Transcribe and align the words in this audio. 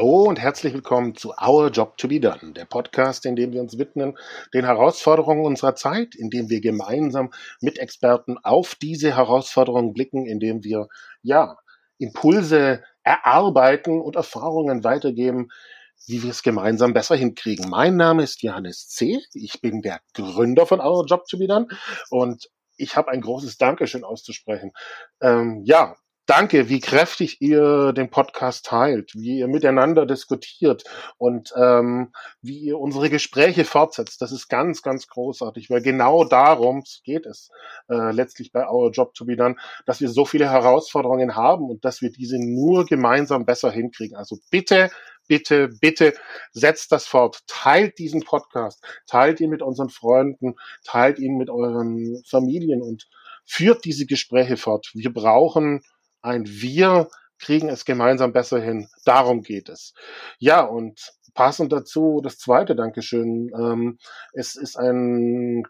Hallo 0.00 0.22
und 0.22 0.40
herzlich 0.40 0.72
willkommen 0.72 1.14
zu 1.14 1.34
Our 1.46 1.68
Job 1.68 1.98
to 1.98 2.08
be 2.08 2.20
Done, 2.20 2.54
der 2.54 2.64
Podcast, 2.64 3.26
in 3.26 3.36
dem 3.36 3.52
wir 3.52 3.60
uns 3.60 3.76
widmen 3.76 4.16
den 4.54 4.64
Herausforderungen 4.64 5.44
unserer 5.44 5.74
Zeit, 5.74 6.14
in 6.14 6.30
dem 6.30 6.48
wir 6.48 6.62
gemeinsam 6.62 7.30
mit 7.60 7.78
Experten 7.78 8.38
auf 8.38 8.74
diese 8.76 9.14
Herausforderungen 9.14 9.92
blicken, 9.92 10.24
in 10.24 10.40
dem 10.40 10.64
wir 10.64 10.88
ja 11.20 11.58
Impulse 11.98 12.82
erarbeiten 13.02 14.00
und 14.00 14.16
Erfahrungen 14.16 14.84
weitergeben, 14.84 15.48
wie 16.06 16.22
wir 16.22 16.30
es 16.30 16.42
gemeinsam 16.42 16.94
besser 16.94 17.16
hinkriegen. 17.16 17.68
Mein 17.68 17.96
Name 17.96 18.22
ist 18.22 18.42
Johannes 18.42 18.88
C. 18.88 19.20
Ich 19.34 19.60
bin 19.60 19.82
der 19.82 20.00
Gründer 20.14 20.64
von 20.64 20.80
Our 20.80 21.04
Job 21.04 21.26
to 21.26 21.36
be 21.36 21.46
Done 21.46 21.68
und 22.08 22.48
ich 22.78 22.96
habe 22.96 23.10
ein 23.10 23.20
großes 23.20 23.58
Dankeschön 23.58 24.04
auszusprechen. 24.04 24.72
Ähm, 25.20 25.60
ja, 25.66 25.94
danke, 26.30 26.68
wie 26.68 26.78
kräftig 26.78 27.40
ihr 27.40 27.92
den 27.92 28.08
Podcast 28.08 28.64
teilt, 28.66 29.16
wie 29.16 29.40
ihr 29.40 29.48
miteinander 29.48 30.06
diskutiert 30.06 30.84
und 31.18 31.52
ähm, 31.56 32.12
wie 32.40 32.56
ihr 32.56 32.78
unsere 32.78 33.10
Gespräche 33.10 33.64
fortsetzt. 33.64 34.22
Das 34.22 34.30
ist 34.30 34.46
ganz, 34.46 34.82
ganz 34.82 35.08
großartig, 35.08 35.70
weil 35.70 35.82
genau 35.82 36.22
darum 36.22 36.84
geht 37.02 37.26
es 37.26 37.50
äh, 37.88 38.12
letztlich 38.12 38.52
bei 38.52 38.64
Our 38.68 38.92
Job 38.92 39.12
to 39.14 39.24
be 39.24 39.34
Done, 39.34 39.56
dass 39.86 40.00
wir 40.00 40.08
so 40.08 40.24
viele 40.24 40.48
Herausforderungen 40.48 41.34
haben 41.34 41.68
und 41.68 41.84
dass 41.84 42.00
wir 42.00 42.12
diese 42.12 42.38
nur 42.38 42.86
gemeinsam 42.86 43.44
besser 43.44 43.72
hinkriegen. 43.72 44.16
Also 44.16 44.38
bitte 44.52 44.90
bitte, 45.26 45.68
bitte 45.80 46.14
setzt 46.52 46.92
das 46.92 47.06
fort. 47.06 47.40
Teilt 47.48 47.98
diesen 47.98 48.22
Podcast, 48.22 48.84
teilt 49.08 49.40
ihn 49.40 49.50
mit 49.50 49.62
unseren 49.62 49.88
Freunden, 49.88 50.54
teilt 50.84 51.18
ihn 51.18 51.36
mit 51.36 51.50
euren 51.50 52.22
Familien 52.24 52.82
und 52.82 53.08
führt 53.44 53.84
diese 53.84 54.06
Gespräche 54.06 54.56
fort. 54.56 54.90
Wir 54.94 55.12
brauchen 55.12 55.82
ein 56.22 56.46
Wir 56.46 57.08
kriegen 57.38 57.68
es 57.68 57.84
gemeinsam 57.84 58.32
besser 58.32 58.60
hin. 58.60 58.88
Darum 59.04 59.42
geht 59.42 59.68
es. 59.68 59.94
Ja, 60.38 60.62
und 60.62 61.12
passend 61.34 61.72
dazu 61.72 62.20
das 62.22 62.38
zweite 62.38 62.76
Dankeschön. 62.76 63.50
Ähm, 63.54 63.98
es 64.32 64.56
ist 64.56 64.76
ein 64.76 65.64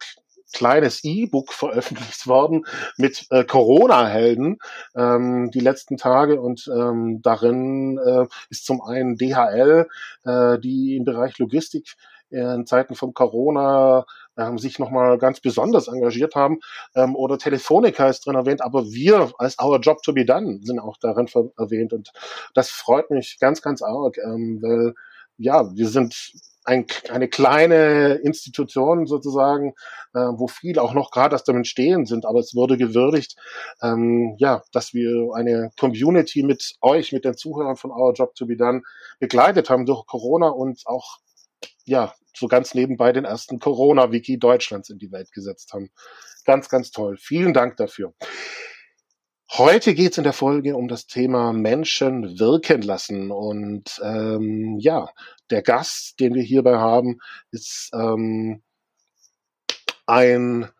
kleines 0.53 1.05
E-Book 1.05 1.53
veröffentlicht 1.53 2.27
worden 2.27 2.65
mit 2.97 3.27
äh, 3.31 3.45
Corona-Helden 3.45 4.59
ähm, 4.97 5.51
die 5.53 5.61
letzten 5.61 5.97
Tage 5.97 6.41
und 6.41 6.69
ähm, 6.75 7.21
darin 7.23 7.99
äh, 7.99 8.27
ist 8.49 8.67
zum 8.67 8.83
einen 8.83 9.17
DHL, 9.17 9.87
äh, 10.25 10.59
die 10.59 10.97
im 10.97 11.05
Bereich 11.05 11.39
Logistik 11.39 11.95
in 12.31 12.65
Zeiten 12.65 12.95
von 12.95 13.13
Corona 13.13 14.07
ähm, 14.41 14.59
sich 14.59 14.79
nochmal 14.79 15.19
ganz 15.19 15.41
besonders 15.41 15.89
engagiert 15.89 16.35
haben. 16.35 16.59
Ähm, 16.95 17.15
oder 17.15 17.39
Telefonica 17.39 18.09
ist 18.09 18.27
drin 18.27 18.37
erwähnt, 18.37 18.63
aber 18.63 18.87
wir 18.87 19.31
als 19.39 19.57
Our 19.63 19.79
Job 19.81 20.03
to 20.03 20.13
be 20.13 20.25
Done 20.25 20.61
sind 20.63 20.79
auch 20.79 20.97
darin 21.01 21.29
erwähnt. 21.57 21.93
Und 21.93 22.13
das 22.55 22.71
freut 22.71 23.11
mich 23.11 23.39
ganz, 23.41 23.63
ganz 23.63 23.83
arg, 23.83 24.17
ähm, 24.19 24.59
weil 24.63 24.95
ja, 25.37 25.75
wir 25.75 25.89
sind 25.89 26.15
ein, 26.65 26.87
eine 27.11 27.29
kleine 27.29 28.15
Institution 28.23 29.07
sozusagen, 29.07 29.75
äh, 30.15 30.21
wo 30.21 30.47
viele 30.47 30.83
auch 30.83 30.93
noch 30.93 31.11
gerade 31.11 31.35
erst 31.35 31.49
damit 31.49 31.67
stehen 31.67 32.05
sind, 32.05 32.27
aber 32.27 32.41
es 32.41 32.55
wurde 32.55 32.77
gewürdigt, 32.77 33.37
ähm, 33.83 34.37
ja, 34.39 34.63
dass 34.73 34.93
wir 34.93 35.31
eine 35.35 35.71
Community 35.79 36.43
mit 36.43 36.75
euch, 36.83 37.13
mit 37.13 37.25
den 37.25 37.37
Zuhörern 37.37 37.77
von 37.77 37.91
Our 37.91 38.13
Job 38.13 38.35
to 38.35 38.47
be 38.47 38.57
Done 38.57 38.83
begleitet 39.19 39.71
haben 39.71 39.87
durch 39.87 40.07
Corona 40.07 40.49
und 40.49 40.87
auch 40.87 41.19
ja, 41.85 42.15
so 42.35 42.47
ganz 42.47 42.75
nebenbei 42.75 43.13
den 43.13 43.25
ersten 43.25 43.59
Corona-Wiki 43.59 44.39
Deutschlands 44.39 44.91
in 44.91 44.99
die 44.99 45.13
Welt 45.13 45.33
gesetzt 45.33 45.73
haben. 45.73 45.91
Ganz, 46.45 46.69
ganz 46.69 46.91
toll. 46.91 47.17
Vielen 47.19 47.53
Dank 47.53 47.77
dafür. 47.77 48.15
Heute 49.53 49.95
geht 49.95 50.13
es 50.13 50.19
in 50.19 50.25
der 50.25 50.33
Folge 50.33 50.77
um 50.77 50.87
das 50.87 51.07
Thema 51.07 51.53
Menschen 51.53 52.39
wirken 52.39 52.83
lassen. 52.83 53.33
Und 53.33 54.01
ähm, 54.03 54.79
ja, 54.79 55.09
der 55.51 55.63
Gast, 55.63 56.21
den 56.21 56.35
wir 56.35 56.43
hierbei 56.43 56.79
haben, 56.79 57.19
ist 57.51 57.91
ähm, 57.93 58.63
ein 60.07 60.71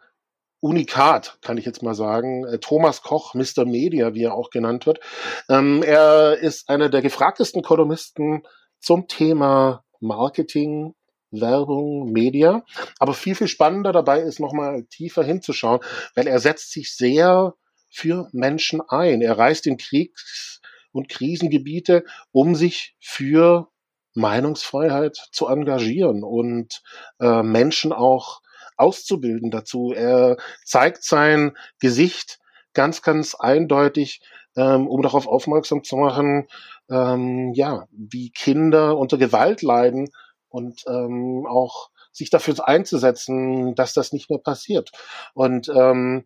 Unikat, 0.61 1.39
kann 1.43 1.59
ich 1.59 1.65
jetzt 1.65 1.83
mal 1.83 1.95
sagen. 1.95 2.45
Äh, 2.45 2.59
Thomas 2.59 3.03
Koch, 3.03 3.35
Mr. 3.35 3.65
Media, 3.65 4.15
wie 4.15 4.25
er 4.25 4.35
auch 4.35 4.51
genannt 4.51 4.87
wird. 4.87 5.01
Ähm, 5.49 5.83
er 5.83 6.39
ist 6.39 6.69
einer 6.69 6.89
der 6.89 7.03
gefragtesten 7.03 7.63
Kolumnisten 7.63 8.45
zum 8.79 9.09
Thema 9.09 9.83
Marketing, 10.01 10.95
Werbung, 11.31 12.11
Media. 12.13 12.65
Aber 12.99 13.15
viel, 13.15 13.35
viel 13.35 13.49
spannender 13.49 13.93
dabei 13.93 14.21
ist 14.21 14.41
nochmal 14.41 14.85
tiefer 14.85 15.23
hinzuschauen, 15.23 15.81
weil 16.15 16.27
er 16.27 16.41
setzt 16.41 16.73
sich 16.73 16.95
sehr 16.95 17.55
für 17.89 18.29
Menschen 18.33 18.81
ein. 18.89 19.21
Er 19.21 19.39
reist 19.39 19.67
in 19.67 19.77
Kriegs- 19.77 20.61
und 20.93 21.09
Krisengebiete, 21.09 22.05
um 22.33 22.55
sich 22.55 22.97
für 23.01 23.69
Meinungsfreiheit 24.15 25.17
zu 25.31 25.47
engagieren 25.47 26.25
und 26.25 26.83
äh, 27.21 27.43
Menschen 27.43 27.93
auch 27.93 28.41
auszubilden 28.77 29.51
dazu. 29.51 29.93
Er 29.93 30.37
zeigt 30.65 31.05
sein 31.05 31.57
Gesicht 31.79 32.39
ganz, 32.73 33.03
ganz 33.03 33.35
eindeutig, 33.35 34.21
ähm, 34.57 34.87
um 34.89 35.03
darauf 35.03 35.27
aufmerksam 35.27 35.85
zu 35.85 35.97
machen, 35.97 36.49
ähm, 36.91 37.53
ja, 37.55 37.87
wie 37.91 38.31
Kinder 38.31 38.97
unter 38.99 39.19
Gewalt 39.19 39.63
leiden 39.63 40.11
und 40.49 40.85
ähm, 40.89 41.47
auch 41.49 41.91
sich 42.13 42.31
dafür 42.31 42.67
einzusetzen, 42.67 43.75
dass 43.75 43.95
das 43.95 44.13
nicht 44.13 44.31
mehr 44.31 44.41
passiert. 44.41 44.91
Und 45.35 45.69
ähm, 45.69 46.25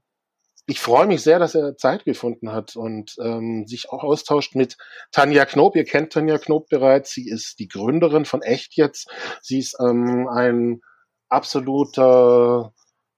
ich 0.67 0.81
freue 0.81 1.07
mich 1.07 1.23
sehr, 1.23 1.39
dass 1.39 1.55
er 1.55 1.77
Zeit 1.77 2.05
gefunden 2.07 2.53
hat 2.53 2.75
und 2.75 3.17
ähm, 3.21 3.67
sich 3.67 3.91
auch 3.91 4.03
austauscht 4.03 4.55
mit 4.55 4.79
Tanja 5.13 5.45
Knob. 5.45 5.77
Ihr 5.77 5.85
kennt 5.85 6.15
Tanja 6.15 6.39
Knob 6.39 6.69
bereits. 6.71 7.13
Sie 7.13 7.29
ist 7.29 7.59
die 7.59 7.69
Gründerin 7.69 8.25
von 8.25 8.41
Echt 8.41 8.77
jetzt. 8.77 9.09
Sie 9.43 9.59
ist 9.59 9.77
ähm, 9.79 10.27
ein 10.29 10.81
absoluter 11.29 12.73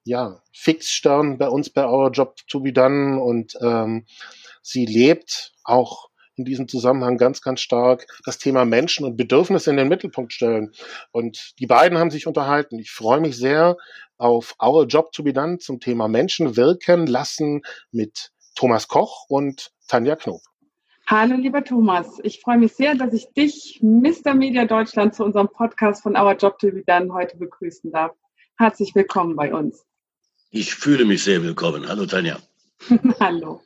ja, 0.05 0.41
Fixstern 0.53 1.39
bei 1.39 1.49
uns 1.49 1.71
bei 1.71 1.87
Our 1.87 2.11
Job 2.11 2.37
to 2.49 2.61
be 2.61 2.73
Done 2.73 3.21
und 3.21 3.57
ähm, 3.61 4.07
sie 4.67 4.85
lebt 4.85 5.53
auch 5.63 6.09
in 6.35 6.45
diesem 6.45 6.69
Zusammenhang 6.69 7.17
ganz, 7.17 7.41
ganz 7.41 7.61
stark 7.61 8.07
das 8.25 8.39
Thema 8.39 8.65
Menschen 8.65 9.07
und 9.07 9.17
Bedürfnisse 9.17 9.71
in 9.71 9.77
den 9.77 9.89
Mittelpunkt 9.89 10.33
stellen. 10.33 10.73
Und 11.13 11.55
die 11.59 11.67
beiden 11.67 11.99
haben 11.99 12.11
sich 12.11 12.27
unterhalten. 12.27 12.79
Ich 12.79 12.91
freue 12.91 13.21
mich 13.21 13.37
sehr 13.37 13.77
auf 14.19 14.55
Our 14.63 14.87
Job 14.87 15.13
to 15.13 15.23
be 15.23 15.33
Done 15.33 15.59
zum 15.59 15.81
Thema 15.81 16.09
Menschen 16.09 16.57
wirken 16.57 17.07
lassen 17.07 17.63
mit 17.91 18.33
Thomas 18.55 18.89
Koch 18.89 19.27
und 19.29 19.71
Tanja 19.89 20.17
Knob. 20.17 20.43
Hallo, 21.07 21.37
lieber 21.37 21.63
Thomas. 21.63 22.19
Ich 22.25 22.41
freue 22.41 22.59
mich 22.59 22.73
sehr, 22.73 22.97
dass 22.97 23.13
ich 23.13 23.29
dich, 23.37 23.79
Mr. 23.81 24.35
Media 24.35 24.65
Deutschland, 24.65 25.15
zu 25.15 25.25
unserem 25.25 25.49
Podcast 25.49 26.03
von 26.03 26.17
Our 26.17 26.35
Job 26.35 26.59
to 26.59 26.73
be 26.73 26.83
Done 26.85 27.13
heute 27.13 27.37
begrüßen 27.37 27.93
darf. 27.93 28.13
Herzlich 28.59 28.95
willkommen 28.95 29.37
bei 29.37 29.55
uns. 29.55 29.87
Ich 30.51 30.75
fühle 30.75 31.05
mich 31.05 31.23
sehr 31.23 31.43
willkommen. 31.43 31.89
Hallo, 31.89 32.07
Tanja. 32.07 32.39
Hallo. 33.21 33.61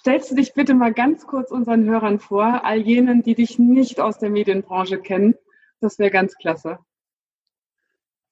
Stellst 0.00 0.30
du 0.30 0.34
dich 0.34 0.54
bitte 0.54 0.72
mal 0.72 0.94
ganz 0.94 1.26
kurz 1.26 1.50
unseren 1.50 1.84
Hörern 1.84 2.20
vor, 2.20 2.64
all 2.64 2.78
jenen, 2.78 3.22
die 3.22 3.34
dich 3.34 3.58
nicht 3.58 4.00
aus 4.00 4.18
der 4.18 4.30
Medienbranche 4.30 4.98
kennen? 4.98 5.34
Das 5.80 5.98
wäre 5.98 6.10
ganz 6.10 6.36
klasse. 6.36 6.78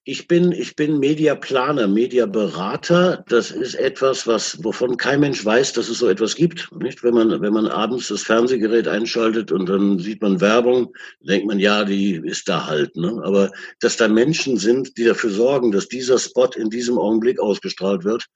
Ich 0.04 0.26
bin, 0.26 0.52
ich 0.52 0.76
bin 0.76 0.98
Mediaplaner, 0.98 1.86
Mediaberater. 1.86 3.22
Das 3.28 3.50
ist 3.50 3.74
etwas, 3.74 4.26
was, 4.26 4.64
wovon 4.64 4.96
kein 4.96 5.20
Mensch 5.20 5.44
weiß, 5.44 5.74
dass 5.74 5.90
es 5.90 5.98
so 5.98 6.08
etwas 6.08 6.36
gibt. 6.36 6.72
Nicht? 6.72 7.04
Wenn 7.04 7.12
man, 7.12 7.42
wenn 7.42 7.52
man 7.52 7.66
abends 7.66 8.08
das 8.08 8.22
Fernsehgerät 8.22 8.88
einschaltet 8.88 9.52
und 9.52 9.68
dann 9.68 9.98
sieht 9.98 10.22
man 10.22 10.40
Werbung, 10.40 10.94
denkt 11.20 11.46
man, 11.46 11.58
ja, 11.58 11.84
die 11.84 12.14
ist 12.14 12.48
da 12.48 12.66
halt. 12.66 12.96
Ne? 12.96 13.20
Aber 13.22 13.50
dass 13.80 13.98
da 13.98 14.08
Menschen 14.08 14.56
sind, 14.56 14.96
die 14.96 15.04
dafür 15.04 15.28
sorgen, 15.28 15.70
dass 15.70 15.88
dieser 15.88 16.18
Spot 16.18 16.48
in 16.56 16.70
diesem 16.70 16.98
Augenblick 16.98 17.38
ausgestrahlt 17.38 18.04
wird 18.04 18.26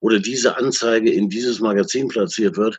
oder 0.00 0.18
diese 0.18 0.56
Anzeige 0.56 1.10
in 1.10 1.28
dieses 1.28 1.60
Magazin 1.60 2.08
platziert 2.08 2.56
wird, 2.56 2.78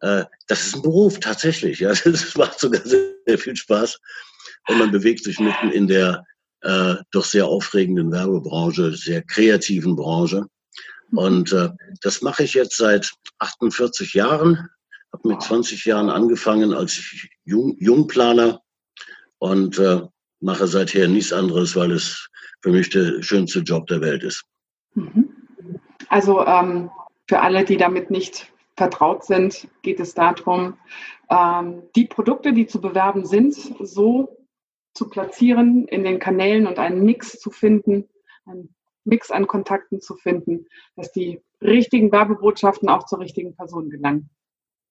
äh, 0.00 0.24
das 0.48 0.66
ist 0.66 0.76
ein 0.76 0.82
Beruf 0.82 1.20
tatsächlich. 1.20 1.80
Ja, 1.80 1.92
das 2.04 2.34
macht 2.36 2.58
sogar 2.58 2.82
sehr, 2.84 3.14
sehr 3.26 3.38
viel 3.38 3.56
Spaß 3.56 3.98
und 4.68 4.78
man 4.78 4.90
bewegt 4.90 5.24
sich 5.24 5.38
mitten 5.38 5.70
in 5.70 5.86
der 5.86 6.24
äh, 6.62 6.96
doch 7.10 7.24
sehr 7.24 7.46
aufregenden 7.46 8.12
Werbebranche, 8.12 8.92
sehr 8.92 9.22
kreativen 9.22 9.96
Branche. 9.96 10.46
Und 11.12 11.52
äh, 11.52 11.70
das 12.00 12.22
mache 12.22 12.44
ich 12.44 12.54
jetzt 12.54 12.76
seit 12.76 13.10
48 13.38 14.14
Jahren. 14.14 14.68
Habe 15.12 15.28
mit 15.28 15.42
20 15.42 15.84
Jahren 15.84 16.08
angefangen 16.08 16.72
als 16.72 17.02
Jung, 17.44 17.76
Jungplaner 17.78 18.62
und 19.38 19.78
äh, 19.78 20.00
mache 20.40 20.66
seither 20.66 21.08
nichts 21.08 21.32
anderes, 21.32 21.76
weil 21.76 21.92
es 21.92 22.28
für 22.62 22.70
mich 22.70 22.88
der 22.90 23.22
schönste 23.22 23.60
Job 23.60 23.86
der 23.88 24.00
Welt 24.00 24.22
ist. 24.22 24.44
Mhm. 24.94 25.31
Also 26.12 26.44
ähm, 26.44 26.90
für 27.26 27.40
alle, 27.40 27.64
die 27.64 27.78
damit 27.78 28.10
nicht 28.10 28.52
vertraut 28.76 29.24
sind, 29.24 29.66
geht 29.80 29.98
es 29.98 30.12
darum, 30.12 30.76
ähm, 31.30 31.84
die 31.96 32.04
Produkte, 32.04 32.52
die 32.52 32.66
zu 32.66 32.82
bewerben 32.82 33.24
sind, 33.24 33.54
so 33.80 34.36
zu 34.92 35.08
platzieren 35.08 35.88
in 35.88 36.04
den 36.04 36.18
Kanälen 36.18 36.66
und 36.66 36.78
einen 36.78 37.02
Mix 37.02 37.40
zu 37.40 37.50
finden, 37.50 38.10
einen 38.44 38.74
Mix 39.04 39.30
an 39.30 39.46
Kontakten 39.46 40.02
zu 40.02 40.14
finden, 40.16 40.66
dass 40.96 41.12
die 41.12 41.40
richtigen 41.62 42.12
Werbebotschaften 42.12 42.90
auch 42.90 43.06
zur 43.06 43.20
richtigen 43.20 43.56
Person 43.56 43.88
gelangen. 43.88 44.28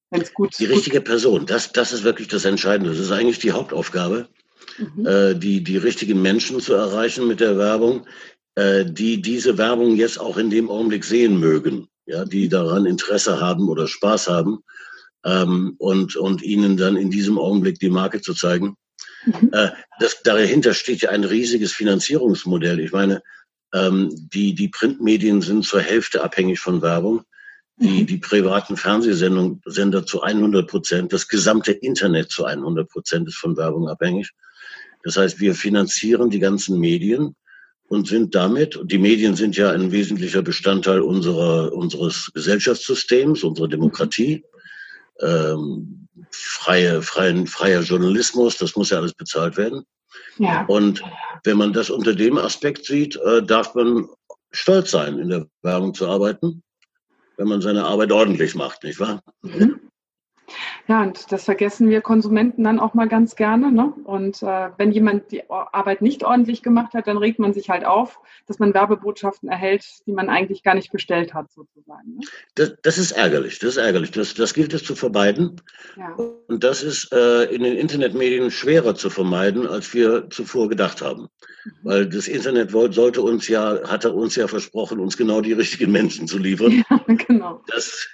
wenn 0.10 0.22
es 0.22 0.34
gut 0.34 0.58
Die 0.58 0.66
richtige 0.66 0.98
gut. 0.98 1.06
Person, 1.06 1.46
das, 1.46 1.72
das 1.72 1.94
ist 1.94 2.04
wirklich 2.04 2.30
das 2.30 2.46
Entscheidende. 2.46 2.90
Das 2.90 3.00
ist 3.00 3.12
eigentlich 3.12 3.38
die 3.38 3.52
Hauptaufgabe, 3.52 4.28
mhm. 4.80 5.06
äh, 5.06 5.36
die, 5.36 5.64
die 5.64 5.78
richtigen 5.78 6.20
Menschen 6.20 6.62
zu 6.62 6.74
erreichen 6.74 7.28
mit 7.28 7.42
der 7.42 7.60
Werbung, 7.60 8.08
äh, 8.56 8.86
die 8.86 9.22
diese 9.22 9.58
Werbung 9.58 9.96
jetzt 9.96 10.20
auch 10.20 10.38
in 10.38 10.50
dem 10.50 10.70
Augenblick 10.70 11.04
sehen 11.04 11.40
mögen, 11.40 11.88
ja, 12.06 12.26
die 12.26 12.50
daran 12.50 12.86
Interesse 12.86 13.40
haben 13.40 13.70
oder 13.70 13.88
Spaß 13.88 14.28
haben 14.28 14.60
ähm, 15.26 15.76
und, 15.78 16.16
und 16.16 16.42
ihnen 16.42 16.78
dann 16.78 16.98
in 16.98 17.10
diesem 17.10 17.38
Augenblick 17.38 17.80
die 17.80 17.90
Marke 17.90 18.22
zu 18.22 18.34
zeigen. 18.34 18.76
Mhm. 19.26 19.52
Äh, 19.54 19.70
das, 20.00 20.22
dahinter 20.24 20.74
steht 20.74 21.02
ja 21.02 21.10
ein 21.12 21.24
riesiges 21.24 21.72
Finanzierungsmodell. 21.74 22.80
Ich 22.80 22.92
meine, 22.92 23.22
ähm, 23.74 24.10
die, 24.34 24.54
die 24.54 24.68
Printmedien 24.68 25.42
sind 25.42 25.66
zur 25.66 25.82
Hälfte 25.82 26.24
abhängig 26.24 26.60
von 26.60 26.82
Werbung. 26.82 27.24
Die, 27.78 28.02
mhm. 28.02 28.08
die 28.08 28.18
privaten 28.18 28.78
Fernsehsender 28.78 30.06
zu 30.06 30.22
100 30.22 30.68
Prozent, 30.68 31.14
das 31.14 31.28
gesamte 31.28 31.72
Internet 31.72 32.30
zu 32.30 32.46
100 32.46 32.90
Prozent 32.90 33.28
ist 33.28 33.38
von 33.38 33.58
Werbung 33.58 33.88
abhängig. 33.88 34.32
Das 35.04 35.18
heißt, 35.18 35.40
wir 35.40 35.56
finanzieren 35.56 36.30
die 36.30 36.40
ganzen 36.40 36.80
Medien 36.80 37.36
und 37.92 38.08
sind 38.08 38.34
damit, 38.36 38.80
die 38.86 38.98
Medien 38.98 39.36
sind 39.36 39.58
ja 39.58 39.70
ein 39.72 39.92
wesentlicher 39.92 40.42
Bestandteil 40.42 41.02
unserer, 41.02 41.74
unseres 41.74 42.32
Gesellschaftssystems, 42.34 43.44
unserer 43.44 43.68
Demokratie 43.68 44.46
ähm, 45.20 46.08
freie, 46.30 47.02
freien, 47.02 47.48
freier 47.48 47.82
Journalismus, 47.82 48.56
das 48.56 48.78
muss 48.78 48.92
ja 48.92 48.98
alles 49.00 49.14
bezahlt 49.14 49.58
werden. 49.58 49.84
Ja. 50.38 50.64
Und 50.68 51.04
wenn 51.44 51.58
man 51.58 51.74
das 51.74 51.90
unter 51.90 52.16
dem 52.16 52.38
Aspekt 52.38 52.86
sieht, 52.86 53.18
äh, 53.18 53.44
darf 53.44 53.76
man 53.76 54.08
stolz 54.52 54.92
sein, 54.92 55.20
in 55.20 55.28
der 55.28 55.48
Werbung 55.62 55.94
zu 55.94 56.08
arbeiten, 56.08 56.64
wenn 57.36 57.50
man 57.50 57.60
seine 57.60 57.84
Arbeit 57.84 58.14
ordentlich 58.14 58.56
macht, 58.56 58.86
nicht 58.86 59.02
wahr? 59.02 59.22
Mhm. 59.42 59.81
Ja, 60.92 61.04
und 61.04 61.32
das 61.32 61.46
vergessen 61.46 61.90
wir 61.90 62.02
Konsumenten 62.02 62.66
dann 62.66 62.78
auch 62.78 62.94
mal 62.94 63.08
ganz 63.08 63.38
gerne. 63.38 63.72
Ne? 63.72 63.94
Und 64.04 64.44
äh, 64.44 64.72
wenn 64.78 64.92
jemand 64.92 65.32
die 65.32 65.50
Arbeit 65.50 66.02
nicht 66.02 66.26
ordentlich 66.26 66.64
gemacht 66.64 66.94
hat, 66.94 67.08
dann 67.08 67.18
regt 67.18 67.40
man 67.40 67.54
sich 67.54 67.70
halt 67.70 67.86
auf, 67.86 68.20
dass 68.46 68.60
man 68.60 68.74
Werbebotschaften 68.74 69.48
erhält, 69.48 69.86
die 70.06 70.12
man 70.12 70.28
eigentlich 70.28 70.64
gar 70.64 70.76
nicht 70.76 70.92
bestellt 70.92 71.34
hat, 71.34 71.50
sozusagen. 71.50 72.18
Ne? 72.18 72.28
Das, 72.56 72.74
das, 72.82 72.98
ist 72.98 73.14
ärgerlich, 73.14 73.60
das 73.60 73.70
ist 73.70 73.78
ärgerlich. 73.78 74.12
Das, 74.12 74.34
das 74.34 74.54
gilt 74.54 74.74
es 74.74 74.84
zu 74.84 74.94
vermeiden. 74.94 75.62
Ja. 75.96 76.14
Und 76.50 76.62
das 76.62 76.84
ist 76.84 77.14
äh, 77.14 77.44
in 77.44 77.64
den 77.64 77.78
Internetmedien 77.78 78.52
schwerer 78.52 78.94
zu 78.94 79.10
vermeiden, 79.10 79.68
als 79.68 79.94
wir 79.94 80.30
zuvor 80.30 80.68
gedacht 80.68 81.02
haben. 81.02 81.30
Mhm. 81.64 81.72
Weil 81.84 82.10
das 82.10 82.28
Internet 82.28 82.72
sollte 82.72 83.22
uns 83.22 83.48
ja, 83.48 83.80
hatte 83.88 84.12
uns 84.12 84.36
ja 84.36 84.50
versprochen, 84.50 85.00
uns 85.00 85.16
genau 85.16 85.40
die 85.40 85.54
richtigen 85.54 85.94
Menschen 85.94 86.28
zu 86.28 86.38
liefern. 86.38 86.84
Ja, 86.90 87.00
genau. 87.28 87.64
Das, 87.68 88.10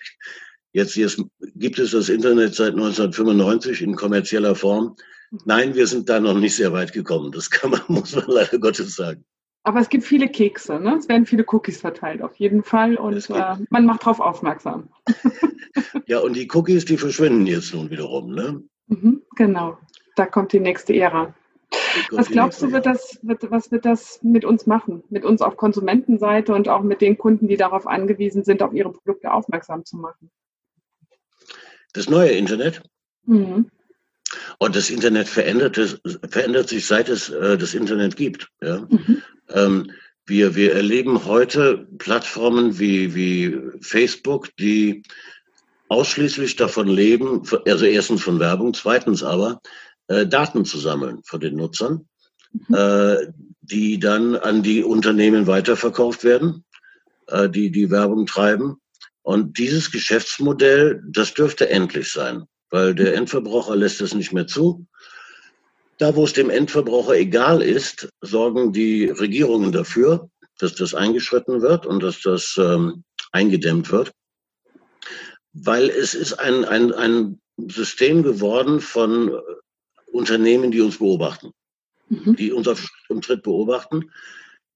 Jetzt, 0.77 0.95
jetzt 0.95 1.19
gibt 1.55 1.79
es 1.79 1.89
das 1.89 2.07
Internet 2.07 2.53
seit 2.53 2.73
1995 2.73 3.81
in 3.81 3.95
kommerzieller 3.95 4.53
Form. 4.53 4.95
Nein, 5.43 5.73
wir 5.73 5.87
sind 5.87 6.07
da 6.07 6.19
noch 6.19 6.35
nicht 6.37 6.55
sehr 6.55 6.71
weit 6.71 6.93
gekommen. 6.93 7.31
Das 7.31 7.49
kann 7.49 7.71
man, 7.71 7.81
muss 7.87 8.15
man 8.15 8.25
leider 8.27 8.59
Gottes 8.59 8.95
sagen. 8.95 9.25
Aber 9.63 9.79
es 9.79 9.89
gibt 9.89 10.03
viele 10.03 10.29
Kekse, 10.29 10.79
ne? 10.79 10.97
Es 10.99 11.09
werden 11.09 11.25
viele 11.25 11.43
Cookies 11.47 11.79
verteilt, 11.79 12.21
auf 12.21 12.35
jeden 12.35 12.63
Fall. 12.63 12.95
Und 12.95 13.27
äh, 13.31 13.55
man 13.71 13.87
macht 13.87 14.03
darauf 14.03 14.19
aufmerksam. 14.19 14.89
ja, 16.05 16.19
und 16.19 16.35
die 16.35 16.47
Cookies, 16.53 16.85
die 16.85 16.97
verschwinden 16.97 17.47
jetzt 17.47 17.73
nun 17.73 17.89
wiederum, 17.89 18.35
ne? 18.35 18.61
Mhm, 18.85 19.23
genau. 19.35 19.79
Da 20.15 20.27
kommt 20.27 20.53
die 20.53 20.59
nächste 20.59 20.93
Ära. 20.93 21.33
Was 22.11 22.29
glaubst 22.29 22.61
du, 22.61 22.71
wird 22.71 22.85
das, 22.85 23.17
wird, 23.23 23.49
was 23.49 23.71
wird 23.71 23.83
das 23.83 24.19
mit 24.21 24.45
uns 24.45 24.67
machen? 24.67 25.03
Mit 25.09 25.25
uns 25.25 25.41
auf 25.41 25.57
Konsumentenseite 25.57 26.53
und 26.53 26.69
auch 26.69 26.83
mit 26.83 27.01
den 27.01 27.17
Kunden, 27.17 27.47
die 27.47 27.57
darauf 27.57 27.87
angewiesen 27.87 28.43
sind, 28.43 28.61
auf 28.61 28.73
ihre 28.73 28.91
Produkte 28.91 29.33
aufmerksam 29.33 29.83
zu 29.83 29.97
machen? 29.97 30.29
Das 31.97 32.09
neue 32.09 32.29
Internet. 32.29 32.81
Mhm. 33.25 33.69
Und 34.59 34.75
das 34.75 34.89
Internet 34.89 35.27
verändert, 35.27 35.99
verändert 36.29 36.69
sich, 36.69 36.85
seit 36.85 37.09
es 37.09 37.29
äh, 37.29 37.57
das 37.57 37.73
Internet 37.73 38.15
gibt. 38.15 38.49
Ja? 38.61 38.85
Mhm. 38.89 39.21
Ähm, 39.49 39.91
wir, 40.25 40.55
wir 40.55 40.73
erleben 40.73 41.25
heute 41.25 41.87
Plattformen 41.97 42.79
wie, 42.79 43.15
wie 43.15 43.57
Facebook, 43.81 44.49
die 44.57 45.03
ausschließlich 45.87 46.57
davon 46.57 46.87
leben, 46.87 47.43
also 47.65 47.85
erstens 47.85 48.21
von 48.21 48.39
Werbung, 48.39 48.73
zweitens 48.73 49.23
aber 49.23 49.61
äh, 50.07 50.27
Daten 50.27 50.65
zu 50.65 50.77
sammeln 50.79 51.21
von 51.23 51.39
den 51.39 51.55
Nutzern, 51.55 52.07
mhm. 52.51 52.75
äh, 52.75 53.17
die 53.61 53.99
dann 53.99 54.35
an 54.35 54.63
die 54.63 54.83
Unternehmen 54.83 55.47
weiterverkauft 55.47 56.25
werden, 56.25 56.65
äh, 57.27 57.49
die 57.49 57.71
die 57.71 57.89
Werbung 57.89 58.25
treiben. 58.25 58.81
Und 59.27 59.57
dieses 59.57 59.91
Geschäftsmodell, 59.91 61.03
das 61.05 61.33
dürfte 61.33 61.69
endlich 61.69 62.13
sein, 62.13 62.45
weil 62.69 62.95
der 62.95 63.13
Endverbraucher 63.13 63.75
lässt 63.75 63.99
es 63.99 64.13
nicht 64.13 64.31
mehr 64.31 64.47
zu. 64.47 64.87
Da, 65.97 66.15
wo 66.15 66.23
es 66.23 66.31
dem 66.31 66.49
Endverbraucher 66.49 67.15
egal 67.15 67.61
ist, 67.61 68.07
sorgen 68.21 68.71
die 68.71 69.09
Regierungen 69.09 69.73
dafür, 69.73 70.29
dass 70.59 70.75
das 70.75 70.93
eingeschritten 70.93 71.61
wird 71.61 71.85
und 71.85 72.01
dass 72.03 72.21
das 72.21 72.55
ähm, 72.57 73.03
eingedämmt 73.33 73.91
wird. 73.91 74.13
Weil 75.51 75.89
es 75.89 76.13
ist 76.13 76.31
ein, 76.39 76.63
ein, 76.63 76.93
ein 76.93 77.41
System 77.57 78.23
geworden 78.23 78.79
von 78.79 79.27
äh, 79.27 79.41
Unternehmen, 80.05 80.71
die 80.71 80.79
uns 80.79 80.99
beobachten, 80.99 81.51
mhm. 82.07 82.37
die 82.37 82.53
uns 82.53 82.69
auf 82.69 82.79
Schritt 82.79 83.09
und 83.09 83.25
Tritt 83.25 83.43
beobachten, 83.43 84.09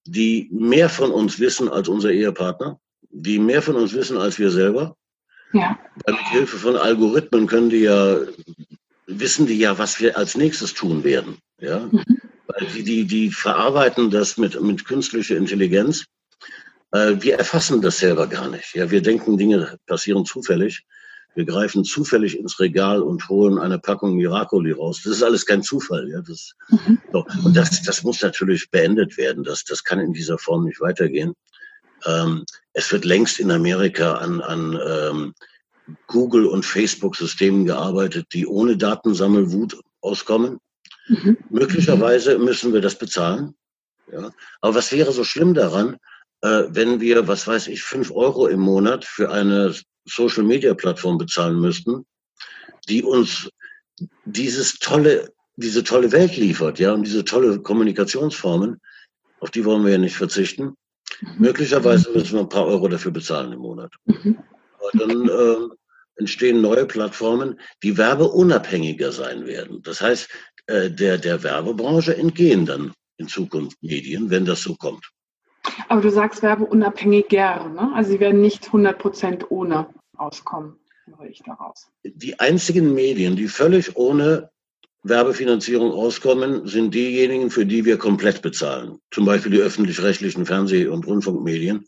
die 0.04 0.50
mehr 0.52 0.90
von 0.90 1.12
uns 1.12 1.40
wissen 1.40 1.70
als 1.70 1.88
unser 1.88 2.12
Ehepartner, 2.12 2.82
die 3.12 3.40
mehr 3.40 3.62
von 3.62 3.76
uns 3.76 3.94
wissen 3.94 4.18
als 4.18 4.40
wir 4.40 4.52
selber. 4.52 4.96
Ja. 5.54 5.78
Weil 6.06 6.16
mit 6.16 6.28
Hilfe 6.30 6.58
von 6.58 6.78
Algorithmen 6.78 7.48
können 7.48 7.70
die 7.70 7.82
ja, 7.82 8.20
wissen 9.08 9.46
die 9.46 9.58
ja, 9.58 9.78
was 9.78 10.00
wir 10.00 10.18
als 10.18 10.36
nächstes 10.36 10.74
tun 10.74 11.04
werden. 11.04 11.38
Ja? 11.60 11.80
Mhm. 11.80 12.04
Weil 12.48 12.68
die, 12.74 12.84
die, 12.84 13.06
die 13.06 13.32
verarbeiten 13.32 14.10
das 14.10 14.38
mit, 14.38 14.60
mit 14.62 14.86
künstlicher 14.86 15.38
Intelligenz. 15.38 16.06
Äh, 16.92 17.16
wir 17.20 17.36
erfassen 17.36 17.82
das 17.82 18.00
selber 18.00 18.28
gar 18.28 18.50
nicht. 18.50 18.74
Ja? 18.76 18.90
Wir 18.90 19.02
denken, 19.02 19.38
Dinge 19.38 19.78
passieren 19.88 20.26
zufällig. 20.26 20.84
Wir 21.34 21.46
greifen 21.46 21.86
zufällig 21.86 22.38
ins 22.38 22.60
Regal 22.60 23.02
und 23.02 23.30
holen 23.30 23.58
eine 23.58 23.80
Packung 23.80 24.16
Miracoli 24.16 24.72
raus. 24.72 25.02
Das 25.04 25.14
ist 25.14 25.24
alles 25.24 25.46
kein 25.46 25.64
Zufall. 25.64 26.10
Ja? 26.10 26.22
Das, 26.22 26.54
mhm. 26.70 27.00
so. 27.12 27.26
Und 27.44 27.56
das, 27.56 27.82
das 27.84 28.04
muss 28.04 28.22
natürlich 28.22 28.70
beendet 28.70 29.18
werden. 29.18 29.44
Das, 29.44 29.64
das 29.64 29.84
kann 29.84 30.00
in 30.00 30.14
dieser 30.14 30.38
Form 30.38 30.66
nicht 30.66 30.80
weitergehen. 30.80 31.34
Ähm, 32.06 32.46
es 32.74 32.92
wird 32.92 33.06
längst 33.06 33.40
in 33.40 33.52
Amerika 33.52 34.14
an, 34.14 34.42
an 34.42 34.80
ähm, 34.88 35.34
Google- 36.08 36.48
und 36.48 36.66
Facebook-Systemen 36.66 37.66
gearbeitet, 37.66 38.28
die 38.34 38.46
ohne 38.48 38.78
Datensammelwut 38.78 39.80
auskommen. 40.02 40.60
Mhm. 41.08 41.38
Möglicherweise 41.50 42.38
müssen 42.38 42.74
wir 42.74 42.82
das 42.82 42.98
bezahlen. 42.98 43.56
Ja. 44.12 44.32
Aber 44.62 44.76
was 44.76 44.92
wäre 44.92 45.12
so 45.12 45.24
schlimm 45.24 45.54
daran, 45.54 45.98
äh, 46.42 46.64
wenn 46.70 47.00
wir, 47.00 47.28
was 47.28 47.48
weiß 47.48 47.68
ich, 47.68 47.84
fünf 47.84 48.12
Euro 48.12 48.48
im 48.48 48.60
Monat 48.60 49.06
für 49.06 49.32
eine 49.32 49.76
Social-Media-Plattform 50.06 51.18
bezahlen 51.18 51.60
müssten, 51.60 52.06
die 52.90 53.04
uns 53.04 53.50
dieses 54.26 54.80
tolle, 54.80 55.32
diese 55.56 55.84
tolle 55.84 56.12
Welt 56.12 56.36
liefert, 56.38 56.80
ja, 56.80 56.94
und 56.94 57.06
diese 57.06 57.24
tolle 57.24 57.60
Kommunikationsformen, 57.60 58.82
auf 59.40 59.52
die 59.52 59.66
wollen 59.66 59.86
wir 59.86 59.92
ja 59.92 59.98
nicht 59.98 60.16
verzichten. 60.16 60.76
Möglicherweise 61.38 62.12
müssen 62.12 62.34
wir 62.34 62.42
ein 62.42 62.50
paar 62.50 62.66
Euro 62.66 62.88
dafür 62.88 63.12
bezahlen 63.12 63.52
im 63.52 63.60
Monat. 63.60 63.94
Mhm. 64.06 64.40
Aber 64.80 65.06
dann 65.06 65.30
äh, 65.30 65.76
entstehen 66.18 66.62
neue 66.62 66.86
Plattformen, 66.86 67.60
die 67.84 67.98
werbeunabhängiger 67.98 69.12
sein 69.12 69.46
werden. 69.46 69.82
Das 69.84 70.02
heißt, 70.02 70.30
äh, 70.68 70.90
der, 70.90 71.18
der 71.18 71.44
Werbebranche 71.44 72.16
entgehen 72.16 72.66
dann 72.66 72.94
in 73.18 73.28
Zukunft 73.28 73.78
Medien, 73.82 74.30
wenn 74.30 74.46
das 74.46 74.62
so 74.62 74.76
kommt. 74.76 75.12
Aber 75.90 76.02
du 76.02 76.10
sagst 76.10 76.42
werbeunabhängiger, 76.42 77.70
ne? 77.70 77.92
Also 77.94 78.12
sie 78.12 78.20
werden 78.20 78.42
nicht 78.42 78.66
100% 78.70 79.46
ohne 79.50 79.88
auskommen, 80.18 80.80
höre 81.06 81.30
ich 81.30 81.42
daraus. 81.46 81.88
Die 82.04 82.40
einzigen 82.40 82.94
Medien, 82.94 83.36
die 83.36 83.48
völlig 83.48 83.96
ohne 83.96 84.50
Werbefinanzierung 85.04 85.92
auskommen, 85.92 86.68
sind 86.68 86.94
diejenigen, 86.94 87.50
für 87.50 87.66
die 87.66 87.86
wir 87.86 87.98
komplett 87.98 88.42
bezahlen. 88.42 89.00
Zum 89.12 89.26
Beispiel 89.26 89.52
die 89.52 89.60
öffentlich-rechtlichen 89.60 90.46
Fernseh- 90.46 90.88
und 90.88 91.08
Rundfunkmedien. 91.08 91.86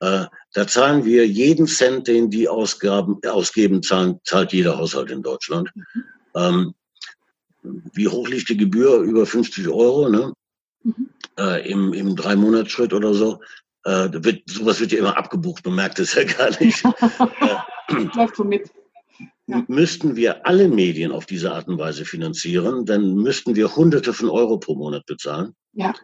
Äh, 0.00 0.26
da 0.52 0.66
zahlen 0.66 1.04
wir 1.04 1.26
jeden 1.26 1.66
Cent, 1.66 2.08
den 2.08 2.28
die 2.28 2.48
Ausgaben, 2.48 3.20
ausgeben, 3.26 3.82
zahlen, 3.82 4.18
zahlt 4.24 4.52
jeder 4.52 4.76
Haushalt 4.76 5.10
in 5.10 5.22
Deutschland. 5.22 5.70
Mhm. 5.74 6.04
Ähm, 6.34 6.74
wie 7.62 8.08
hoch 8.08 8.28
liegt 8.28 8.48
die 8.48 8.56
Gebühr? 8.56 8.98
Über 9.00 9.24
50 9.24 9.68
Euro, 9.68 10.08
ne? 10.08 10.32
Mhm. 10.82 11.08
Äh, 11.38 11.70
Im, 11.70 11.92
im 11.92 12.16
Drei-Monats-Schritt 12.16 12.92
oder 12.92 13.14
so. 13.14 13.40
Äh, 13.84 14.08
wird, 14.12 14.42
sowas 14.50 14.80
wird 14.80 14.92
ja 14.92 14.98
immer 14.98 15.16
abgebucht, 15.16 15.64
man 15.64 15.76
merkt 15.76 15.98
es 15.98 16.14
ja 16.14 16.24
gar 16.24 16.50
nicht. 16.60 16.84
äh, 17.88 18.02
Läuft 18.14 18.36
so 18.36 18.44
mit 18.44 18.70
müssten 19.68 20.16
wir 20.16 20.46
alle 20.46 20.68
Medien 20.68 21.12
auf 21.12 21.26
diese 21.26 21.52
Art 21.52 21.68
und 21.68 21.78
Weise 21.78 22.04
finanzieren, 22.04 22.84
dann 22.84 23.14
müssten 23.14 23.56
wir 23.56 23.74
Hunderte 23.74 24.12
von 24.12 24.28
Euro 24.28 24.58
pro 24.58 24.74
Monat 24.74 25.06
bezahlen. 25.06 25.54
Ja. 25.72 25.94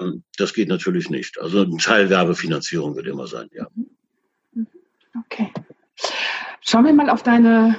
Ähm, 0.00 0.24
das 0.36 0.52
geht 0.52 0.68
natürlich 0.68 1.10
nicht. 1.10 1.40
Also 1.40 1.62
eine 1.62 1.76
Teilwerbefinanzierung 1.76 2.96
wird 2.96 3.06
immer 3.06 3.26
sein, 3.26 3.48
ja. 3.52 3.66
Mhm. 3.74 4.66
Okay. 5.24 5.52
Schauen 6.60 6.84
wir 6.84 6.92
mal 6.92 7.10
auf 7.10 7.22
deine 7.22 7.76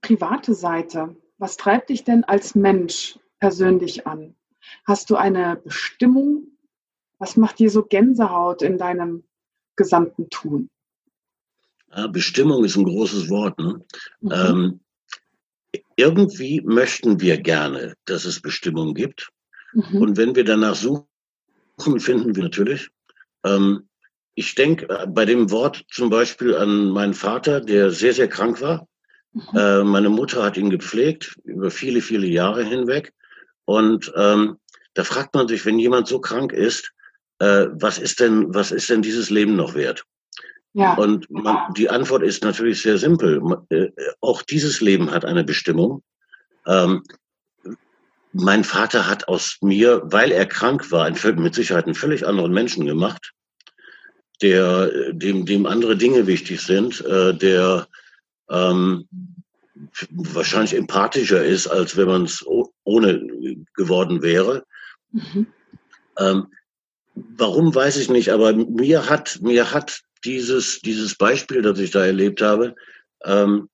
private 0.00 0.54
Seite. 0.54 1.16
Was 1.38 1.56
treibt 1.56 1.90
dich 1.90 2.04
denn 2.04 2.24
als 2.24 2.54
Mensch 2.54 3.18
persönlich 3.40 4.06
an? 4.06 4.34
Hast 4.86 5.10
du 5.10 5.16
eine 5.16 5.56
Bestimmung? 5.56 6.46
Was 7.18 7.36
macht 7.36 7.58
dir 7.58 7.70
so 7.70 7.82
Gänsehaut 7.84 8.62
in 8.62 8.78
deinem 8.78 9.24
gesamten 9.76 10.30
Tun? 10.30 10.70
Ja, 11.96 12.06
Bestimmung 12.08 12.64
ist 12.64 12.76
ein 12.76 12.84
großes 12.84 13.30
Wort. 13.30 13.58
Ne? 13.58 13.82
Mhm. 14.20 14.32
Ähm, 14.32 14.80
irgendwie 15.96 16.60
möchten 16.60 17.20
wir 17.20 17.38
gerne, 17.38 17.94
dass 18.04 18.26
es 18.26 18.40
Bestimmung 18.40 18.94
gibt. 18.94 19.30
Mhm. 19.72 19.96
Und 20.02 20.16
wenn 20.16 20.36
wir 20.36 20.44
danach 20.44 20.74
suchen, 20.74 21.06
finden 21.98 22.36
wir 22.36 22.44
natürlich. 22.44 22.88
Ähm, 23.44 23.88
ich 24.34 24.54
denke 24.54 24.88
äh, 24.90 25.06
bei 25.06 25.24
dem 25.24 25.50
Wort 25.50 25.84
zum 25.90 26.10
Beispiel 26.10 26.54
an 26.54 26.90
meinen 26.90 27.14
Vater, 27.14 27.60
der 27.60 27.90
sehr, 27.90 28.12
sehr 28.12 28.28
krank 28.28 28.60
war. 28.60 28.86
Mhm. 29.32 29.42
Äh, 29.54 29.84
meine 29.84 30.10
Mutter 30.10 30.42
hat 30.42 30.58
ihn 30.58 30.70
gepflegt 30.70 31.38
über 31.44 31.70
viele, 31.70 32.02
viele 32.02 32.26
Jahre 32.26 32.62
hinweg. 32.62 33.14
Und 33.64 34.12
ähm, 34.16 34.58
da 34.92 35.02
fragt 35.02 35.34
man 35.34 35.48
sich, 35.48 35.64
wenn 35.64 35.78
jemand 35.78 36.08
so 36.08 36.20
krank 36.20 36.52
ist, 36.52 36.92
äh, 37.38 37.66
was 37.72 37.98
ist 37.98 38.20
denn, 38.20 38.54
was 38.54 38.70
ist 38.70 38.90
denn 38.90 39.02
dieses 39.02 39.30
Leben 39.30 39.56
noch 39.56 39.74
wert? 39.74 40.04
Ja. 40.76 40.92
Und 40.92 41.30
man, 41.30 41.72
die 41.72 41.88
Antwort 41.88 42.22
ist 42.22 42.44
natürlich 42.44 42.82
sehr 42.82 42.98
simpel. 42.98 43.40
Äh, 43.70 43.88
auch 44.20 44.42
dieses 44.42 44.82
Leben 44.82 45.10
hat 45.10 45.24
eine 45.24 45.42
Bestimmung. 45.42 46.02
Ähm, 46.66 47.02
mein 48.32 48.62
Vater 48.62 49.08
hat 49.08 49.26
aus 49.26 49.56
mir, 49.62 50.02
weil 50.04 50.30
er 50.30 50.44
krank 50.44 50.92
war, 50.92 51.06
ein, 51.06 51.16
mit 51.36 51.54
Sicherheit 51.54 51.86
einen 51.86 51.94
völlig 51.94 52.26
anderen 52.26 52.52
Menschen 52.52 52.84
gemacht, 52.84 53.32
der, 54.42 55.12
dem, 55.14 55.46
dem 55.46 55.64
andere 55.64 55.96
Dinge 55.96 56.26
wichtig 56.26 56.60
sind, 56.60 57.02
äh, 57.06 57.32
der 57.32 57.88
ähm, 58.50 59.08
wahrscheinlich 60.10 60.74
empathischer 60.74 61.42
ist, 61.42 61.68
als 61.68 61.96
wenn 61.96 62.08
man 62.08 62.24
es 62.24 62.44
ohne 62.84 63.56
geworden 63.72 64.20
wäre. 64.20 64.66
Mhm. 65.10 65.46
Ähm, 66.18 66.48
warum 67.14 67.74
weiß 67.74 67.96
ich 67.96 68.10
nicht, 68.10 68.28
aber 68.30 68.52
mir 68.52 69.08
hat, 69.08 69.38
mir 69.40 69.72
hat 69.72 70.02
dieses, 70.26 70.80
dieses 70.80 71.14
Beispiel, 71.14 71.62
das 71.62 71.78
ich 71.78 71.92
da 71.92 72.04
erlebt 72.04 72.42
habe, 72.42 72.74
ähm, 73.24 73.68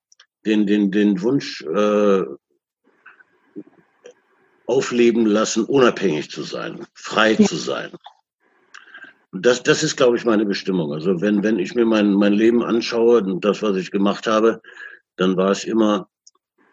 den, 0.45 0.67
den, 0.67 0.91
den 0.91 1.21
Wunsch 1.21 1.61
äh, 1.61 2.23
aufleben 4.65 5.25
lassen, 5.25 5.65
unabhängig 5.65 6.29
zu 6.29 6.43
sein, 6.43 6.85
frei 6.93 7.33
ja. 7.33 7.45
zu 7.45 7.55
sein. 7.55 7.91
Das, 9.31 9.63
das 9.63 9.81
ist, 9.81 9.97
glaube 9.97 10.15
ich, 10.15 10.25
meine 10.25 10.45
Bestimmung. 10.45 10.93
Also 10.93 11.19
wenn, 11.21 11.43
wenn 11.43 11.57
ich 11.57 11.73
mir 11.73 11.85
mein, 11.85 12.13
mein 12.13 12.33
Leben 12.33 12.63
anschaue 12.63 13.23
und 13.23 13.43
das, 13.43 13.63
was 13.63 13.75
ich 13.77 13.89
gemacht 13.89 14.27
habe, 14.27 14.61
dann 15.15 15.35
war 15.35 15.51
es 15.51 15.63
immer 15.63 16.07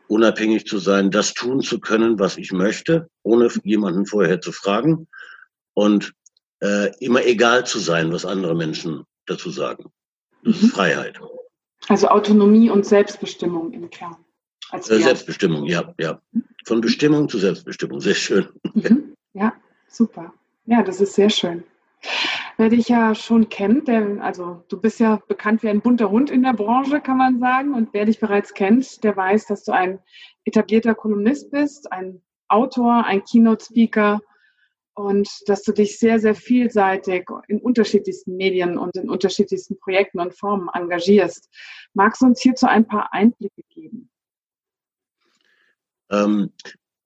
unabhängig 0.09 0.67
zu 0.67 0.79
sein, 0.79 1.11
das 1.11 1.33
tun 1.33 1.63
zu 1.63 1.81
können, 1.81 2.19
was 2.19 2.37
ich 2.37 2.53
möchte, 2.53 3.09
ohne 3.23 3.49
jemanden 3.65 4.05
vorher 4.05 4.41
zu 4.41 4.53
fragen 4.53 5.09
und 5.73 6.13
äh, 6.61 6.95
immer 6.99 7.25
egal 7.25 7.65
zu 7.65 7.79
sein, 7.79 8.13
was 8.13 8.27
andere 8.27 8.55
Menschen 8.55 9.05
dazu 9.31 9.51
sagen. 9.51 9.91
Das 10.43 10.61
mhm. 10.61 10.69
ist 10.69 10.75
Freiheit. 10.75 11.21
Also 11.89 12.09
Autonomie 12.09 12.71
und 12.71 12.85
Selbstbestimmung 12.85 13.73
im 13.73 13.89
Kern. 13.91 14.17
Äh, 14.73 14.81
Selbstbestimmung, 14.81 15.65
ja, 15.65 15.95
ja. 15.99 16.21
Von 16.67 16.81
Bestimmung 16.81 17.29
zu 17.29 17.39
Selbstbestimmung, 17.39 18.01
sehr 18.01 18.15
schön. 18.15 18.49
Mhm. 18.75 19.15
Ja, 19.33 19.53
super. 19.89 20.33
Ja, 20.67 20.83
das 20.83 21.01
ist 21.01 21.15
sehr 21.15 21.31
schön. 21.31 21.65
Wer 22.57 22.69
dich 22.69 22.89
ja 22.89 23.15
schon 23.15 23.49
kennt, 23.49 23.89
der, 23.89 24.23
also 24.23 24.65
du 24.69 24.79
bist 24.79 25.01
ja 25.01 25.21
bekannt 25.29 25.63
wie 25.63 25.69
ein 25.69 25.81
bunter 25.81 26.11
Hund 26.11 26.31
in 26.31 26.43
der 26.43 26.53
Branche, 26.53 27.01
kann 27.01 27.17
man 27.17 27.41
sagen. 27.41 27.75
Und 27.75 27.93
wer 27.93 28.05
dich 28.05 28.21
bereits 28.21 28.53
kennt, 28.55 29.03
der 29.03 29.17
weiß, 29.17 29.47
dass 29.47 29.65
du 29.65 29.73
ein 29.73 29.99
etablierter 30.45 30.95
Kolumnist 30.95 31.51
bist, 31.51 31.91
ein 31.91 32.21
Autor, 32.49 33.05
ein 33.07 33.25
Keynote-Speaker 33.25 34.21
und 35.01 35.29
dass 35.47 35.63
du 35.63 35.73
dich 35.73 35.99
sehr, 35.99 36.21
sehr 36.21 36.35
vielseitig 36.35 37.25
in 37.49 37.59
unterschiedlichsten 37.61 38.37
Medien 38.37 38.77
und 38.77 38.97
in 38.97 39.09
unterschiedlichsten 39.09 39.79
Projekten 39.79 40.21
und 40.21 40.35
Formen 40.35 40.69
engagierst. 40.75 41.49
Magst 41.95 42.21
du 42.21 42.27
uns 42.27 42.41
hierzu 42.43 42.67
ein 42.67 42.87
paar 42.87 43.13
Einblicke 43.13 43.63
geben? 43.71 44.11
Ähm, 46.11 46.53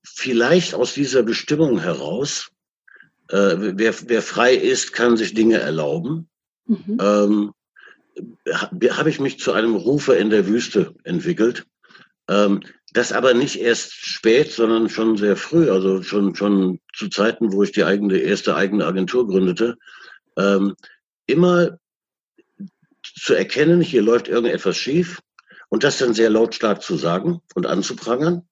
vielleicht 0.02 0.74
aus 0.74 0.94
dieser 0.94 1.22
Bestimmung 1.22 1.78
heraus, 1.78 2.50
äh, 3.28 3.54
wer, 3.58 3.94
wer, 4.08 4.22
frei 4.22 4.54
ist, 4.54 4.92
kann 4.92 5.16
sich 5.16 5.34
Dinge 5.34 5.58
erlauben. 5.58 6.28
Mhm. 6.66 6.98
Ähm, 7.00 7.52
habe 8.52 9.10
ich 9.10 9.20
mich 9.20 9.38
zu 9.38 9.52
einem 9.52 9.76
Rufer 9.76 10.16
in 10.16 10.30
der 10.30 10.46
Wüste 10.46 10.94
entwickelt. 11.04 11.64
Ähm, 12.28 12.60
das 12.94 13.12
aber 13.12 13.34
nicht 13.34 13.60
erst 13.60 13.92
spät, 13.92 14.52
sondern 14.52 14.88
schon 14.88 15.16
sehr 15.16 15.36
früh, 15.36 15.68
also 15.68 16.02
schon, 16.02 16.34
schon 16.36 16.80
zu 16.94 17.08
Zeiten, 17.08 17.52
wo 17.52 17.64
ich 17.64 17.72
die 17.72 17.84
eigene, 17.84 18.18
erste 18.18 18.54
eigene 18.54 18.86
Agentur 18.86 19.26
gründete. 19.26 19.76
Ähm, 20.38 20.76
immer 21.26 21.76
zu 23.02 23.34
erkennen, 23.34 23.80
hier 23.80 24.00
läuft 24.00 24.28
irgendetwas 24.28 24.76
schief 24.76 25.20
und 25.70 25.82
das 25.82 25.98
dann 25.98 26.14
sehr 26.14 26.30
lautstark 26.30 26.82
zu 26.82 26.96
sagen 26.96 27.40
und 27.56 27.66
anzuprangern 27.66 28.48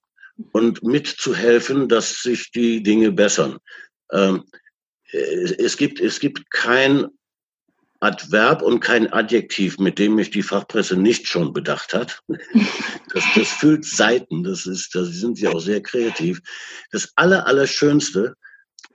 und 0.50 0.82
mitzuhelfen, 0.82 1.88
dass 1.88 2.22
sich 2.22 2.50
die 2.50 2.82
Dinge 2.82 3.12
bessern. 3.12 3.58
Ähm, 4.10 4.42
es 5.12 5.76
gibt, 5.76 6.00
es 6.00 6.18
gibt 6.18 6.50
kein 6.50 7.06
Adverb 8.02 8.62
und 8.62 8.80
kein 8.80 9.12
Adjektiv, 9.12 9.78
mit 9.78 9.98
dem 9.98 10.16
mich 10.16 10.30
die 10.30 10.42
Fachpresse 10.42 10.96
nicht 10.96 11.28
schon 11.28 11.52
bedacht 11.52 11.94
hat. 11.94 12.20
Das, 13.14 13.24
das 13.36 13.48
füllt 13.48 13.84
Seiten, 13.84 14.42
das 14.42 14.66
ist, 14.66 14.94
da 14.94 15.04
sind 15.04 15.36
sie 15.36 15.46
auch 15.46 15.60
sehr 15.60 15.82
kreativ. 15.82 16.40
Das 16.90 17.12
aller, 17.14 17.46
Allerschönste 17.46 18.34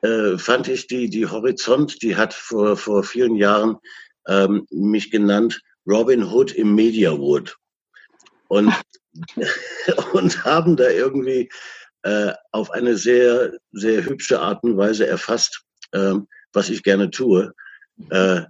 äh, 0.01 0.37
fand 0.37 0.67
ich 0.67 0.87
die, 0.87 1.09
die 1.09 1.25
Horizont, 1.25 2.01
die 2.01 2.17
hat 2.17 2.33
vor, 2.33 2.75
vor 2.75 3.03
vielen 3.03 3.37
Jahren 3.37 3.77
ähm, 4.27 4.67
mich 4.71 5.09
genannt 5.09 5.61
Robin 5.87 6.23
Hood 6.23 6.51
im 6.51 6.75
Mediawood. 6.75 7.55
Und, 8.49 8.73
und 10.13 10.43
haben 10.43 10.75
da 10.75 10.89
irgendwie 10.89 11.49
äh, 12.01 12.33
auf 12.51 12.71
eine 12.71 12.97
sehr, 12.97 13.53
sehr 13.71 14.03
hübsche 14.03 14.41
Art 14.41 14.63
und 14.63 14.75
Weise 14.75 15.07
erfasst, 15.07 15.61
äh, 15.93 16.15
was 16.51 16.69
ich 16.69 16.83
gerne 16.83 17.09
tue. 17.09 17.53
Äh, 18.09 18.41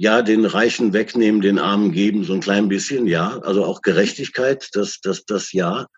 ja, 0.00 0.22
den 0.22 0.46
Reichen 0.46 0.94
wegnehmen, 0.94 1.42
den 1.42 1.58
Armen 1.58 1.92
geben, 1.92 2.24
so 2.24 2.32
ein 2.32 2.40
klein 2.40 2.68
bisschen, 2.68 3.06
ja. 3.06 3.38
Also 3.40 3.66
auch 3.66 3.82
Gerechtigkeit, 3.82 4.70
das, 4.72 4.98
das, 5.02 5.26
das 5.26 5.52
ja. 5.52 5.88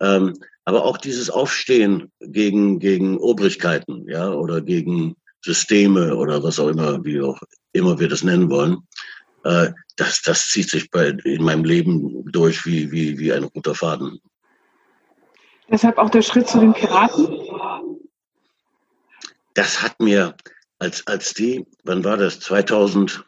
Ähm, 0.00 0.34
aber 0.64 0.84
auch 0.84 0.98
dieses 0.98 1.30
Aufstehen 1.30 2.12
gegen, 2.20 2.78
gegen 2.78 3.18
Obrigkeiten, 3.18 4.08
ja, 4.08 4.30
oder 4.30 4.60
gegen 4.60 5.16
Systeme 5.44 6.14
oder 6.14 6.44
was 6.44 6.60
auch 6.60 6.68
immer, 6.68 7.04
wie 7.04 7.20
auch 7.22 7.40
immer 7.72 7.98
wir 7.98 8.06
das 8.06 8.22
nennen 8.22 8.50
wollen, 8.50 8.86
äh, 9.42 9.72
das, 9.96 10.22
das 10.22 10.46
zieht 10.50 10.70
sich 10.70 10.88
bei, 10.92 11.08
in 11.24 11.42
meinem 11.42 11.64
Leben 11.64 12.30
durch 12.30 12.64
wie, 12.64 12.92
wie, 12.92 13.18
wie 13.18 13.32
ein 13.32 13.42
roter 13.42 13.74
Faden. 13.74 14.20
Deshalb 15.68 15.98
auch 15.98 16.10
der 16.10 16.22
Schritt 16.22 16.46
zu 16.46 16.60
den 16.60 16.72
Piraten? 16.72 17.26
Das 19.54 19.82
hat 19.82 19.98
mir, 19.98 20.36
als, 20.78 21.06
als 21.06 21.34
die, 21.34 21.66
wann 21.84 22.04
war 22.04 22.16
das? 22.16 22.40
2000. 22.40 23.24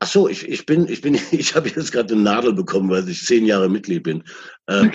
Ach 0.00 0.06
so, 0.06 0.28
ich, 0.28 0.48
ich 0.48 0.66
bin, 0.66 0.88
ich 0.88 1.00
bin, 1.00 1.14
ich 1.30 1.54
habe 1.54 1.68
jetzt 1.68 1.92
gerade 1.92 2.14
eine 2.14 2.22
Nadel 2.22 2.52
bekommen, 2.52 2.90
weil 2.90 3.08
ich 3.08 3.24
zehn 3.24 3.46
Jahre 3.46 3.68
Mitglied 3.68 4.02
bin. 4.02 4.24
Ähm, 4.68 4.92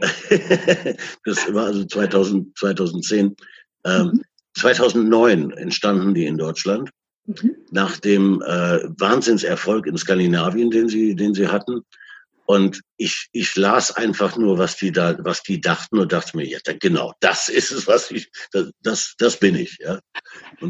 das 1.24 1.52
war 1.52 1.66
also 1.66 1.84
2000, 1.84 2.56
2010. 2.58 3.36
Ähm, 3.84 4.06
mhm. 4.06 4.22
2009 4.54 5.50
entstanden 5.52 6.14
die 6.14 6.26
in 6.26 6.38
Deutschland. 6.38 6.90
Mhm. 7.26 7.56
Nach 7.70 7.96
dem 7.98 8.42
äh, 8.42 8.80
Wahnsinnserfolg 8.98 9.86
in 9.86 9.96
Skandinavien, 9.96 10.70
den 10.70 10.88
sie, 10.88 11.14
den 11.14 11.34
sie 11.34 11.48
hatten. 11.48 11.82
Und 12.44 12.80
ich, 12.96 13.28
ich 13.32 13.54
las 13.56 13.92
einfach 13.92 14.36
nur, 14.36 14.58
was 14.58 14.76
die 14.76 14.90
da, 14.90 15.16
was 15.20 15.42
die 15.42 15.60
dachten 15.60 15.98
und 15.98 16.12
dachte 16.12 16.36
mir, 16.36 16.46
ja, 16.46 16.58
genau, 16.80 17.12
das 17.20 17.48
ist 17.48 17.70
es, 17.70 17.86
was 17.86 18.10
ich, 18.10 18.30
das, 18.52 18.70
das, 18.82 19.14
das 19.18 19.36
bin 19.38 19.54
ich, 19.54 19.78
ja. 19.80 20.00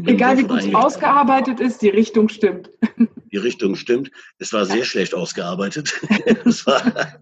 Egal 0.05 0.37
wie 0.37 0.43
gut 0.43 0.75
ausgearbeitet 0.75 1.59
ist, 1.59 1.81
die 1.81 1.89
Richtung 1.89 2.29
stimmt. 2.29 2.69
Die 3.31 3.37
Richtung 3.37 3.75
stimmt. 3.75 4.11
Es 4.37 4.53
war 4.53 4.63
sehr 4.67 4.85
schlecht 4.85 5.15
ausgearbeitet. 5.15 5.99
es 6.45 6.67
war, 6.67 7.19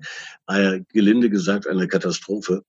äh, 0.47 0.81
gelinde 0.91 1.29
gesagt, 1.29 1.67
eine 1.67 1.87
Katastrophe. 1.87 2.65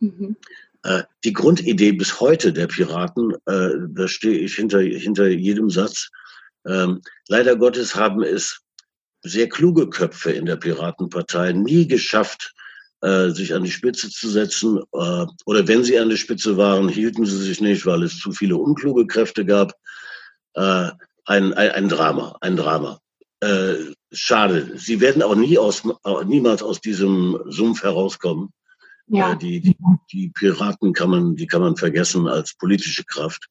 Mhm. 0.00 0.34
Äh, 0.82 1.02
die 1.22 1.34
Grundidee 1.34 1.92
bis 1.92 2.20
heute 2.20 2.54
der 2.54 2.68
Piraten, 2.68 3.34
äh, 3.44 3.70
da 3.90 4.08
stehe 4.08 4.38
ich 4.38 4.54
hinter, 4.54 4.80
hinter 4.80 5.28
jedem 5.28 5.68
Satz. 5.68 6.08
Ähm, 6.66 7.02
leider 7.28 7.56
Gottes 7.56 7.94
haben 7.94 8.22
es 8.22 8.62
sehr 9.26 9.48
kluge 9.48 9.88
Köpfe 9.88 10.32
in 10.32 10.46
der 10.46 10.56
Piratenpartei 10.56 11.52
nie 11.52 11.86
geschafft, 11.86 12.54
äh, 13.02 13.30
sich 13.30 13.54
an 13.54 13.64
die 13.64 13.70
Spitze 13.70 14.10
zu 14.10 14.28
setzen. 14.28 14.78
Äh, 14.92 15.26
oder 15.44 15.68
wenn 15.68 15.84
sie 15.84 15.98
an 15.98 16.08
der 16.08 16.16
Spitze 16.16 16.56
waren, 16.56 16.88
hielten 16.88 17.26
sie 17.26 17.38
sich 17.38 17.60
nicht, 17.60 17.86
weil 17.86 18.02
es 18.02 18.18
zu 18.18 18.32
viele 18.32 18.56
unkluge 18.56 19.06
Kräfte 19.06 19.44
gab. 19.44 19.74
Äh, 20.54 20.90
ein, 21.26 21.54
ein, 21.54 21.70
ein 21.70 21.88
Drama, 21.88 22.36
ein 22.40 22.56
Drama. 22.56 23.00
Äh, 23.40 23.74
schade. 24.12 24.72
Sie 24.76 25.00
werden 25.00 25.22
auch 25.22 25.34
nie 25.34 25.58
aus, 25.58 25.82
niemals 26.24 26.62
aus 26.62 26.80
diesem 26.80 27.38
Sumpf 27.46 27.82
herauskommen. 27.82 28.50
Ja. 29.08 29.32
Äh, 29.32 29.36
die, 29.36 29.60
die, 29.60 29.76
die 30.12 30.28
Piraten 30.30 30.92
kann 30.92 31.10
man, 31.10 31.36
die 31.36 31.46
kann 31.46 31.60
man 31.60 31.76
vergessen 31.76 32.26
als 32.28 32.54
politische 32.54 33.04
Kraft. 33.04 33.46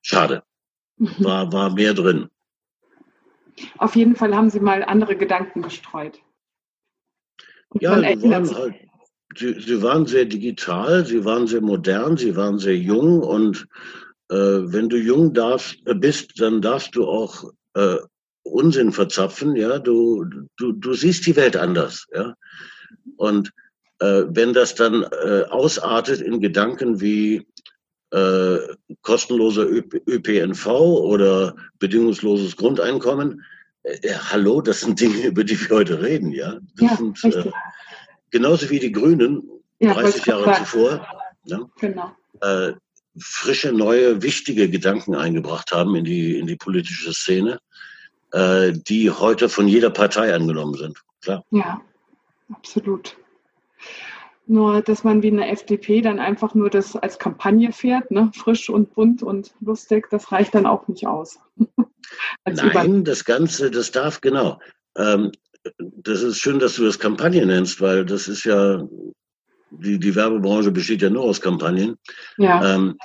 Schade. 0.00 0.42
Mhm. 0.96 1.12
War, 1.18 1.52
war 1.52 1.70
mehr 1.70 1.94
drin. 1.94 2.28
Auf 3.78 3.96
jeden 3.96 4.16
Fall 4.16 4.34
haben 4.34 4.50
Sie 4.50 4.60
mal 4.60 4.82
andere 4.82 5.16
Gedanken 5.16 5.62
gestreut. 5.62 6.20
Und 7.68 7.82
ja, 7.82 7.96
sie 7.96 8.30
waren, 8.30 8.54
halt, 8.54 8.74
sie, 9.36 9.60
sie 9.60 9.82
waren 9.82 10.06
sehr 10.06 10.24
digital, 10.24 11.04
sie 11.04 11.24
waren 11.24 11.46
sehr 11.46 11.60
modern, 11.60 12.16
sie 12.16 12.36
waren 12.36 12.58
sehr 12.58 12.76
jung 12.76 13.20
und 13.20 13.66
äh, 14.30 14.36
wenn 14.36 14.88
du 14.88 14.96
jung 14.96 15.34
darfst, 15.34 15.76
äh, 15.86 15.94
bist, 15.94 16.40
dann 16.40 16.62
darfst 16.62 16.94
du 16.94 17.06
auch 17.06 17.52
äh, 17.74 17.96
Unsinn 18.44 18.92
verzapfen, 18.92 19.56
ja, 19.56 19.78
du, 19.78 20.24
du, 20.56 20.72
du 20.72 20.94
siehst 20.94 21.26
die 21.26 21.36
Welt 21.36 21.56
anders, 21.56 22.06
ja. 22.14 22.34
Und 23.16 23.50
äh, 24.00 24.24
wenn 24.28 24.52
das 24.52 24.74
dann 24.74 25.02
äh, 25.02 25.44
ausartet 25.50 26.20
in 26.20 26.40
Gedanken 26.40 27.00
wie 27.00 27.46
äh, 28.14 28.58
kostenloser 29.02 29.66
ÖPNV 29.66 30.66
oder 30.66 31.56
bedingungsloses 31.80 32.56
Grundeinkommen, 32.56 33.42
äh, 33.82 34.14
hallo, 34.14 34.60
das 34.60 34.80
sind 34.80 35.00
Dinge, 35.00 35.26
über 35.26 35.42
die 35.42 35.60
wir 35.60 35.76
heute 35.76 36.00
reden, 36.00 36.30
ja. 36.30 36.58
Das 36.76 36.90
ja, 36.90 36.96
sind, 36.96 37.24
äh, 37.24 37.50
genauso 38.30 38.70
wie 38.70 38.78
die 38.78 38.92
Grünen 38.92 39.42
ja, 39.80 39.94
30 39.94 40.26
Jahre 40.26 40.42
klar. 40.44 40.58
zuvor. 40.58 41.06
Ja, 41.46 41.60
genau. 41.78 42.12
Äh, 42.40 42.74
frische, 43.18 43.72
neue, 43.72 44.22
wichtige 44.22 44.70
Gedanken 44.70 45.14
eingebracht 45.14 45.72
haben 45.72 45.94
in 45.96 46.04
die, 46.04 46.38
in 46.38 46.46
die 46.46 46.56
politische 46.56 47.12
Szene, 47.12 47.58
äh, 48.32 48.72
die 48.72 49.10
heute 49.10 49.48
von 49.48 49.66
jeder 49.66 49.90
Partei 49.90 50.32
angenommen 50.34 50.74
sind. 50.74 51.02
Klar. 51.20 51.44
Ja, 51.50 51.80
absolut. 52.52 53.16
Nur, 54.46 54.82
dass 54.82 55.04
man 55.04 55.22
wie 55.22 55.28
eine 55.28 55.48
FDP 55.48 56.02
dann 56.02 56.18
einfach 56.18 56.54
nur 56.54 56.68
das 56.68 56.96
als 56.96 57.18
Kampagne 57.18 57.72
fährt, 57.72 58.10
ne? 58.10 58.30
frisch 58.34 58.68
und 58.68 58.94
bunt 58.94 59.22
und 59.22 59.54
lustig, 59.60 60.08
das 60.10 60.32
reicht 60.32 60.54
dann 60.54 60.66
auch 60.66 60.86
nicht 60.86 61.06
aus. 61.06 61.38
Nein, 62.46 63.04
das 63.04 63.24
Ganze, 63.24 63.70
das 63.70 63.90
darf, 63.90 64.20
genau. 64.20 64.60
Ähm, 64.96 65.32
das 65.78 66.22
ist 66.22 66.40
schön, 66.40 66.58
dass 66.58 66.76
du 66.76 66.84
das 66.84 66.98
Kampagne 66.98 67.44
nennst, 67.46 67.80
weil 67.80 68.04
das 68.04 68.28
ist 68.28 68.44
ja, 68.44 68.86
die, 69.70 69.98
die 69.98 70.14
Werbebranche 70.14 70.70
besteht 70.70 71.00
ja 71.00 71.08
nur 71.08 71.24
aus 71.24 71.40
Kampagnen. 71.40 71.96
Ja. 72.36 72.74
Ähm, 72.74 72.98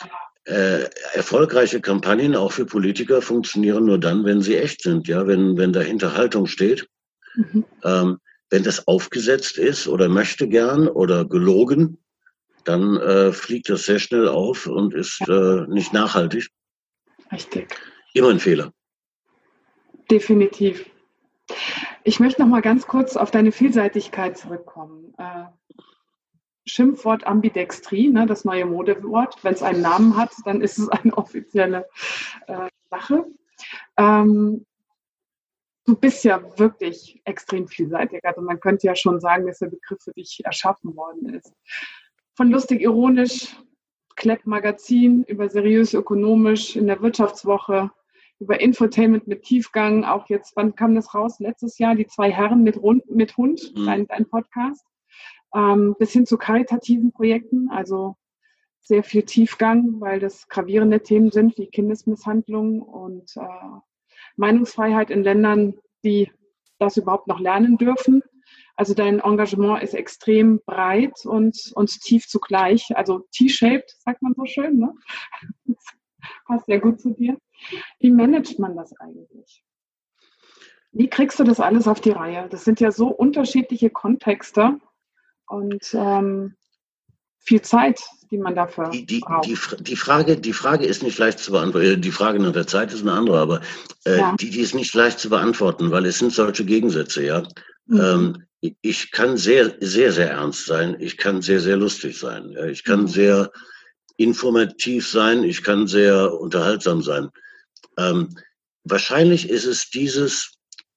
äh, 0.43 0.89
erfolgreiche 1.13 1.79
Kampagnen, 1.79 2.35
auch 2.35 2.51
für 2.51 2.65
Politiker, 2.65 3.21
funktionieren 3.21 3.85
nur 3.85 3.99
dann, 3.99 4.25
wenn 4.25 4.41
sie 4.41 4.57
echt 4.57 4.81
sind, 4.81 5.07
ja, 5.07 5.27
wenn, 5.27 5.57
wenn 5.57 5.73
dahinter 5.73 6.15
Haltung 6.15 6.47
steht. 6.47 6.87
Mhm. 7.35 7.65
Ähm, 7.83 8.17
wenn 8.49 8.63
das 8.63 8.87
aufgesetzt 8.87 9.57
ist 9.57 9.87
oder 9.87 10.09
möchte 10.09 10.47
gern 10.47 10.87
oder 10.87 11.25
gelogen, 11.25 11.97
dann 12.63 12.97
äh, 12.97 13.31
fliegt 13.31 13.69
das 13.69 13.83
sehr 13.83 13.99
schnell 13.99 14.27
auf 14.27 14.67
und 14.67 14.93
ist 14.93 15.21
äh, 15.27 15.65
nicht 15.67 15.93
nachhaltig. 15.93 16.49
Richtig. 17.31 17.75
Immer 18.13 18.29
ein 18.29 18.39
Fehler. 18.39 18.73
Definitiv. 20.09 20.89
Ich 22.03 22.19
möchte 22.19 22.41
noch 22.41 22.49
mal 22.49 22.61
ganz 22.61 22.87
kurz 22.87 23.15
auf 23.15 23.31
deine 23.31 23.51
Vielseitigkeit 23.51 24.37
zurückkommen. 24.37 25.13
Äh, 25.17 25.45
Schimpfwort 26.65 27.25
Ambidextrie, 27.25 28.09
ne, 28.09 28.25
das 28.25 28.45
neue 28.45 28.65
Modewort. 28.65 29.43
Wenn 29.43 29.53
es 29.53 29.63
einen 29.63 29.81
Namen 29.81 30.17
hat, 30.17 30.31
dann 30.45 30.61
ist 30.61 30.77
es 30.77 30.89
eine 30.89 31.13
offizielle 31.17 31.87
äh, 32.47 32.67
Sache. 32.89 33.25
Ähm, 33.97 34.65
du 35.89 35.95
bist 35.95 36.23
ja 36.23 36.39
wirklich 36.59 37.19
extrem 37.25 37.67
vielseitig. 37.67 38.23
Also 38.23 38.41
man 38.41 38.59
könnte 38.59 38.85
ja 38.85 38.95
schon 38.95 39.19
sagen, 39.19 39.47
dass 39.47 39.57
der 39.57 39.69
Begriff 39.69 39.99
für 40.03 40.13
dich 40.13 40.39
erschaffen 40.45 40.95
worden 40.95 41.33
ist. 41.33 41.51
Von 42.35 42.51
lustig 42.51 42.81
ironisch, 42.81 43.55
Klepp 44.15 44.45
Magazin, 44.45 45.23
über 45.23 45.49
seriös 45.49 45.95
ökonomisch 45.95 46.75
in 46.75 46.85
der 46.85 47.01
Wirtschaftswoche, 47.01 47.89
über 48.37 48.61
Infotainment 48.61 49.27
mit 49.27 49.41
Tiefgang, 49.43 50.05
auch 50.05 50.29
jetzt, 50.29 50.55
wann 50.55 50.75
kam 50.75 50.93
das 50.93 51.15
raus? 51.15 51.39
Letztes 51.39 51.79
Jahr, 51.79 51.95
die 51.95 52.05
zwei 52.05 52.31
Herren 52.31 52.61
mit, 52.61 52.77
Rund, 52.77 53.09
mit 53.09 53.35
Hund, 53.35 53.73
mhm. 53.75 53.85
dein, 53.85 54.07
dein 54.07 54.29
Podcast, 54.29 54.85
ähm, 55.55 55.95
bis 55.97 56.11
hin 56.11 56.27
zu 56.27 56.37
karitativen 56.37 57.11
Projekten, 57.11 57.69
also 57.71 58.15
sehr 58.79 59.03
viel 59.03 59.23
Tiefgang, 59.23 59.99
weil 59.99 60.19
das 60.19 60.47
gravierende 60.47 61.01
Themen 61.01 61.31
sind 61.31 61.57
wie 61.57 61.67
Kindesmisshandlung 61.67 62.81
und 62.81 63.35
äh, 63.37 63.79
Meinungsfreiheit 64.39 65.11
in 65.11 65.23
Ländern, 65.23 65.75
die 66.03 66.31
das 66.79 66.97
überhaupt 66.97 67.27
noch 67.27 67.39
lernen 67.39 67.77
dürfen. 67.77 68.23
Also 68.75 68.93
dein 68.93 69.19
Engagement 69.19 69.83
ist 69.83 69.93
extrem 69.93 70.61
breit 70.65 71.25
und, 71.25 71.71
und 71.75 71.89
tief 72.01 72.27
zugleich, 72.27 72.95
also 72.95 73.27
T-shaped, 73.31 73.93
sagt 73.99 74.21
man 74.21 74.33
so 74.33 74.45
schön. 74.45 74.79
Ne? 74.79 74.93
Passt 76.45 76.65
sehr 76.65 76.79
gut 76.79 77.01
zu 77.01 77.11
dir. 77.11 77.37
Wie 77.99 78.09
managt 78.09 78.57
man 78.57 78.77
das 78.77 78.97
eigentlich? 78.99 79.63
Wie 80.91 81.09
kriegst 81.09 81.39
du 81.39 81.43
das 81.43 81.59
alles 81.59 81.87
auf 81.87 81.99
die 81.99 82.11
Reihe? 82.11 82.47
Das 82.49 82.63
sind 82.63 82.79
ja 82.79 82.91
so 82.91 83.09
unterschiedliche 83.09 83.89
Kontexte 83.89 84.79
und 85.47 85.93
ähm, 85.93 86.55
viel 87.49 87.61
Zeit, 87.63 87.99
die 88.29 88.37
man 88.37 88.53
dafür 88.53 88.89
die, 88.91 89.05
die, 89.05 89.19
braucht. 89.19 89.45
Die, 89.45 89.83
die, 89.83 89.95
Frage, 89.95 90.37
die 90.37 90.53
Frage 90.53 90.85
ist 90.85 91.01
nicht 91.01 91.17
leicht 91.17 91.39
zu 91.39 91.51
beantworten. 91.51 91.87
Äh, 91.87 91.97
die 91.97 92.11
Frage 92.11 92.39
nach 92.39 92.53
der 92.53 92.67
Zeit 92.67 92.93
ist 92.93 93.01
eine 93.01 93.13
andere, 93.13 93.39
aber 93.39 93.61
äh, 94.05 94.19
ja. 94.19 94.35
die, 94.39 94.51
die 94.51 94.61
ist 94.61 94.75
nicht 94.75 94.93
leicht 94.93 95.19
zu 95.19 95.29
beantworten, 95.29 95.89
weil 95.89 96.05
es 96.05 96.19
sind 96.19 96.31
solche 96.31 96.63
Gegensätze, 96.63 97.23
ja. 97.23 97.43
Mhm. 97.87 98.01
Ähm, 98.01 98.43
ich 98.81 99.11
kann 99.11 99.37
sehr, 99.37 99.73
sehr, 99.79 100.11
sehr 100.11 100.31
ernst 100.31 100.65
sein. 100.65 100.97
Ich 100.99 101.15
kann 101.17 101.41
sehr, 101.41 101.61
sehr 101.61 101.77
lustig 101.77 102.19
sein. 102.19 102.55
Ich 102.69 102.83
kann 102.83 103.03
mhm. 103.03 103.07
sehr 103.07 103.51
informativ 104.17 105.07
sein. 105.07 105.43
Ich 105.43 105.63
kann 105.63 105.87
sehr 105.87 106.33
unterhaltsam 106.33 107.01
sein. 107.01 107.29
Ähm, 107.97 108.35
wahrscheinlich 108.83 109.49
ist 109.49 109.65
es 109.65 109.89
dieses, 109.89 110.51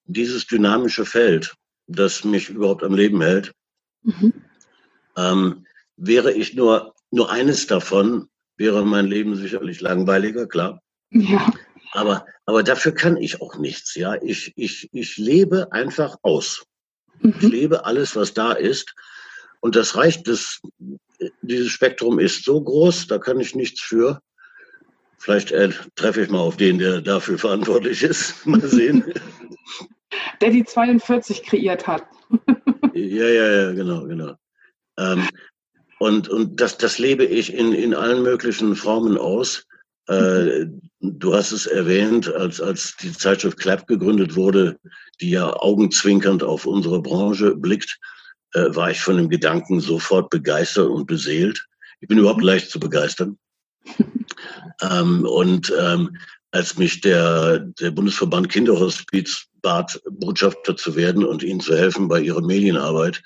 dieses 0.07 0.45
dynamische 0.49 1.05
Feld, 1.05 1.55
das 1.87 2.25
mich 2.25 2.49
überhaupt 2.51 2.83
am 2.83 2.95
Leben 2.95 3.23
hält. 3.23 3.53
Mhm. 4.03 4.33
Ähm, 5.17 5.65
Wäre 6.05 6.33
ich 6.33 6.55
nur, 6.55 6.95
nur 7.13 7.31
eines 7.31 7.69
davon, 7.69 8.29
wäre 8.57 8.85
mein 8.85 9.07
Leben 9.07 9.37
sicherlich 9.37 9.81
langweiliger, 9.81 10.49
klar. 10.49 10.83
Ja. 11.11 11.53
Aber, 11.93 12.27
aber 12.45 12.65
dafür 12.65 12.93
kann 12.93 13.17
ich 13.17 13.41
auch 13.41 13.57
nichts, 13.57 13.95
ja. 13.95 14.17
Ich, 14.21 14.53
ich, 14.57 14.89
ich 14.93 15.17
lebe 15.17 15.71
einfach 15.71 16.17
aus. 16.23 16.65
Mhm. 17.21 17.35
Ich 17.39 17.43
lebe 17.43 17.85
alles, 17.85 18.17
was 18.17 18.35
da 18.35 18.51
ist. 18.51 18.95
Und 19.61 19.77
das 19.77 19.97
reicht, 19.97 20.27
das, 20.27 20.61
dieses 21.43 21.71
Spektrum 21.71 22.19
ist 22.19 22.45
so 22.45 22.61
groß, 22.61 23.07
da 23.07 23.19
kann 23.19 23.39
ich 23.39 23.55
nichts 23.55 23.81
für. 23.81 24.21
Vielleicht 25.19 25.53
äh, 25.53 25.71
treffe 25.95 26.23
ich 26.23 26.31
mal 26.31 26.41
auf 26.41 26.57
den, 26.57 26.81
der 26.81 27.01
dafür 27.01 27.39
verantwortlich 27.39 28.03
ist. 28.03 28.45
Mal 28.47 28.61
sehen. 28.61 29.05
Der 30.43 30.51
die 30.51 30.65
42 30.65 31.45
kreiert 31.45 31.87
hat. 31.87 32.03
ja, 32.93 33.29
ja, 33.29 33.53
ja, 33.53 33.73
genau, 33.73 34.05
genau. 34.05 34.35
Ähm, 34.99 35.27
und, 36.03 36.29
und 36.29 36.61
das, 36.61 36.79
das 36.79 36.99
lebe 36.99 37.25
ich 37.25 37.55
in, 37.55 37.73
in 37.73 37.95
allen 37.95 38.25
möglichen 38.25 38.75
Formen 38.75 39.17
aus. 39.17 39.69
Äh, 40.09 40.67
du 40.99 41.33
hast 41.33 41.53
es 41.53 41.67
erwähnt, 41.67 42.27
als, 42.27 42.61
als 42.61 42.97
die 42.97 43.13
Zeitschrift 43.13 43.57
Clap 43.57 43.87
gegründet 43.87 44.35
wurde, 44.35 44.81
die 45.21 45.31
ja 45.31 45.49
augenzwinkernd 45.53 46.43
auf 46.43 46.67
unsere 46.67 47.01
Branche 47.01 47.55
blickt, 47.55 48.01
äh, 48.55 48.75
war 48.75 48.91
ich 48.91 49.01
von 49.01 49.17
dem 49.17 49.29
Gedanken 49.29 49.79
sofort 49.79 50.29
begeistert 50.31 50.89
und 50.89 51.07
beseelt. 51.07 51.65
Ich 52.01 52.09
bin 52.09 52.19
überhaupt 52.19 52.43
leicht 52.43 52.69
zu 52.73 52.81
begeistern. 52.81 53.39
ähm, 54.83 55.25
und 55.25 55.73
ähm, 55.81 56.17
als 56.51 56.79
mich 56.79 57.01
der, 57.01 57.61
der 57.61 57.93
Bundesverband 57.93 58.49
Kinderhospiz 58.49 59.47
bat, 59.61 60.03
Botschafter 60.11 60.77
zu 60.77 60.97
werden 60.97 61.25
und 61.25 61.45
ihnen 61.45 61.61
zu 61.61 61.77
helfen 61.77 62.09
bei 62.09 62.21
ihrer 62.21 62.43
Medienarbeit, 62.43 63.23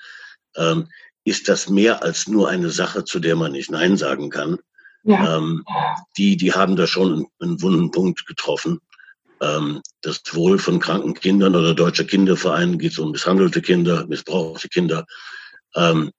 ähm, 0.57 0.87
ist 1.27 1.49
das 1.49 1.69
mehr 1.69 2.03
als 2.03 2.27
nur 2.27 2.49
eine 2.49 2.69
Sache, 2.69 3.03
zu 3.03 3.19
der 3.19 3.35
man 3.35 3.51
nicht 3.51 3.69
Nein 3.69 3.97
sagen 3.97 4.29
kann. 4.29 4.57
Ja. 5.03 5.37
Ähm, 5.37 5.63
die, 6.17 6.37
die 6.37 6.53
haben 6.53 6.75
da 6.75 6.87
schon 6.87 7.13
einen, 7.13 7.25
einen 7.39 7.61
wunden 7.61 7.91
Punkt 7.91 8.25
getroffen. 8.25 8.79
Ähm, 9.41 9.81
das 10.01 10.21
Wohl 10.31 10.57
von 10.57 10.79
kranken 10.79 11.13
Kindern 11.13 11.55
oder 11.55 11.73
deutscher 11.73 12.05
Kinderverein 12.05 12.77
geht 12.77 12.93
es 12.93 12.99
um 12.99 13.11
misshandelte 13.11 13.61
Kinder, 13.61 14.05
missbrauchte 14.07 14.69
Kinder. 14.69 15.05
Ähm, 15.75 16.11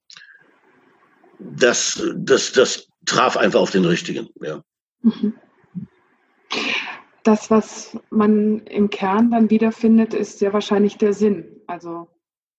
das, 1.38 2.02
das, 2.16 2.52
das 2.52 2.88
traf 3.06 3.36
einfach 3.36 3.60
auf 3.60 3.70
den 3.70 3.84
richtigen. 3.84 4.28
Ja. 4.40 4.62
Mhm. 5.02 5.34
Das, 7.22 7.50
was 7.50 7.98
man 8.10 8.60
im 8.66 8.90
Kern 8.90 9.30
dann 9.30 9.50
wiederfindet, 9.50 10.14
ist 10.14 10.38
sehr 10.38 10.52
wahrscheinlich 10.52 10.96
der 10.96 11.12
Sinn. 11.12 11.60
Also 11.66 12.08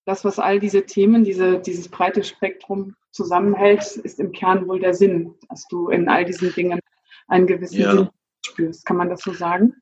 das, 0.04 0.24
was 0.24 0.38
all 0.38 0.58
diese 0.60 0.86
Themen, 0.86 1.24
diese, 1.24 1.58
dieses 1.58 1.88
breite 1.88 2.24
Spektrum 2.24 2.94
zusammenhält, 3.10 3.82
ist 3.96 4.20
im 4.20 4.32
Kern 4.32 4.66
wohl 4.68 4.80
der 4.80 4.94
Sinn, 4.94 5.34
dass 5.48 5.66
du 5.68 5.88
in 5.88 6.08
all 6.08 6.24
diesen 6.24 6.52
Dingen 6.54 6.80
einen 7.28 7.46
gewissen 7.46 7.80
ja. 7.80 7.92
Sinn 7.92 8.08
spürst. 8.44 8.86
Kann 8.86 8.96
man 8.96 9.08
das 9.08 9.22
so 9.22 9.32
sagen? 9.32 9.74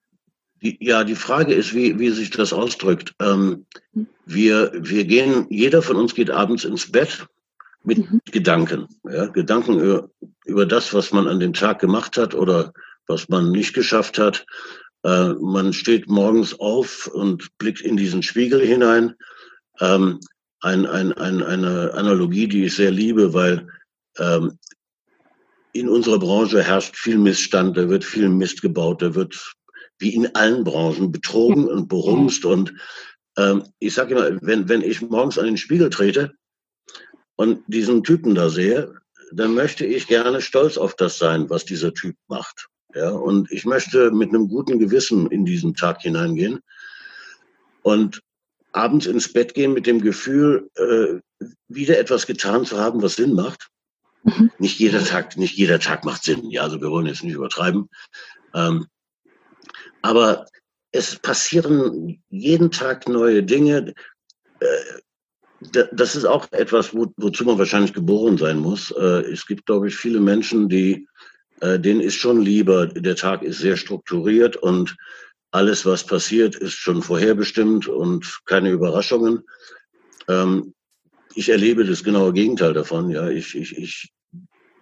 Die, 0.63 0.77
ja, 0.81 1.05
die 1.05 1.15
Frage 1.15 1.55
ist, 1.55 1.75
wie, 1.75 1.99
wie 1.99 2.11
sich 2.11 2.31
das 2.31 2.53
ausdrückt. 2.53 3.15
Ähm, 3.21 3.67
wir, 4.27 4.73
wir 4.75 5.05
gehen, 5.05 5.47
jeder 5.51 5.83
von 5.83 5.97
uns 5.97 6.15
geht 6.15 6.31
abends 6.31 6.65
ins 6.65 6.91
Bett 6.91 7.27
mit 7.85 7.99
mhm. 7.99 8.21
Gedanken. 8.31 8.89
Ja? 9.05 9.27
Gedanken 9.27 9.79
über, 9.79 10.11
über 10.45 10.67
das, 10.67 10.93
was 10.93 11.13
man 11.13 11.29
an 11.29 11.39
dem 11.39 11.53
Tag 11.53 11.79
gemacht 11.79 12.17
hat 12.17 12.35
oder 12.35 12.73
was 13.07 13.29
man 13.29 13.53
nicht 13.53 13.73
geschafft 13.73 14.19
hat. 14.19 14.47
Äh, 15.05 15.35
man 15.35 15.73
steht 15.73 16.09
morgens 16.09 16.59
auf 16.59 17.07
und 17.07 17.57
blickt 17.59 17.81
in 17.81 17.97
diesen 17.97 18.23
Spiegel 18.23 18.61
hinein. 18.61 19.15
Ähm, 19.81 20.21
ein, 20.61 20.87
ein, 20.87 21.13
ein, 21.13 21.43
eine 21.43 21.95
Analogie, 21.95 22.49
die 22.49 22.65
ich 22.65 22.77
sehr 22.77 22.91
liebe, 22.91 23.33
weil 23.33 23.69
ähm, 24.19 24.59
in 25.73 25.89
unserer 25.89 26.19
Branche 26.19 26.63
herrscht 26.63 26.97
viel 26.97 27.19
Missstand, 27.19 27.77
da 27.77 27.89
wird 27.89 28.05
viel 28.05 28.29
Mist 28.29 28.63
gebaut, 28.63 29.03
da 29.03 29.15
wird 29.15 29.55
wie 29.99 30.15
in 30.15 30.35
allen 30.35 30.65
Branchen 30.65 31.13
betrogen 31.13 31.67
und 31.67 31.89
berumst. 31.89 32.45
Und 32.45 32.75
ähm, 33.37 33.65
ich 33.79 33.95
sage 33.95 34.15
immer, 34.15 34.39
wenn, 34.43 34.69
wenn 34.69 34.83
ich 34.83 35.03
morgens 35.03 35.39
an 35.39 35.47
den 35.47 35.57
Spiegel 35.57 35.91
trete 35.91 36.35
und 37.37 37.63
diesen 37.69 38.03
Typen 38.03 38.35
da 38.35 38.49
sehe, 38.49 38.95
dann 39.33 39.55
möchte 39.55 39.85
ich 39.85 40.07
gerne 40.07 40.41
stolz 40.41 40.79
auf 40.79 40.97
das 40.97 41.19
sein, 41.19 41.51
was 41.51 41.65
dieser 41.65 41.93
Typ 41.93 42.17
macht. 42.29 42.69
Ja, 42.95 43.11
und 43.11 43.51
ich 43.53 43.65
möchte 43.67 44.11
mit 44.11 44.31
einem 44.31 44.49
guten 44.49 44.79
Gewissen 44.79 45.31
in 45.31 45.45
diesen 45.45 45.75
Tag 45.75 46.01
hineingehen 46.01 46.61
und 47.83 48.23
abends 48.73 49.07
ins 49.07 49.33
Bett 49.33 49.55
gehen 49.55 49.73
mit 49.73 49.87
dem 49.87 50.01
Gefühl, 50.01 50.71
äh, 50.77 51.45
wieder 51.69 51.99
etwas 51.99 52.27
getan 52.27 52.65
zu 52.65 52.79
haben, 52.79 53.03
was 53.03 53.17
Sinn 53.17 53.35
macht. 53.35 53.69
Mhm. 54.25 54.51
Nicht 54.59 54.79
jeder 54.79 55.05
Tag, 55.05 55.37
nicht 55.37 55.57
jeder 55.57 55.79
Tag 55.79 56.05
macht 56.05 56.25
Sinn. 56.25 56.51
Ja, 56.51 56.63
also 56.63 56.81
wir 56.81 56.91
wollen 56.91 57.07
jetzt 57.07 57.25
nicht 57.25 57.35
übertreiben. 57.35 57.89
Ähm, 58.55 58.87
aber 60.03 60.47
es 60.93 61.17
passieren 61.17 62.23
jeden 62.31 62.71
Tag 62.71 63.09
neue 63.09 63.43
Dinge. 63.43 63.95
Äh, 64.61 64.67
das 65.93 66.15
ist 66.15 66.25
auch 66.25 66.47
etwas, 66.53 66.95
wo, 66.95 67.13
wozu 67.17 67.45
man 67.45 67.59
wahrscheinlich 67.59 67.93
geboren 67.93 68.39
sein 68.39 68.59
muss. 68.59 68.93
Äh, 68.93 69.33
es 69.33 69.47
gibt, 69.47 69.67
glaube 69.67 69.89
ich, 69.89 69.97
viele 69.97 70.21
Menschen, 70.21 70.69
die, 70.69 71.09
äh, 71.61 71.81
denen 71.81 72.01
ist 72.01 72.15
schon 72.15 72.41
lieber, 72.41 72.87
der 72.87 73.17
Tag 73.17 73.43
ist 73.43 73.59
sehr 73.59 73.77
strukturiert 73.77 74.57
und 74.57 74.97
alles, 75.51 75.87
was 75.87 76.05
passiert, 76.05 76.57
ist 76.57 76.75
schon 76.75 77.03
vorherbestimmt 77.03 77.89
und 77.89 78.41
keine 78.45 78.71
Überraschungen. 78.71 79.43
Ähm, 80.29 80.75
ich 81.35 81.49
erlebe 81.49 81.85
das 81.85 82.05
genaue 82.05 82.33
Gegenteil 82.33 82.75
davon. 82.75 83.11
Ja, 83.11 83.29
ich, 83.29 83.55
ich, 83.55 83.77
ich 83.77 84.13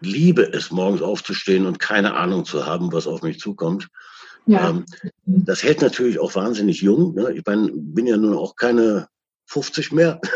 liebe 0.00 0.52
es, 0.52 0.70
morgens 0.70 1.02
aufzustehen 1.02 1.66
und 1.66 1.78
keine 1.78 2.14
Ahnung 2.14 2.44
zu 2.44 2.66
haben, 2.66 2.92
was 2.92 3.06
auf 3.06 3.22
mich 3.22 3.38
zukommt. 3.38 3.88
Ja. 4.46 4.70
Ähm, 4.70 4.84
das 5.24 5.62
hält 5.62 5.82
natürlich 5.82 6.18
auch 6.18 6.34
wahnsinnig 6.34 6.80
jung. 6.80 7.14
Ne? 7.14 7.32
Ich 7.34 7.42
mein, 7.44 7.94
bin 7.94 8.06
ja 8.06 8.16
nun 8.16 8.36
auch 8.36 8.56
keine 8.56 9.08
50 9.46 9.92
mehr. 9.92 10.20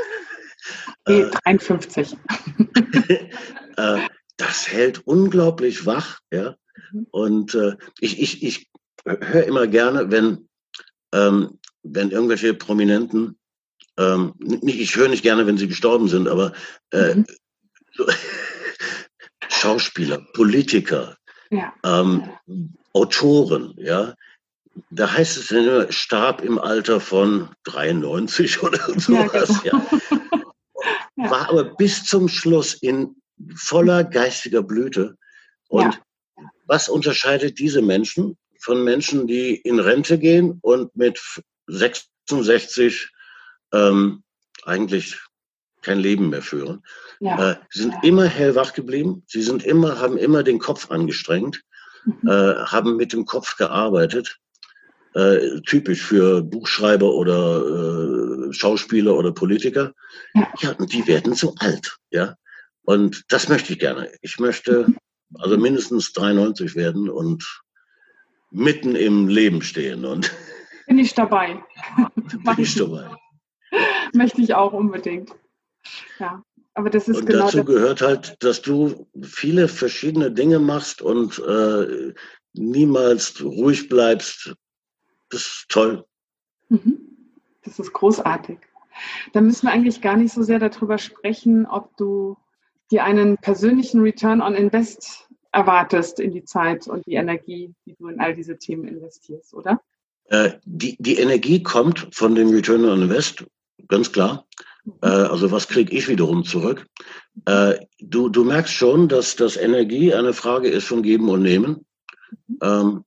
Nee, 1.08 1.24
53. 1.44 2.16
äh, 3.76 3.98
das 4.36 4.68
hält 4.68 5.06
unglaublich 5.06 5.86
wach. 5.86 6.20
Ja? 6.30 6.56
Mhm. 6.92 7.06
Und 7.10 7.54
äh, 7.54 7.76
ich, 7.98 8.20
ich, 8.20 8.42
ich 8.42 8.69
höre 9.04 9.44
immer 9.44 9.66
gerne, 9.66 10.10
wenn, 10.10 10.48
ähm, 11.12 11.58
wenn 11.82 12.10
irgendwelche 12.10 12.54
Prominenten, 12.54 13.38
ähm, 13.98 14.34
nicht, 14.38 14.80
ich 14.80 14.96
höre 14.96 15.08
nicht 15.08 15.22
gerne, 15.22 15.46
wenn 15.46 15.58
sie 15.58 15.68
gestorben 15.68 16.08
sind, 16.08 16.28
aber 16.28 16.52
äh, 16.92 17.14
mhm. 17.14 17.26
so, 17.94 18.06
Schauspieler, 19.48 20.24
Politiker, 20.32 21.16
ja. 21.50 21.72
ähm, 21.84 22.28
Autoren, 22.92 23.74
ja, 23.76 24.14
da 24.90 25.12
heißt 25.12 25.36
es 25.36 25.50
immer, 25.50 25.90
starb 25.92 26.42
im 26.42 26.58
Alter 26.58 27.00
von 27.00 27.48
93 27.64 28.62
oder 28.62 28.78
sowas, 28.98 29.60
ja, 29.64 29.72
genau. 29.72 30.24
ja. 31.16 31.30
War 31.30 31.48
aber 31.50 31.64
bis 31.76 32.04
zum 32.04 32.28
Schluss 32.28 32.74
in 32.74 33.16
voller 33.54 34.04
geistiger 34.04 34.62
Blüte. 34.62 35.16
Und 35.68 36.00
ja. 36.38 36.50
was 36.66 36.88
unterscheidet 36.88 37.58
diese 37.58 37.82
Menschen 37.82 38.36
von 38.61 38.85
Menschen, 38.85 39.27
die 39.27 39.57
in 39.57 39.81
Rente 39.81 40.18
gehen 40.18 40.59
und 40.61 40.94
mit 40.94 41.20
66 41.66 43.11
ähm, 43.73 44.23
eigentlich 44.64 45.18
kein 45.83 45.99
Leben 45.99 46.29
mehr 46.29 46.42
führen? 46.42 46.83
Ja. 47.20 47.53
Äh, 47.53 47.57
sie 47.70 47.83
sind 47.83 47.94
immer 48.03 48.27
hellwach 48.27 48.75
geblieben. 48.75 49.25
Sie 49.27 49.42
sind 49.42 49.64
immer, 49.64 49.99
haben 49.99 50.18
immer 50.18 50.42
den 50.42 50.59
Kopf 50.59 50.90
angestrengt, 50.90 51.62
mhm. 52.05 52.29
äh, 52.29 52.55
haben 52.64 52.96
mit 52.96 53.12
dem 53.12 53.25
Kopf 53.25 53.57
gearbeitet. 53.57 54.38
Äh, 55.14 55.61
typisch 55.62 56.03
für 56.03 56.40
Buchschreiber 56.40 57.12
oder 57.14 58.49
äh, 58.49 58.53
Schauspieler 58.53 59.16
oder 59.16 59.33
Politiker. 59.33 59.92
Ja. 60.35 60.53
ja, 60.61 60.70
und 60.73 60.92
die 60.92 61.05
werden 61.09 61.35
so 61.35 61.55
alt, 61.59 61.96
ja. 62.11 62.37
Und 62.83 63.25
das 63.29 63.49
möchte 63.49 63.73
ich 63.73 63.81
gerne. 63.81 64.11
Ich 64.23 64.38
möchte 64.38 64.87
also 65.35 65.57
mindestens 65.57 66.12
93 66.12 66.75
werden 66.77 67.09
und 67.09 67.62
mitten 68.50 68.96
im 68.96 69.28
Leben 69.28 69.62
stehen. 69.62 70.04
Und 70.04 70.32
bin 70.86 70.98
ich 70.98 71.14
dabei. 71.14 71.62
bin 72.14 72.54
ich 72.58 72.74
dabei. 72.74 73.10
Möchte 74.12 74.40
ich 74.40 74.54
auch 74.54 74.72
unbedingt. 74.72 75.30
Ja. 76.18 76.42
Aber 76.74 76.88
das 76.88 77.08
ist 77.08 77.18
und 77.18 77.26
genau 77.26 77.46
dazu 77.46 77.64
gehört 77.64 78.00
halt, 78.00 78.36
dass 78.40 78.62
du 78.62 79.08
viele 79.22 79.66
verschiedene 79.68 80.30
Dinge 80.30 80.60
machst 80.60 81.02
und 81.02 81.38
äh, 81.40 82.14
niemals 82.52 83.42
ruhig 83.42 83.88
bleibst. 83.88 84.54
Das 85.30 85.40
ist 85.40 85.66
toll. 85.68 86.04
Mhm. 86.68 87.00
Das 87.64 87.78
ist 87.78 87.92
großartig. 87.92 88.58
Da 89.32 89.40
müssen 89.40 89.66
wir 89.66 89.72
eigentlich 89.72 90.00
gar 90.00 90.16
nicht 90.16 90.32
so 90.32 90.42
sehr 90.42 90.58
darüber 90.58 90.98
sprechen, 90.98 91.66
ob 91.66 91.96
du 91.96 92.36
dir 92.90 93.04
einen 93.04 93.36
persönlichen 93.38 94.00
Return 94.00 94.40
on 94.40 94.54
Invest 94.54 95.28
erwartest 95.52 96.20
in 96.20 96.32
die 96.32 96.44
Zeit 96.44 96.86
und 96.86 97.06
die 97.06 97.14
Energie, 97.14 97.74
die 97.86 97.94
du 97.96 98.08
in 98.08 98.20
all 98.20 98.34
diese 98.34 98.56
Themen 98.58 98.86
investierst, 98.86 99.54
oder? 99.54 99.80
Äh, 100.26 100.52
die, 100.64 100.96
die 101.00 101.16
Energie 101.16 101.62
kommt 101.62 102.08
von 102.12 102.34
dem 102.34 102.50
Return 102.50 102.84
on 102.84 103.02
Invest, 103.02 103.44
ganz 103.88 104.12
klar. 104.12 104.46
Äh, 105.02 105.08
also 105.08 105.50
was 105.50 105.68
kriege 105.68 105.94
ich 105.96 106.08
wiederum 106.08 106.44
zurück? 106.44 106.86
Äh, 107.46 107.80
du, 107.98 108.28
du 108.28 108.44
merkst 108.44 108.72
schon, 108.72 109.08
dass 109.08 109.36
das 109.36 109.56
Energie 109.56 110.14
eine 110.14 110.32
Frage 110.32 110.68
ist 110.68 110.86
von 110.86 111.02
Geben 111.02 111.28
und 111.28 111.42
Nehmen. 111.42 111.84
Ähm, 112.62 113.04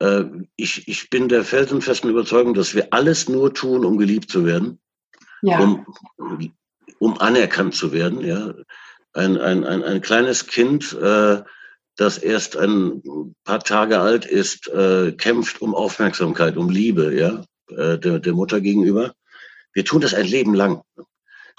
äh, 0.00 0.24
ich, 0.56 0.88
ich 0.88 1.10
bin 1.10 1.28
der 1.28 1.44
felsenfesten 1.44 2.10
Überzeugung, 2.10 2.54
dass 2.54 2.74
wir 2.74 2.88
alles 2.92 3.28
nur 3.28 3.54
tun, 3.54 3.84
um 3.84 3.98
geliebt 3.98 4.30
zu 4.30 4.44
werden, 4.44 4.80
ja. 5.42 5.60
um, 5.60 5.86
um 6.98 7.18
anerkannt 7.18 7.74
zu 7.74 7.92
werden. 7.92 8.24
Ja? 8.24 8.54
Ein, 9.12 9.38
ein, 9.38 9.64
ein, 9.64 9.82
ein 9.84 10.00
kleines 10.00 10.46
Kind, 10.46 10.92
äh, 10.94 11.42
das 12.00 12.18
erst 12.18 12.56
ein 12.56 13.02
paar 13.44 13.60
Tage 13.60 14.00
alt 14.00 14.24
ist, 14.24 14.68
äh, 14.68 15.12
kämpft 15.12 15.60
um 15.60 15.74
Aufmerksamkeit, 15.74 16.56
um 16.56 16.70
Liebe, 16.70 17.14
ja, 17.14 17.44
äh, 17.68 17.98
der, 17.98 18.18
der 18.18 18.32
Mutter 18.32 18.60
gegenüber 18.60 19.14
wir 19.72 19.84
tun 19.84 20.00
das 20.00 20.14
ein 20.14 20.26
Leben 20.26 20.54
lang. 20.54 20.82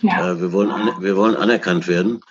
Ja. 0.01 0.31
Äh, 0.31 0.41
wir, 0.41 0.51
wollen, 0.51 0.69
wir 1.01 1.15
wollen 1.15 1.35
anerkannt 1.35 1.87
werden. 1.87 2.21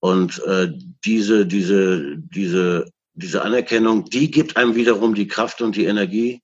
Und 0.00 0.42
äh, 0.44 0.72
diese, 1.04 1.46
diese, 1.46 2.16
diese, 2.18 2.90
diese 3.14 3.42
Anerkennung, 3.42 4.04
die 4.04 4.30
gibt 4.30 4.56
einem 4.56 4.74
wiederum 4.74 5.14
die 5.14 5.26
Kraft 5.26 5.60
und 5.60 5.74
die 5.76 5.86
Energie, 5.86 6.42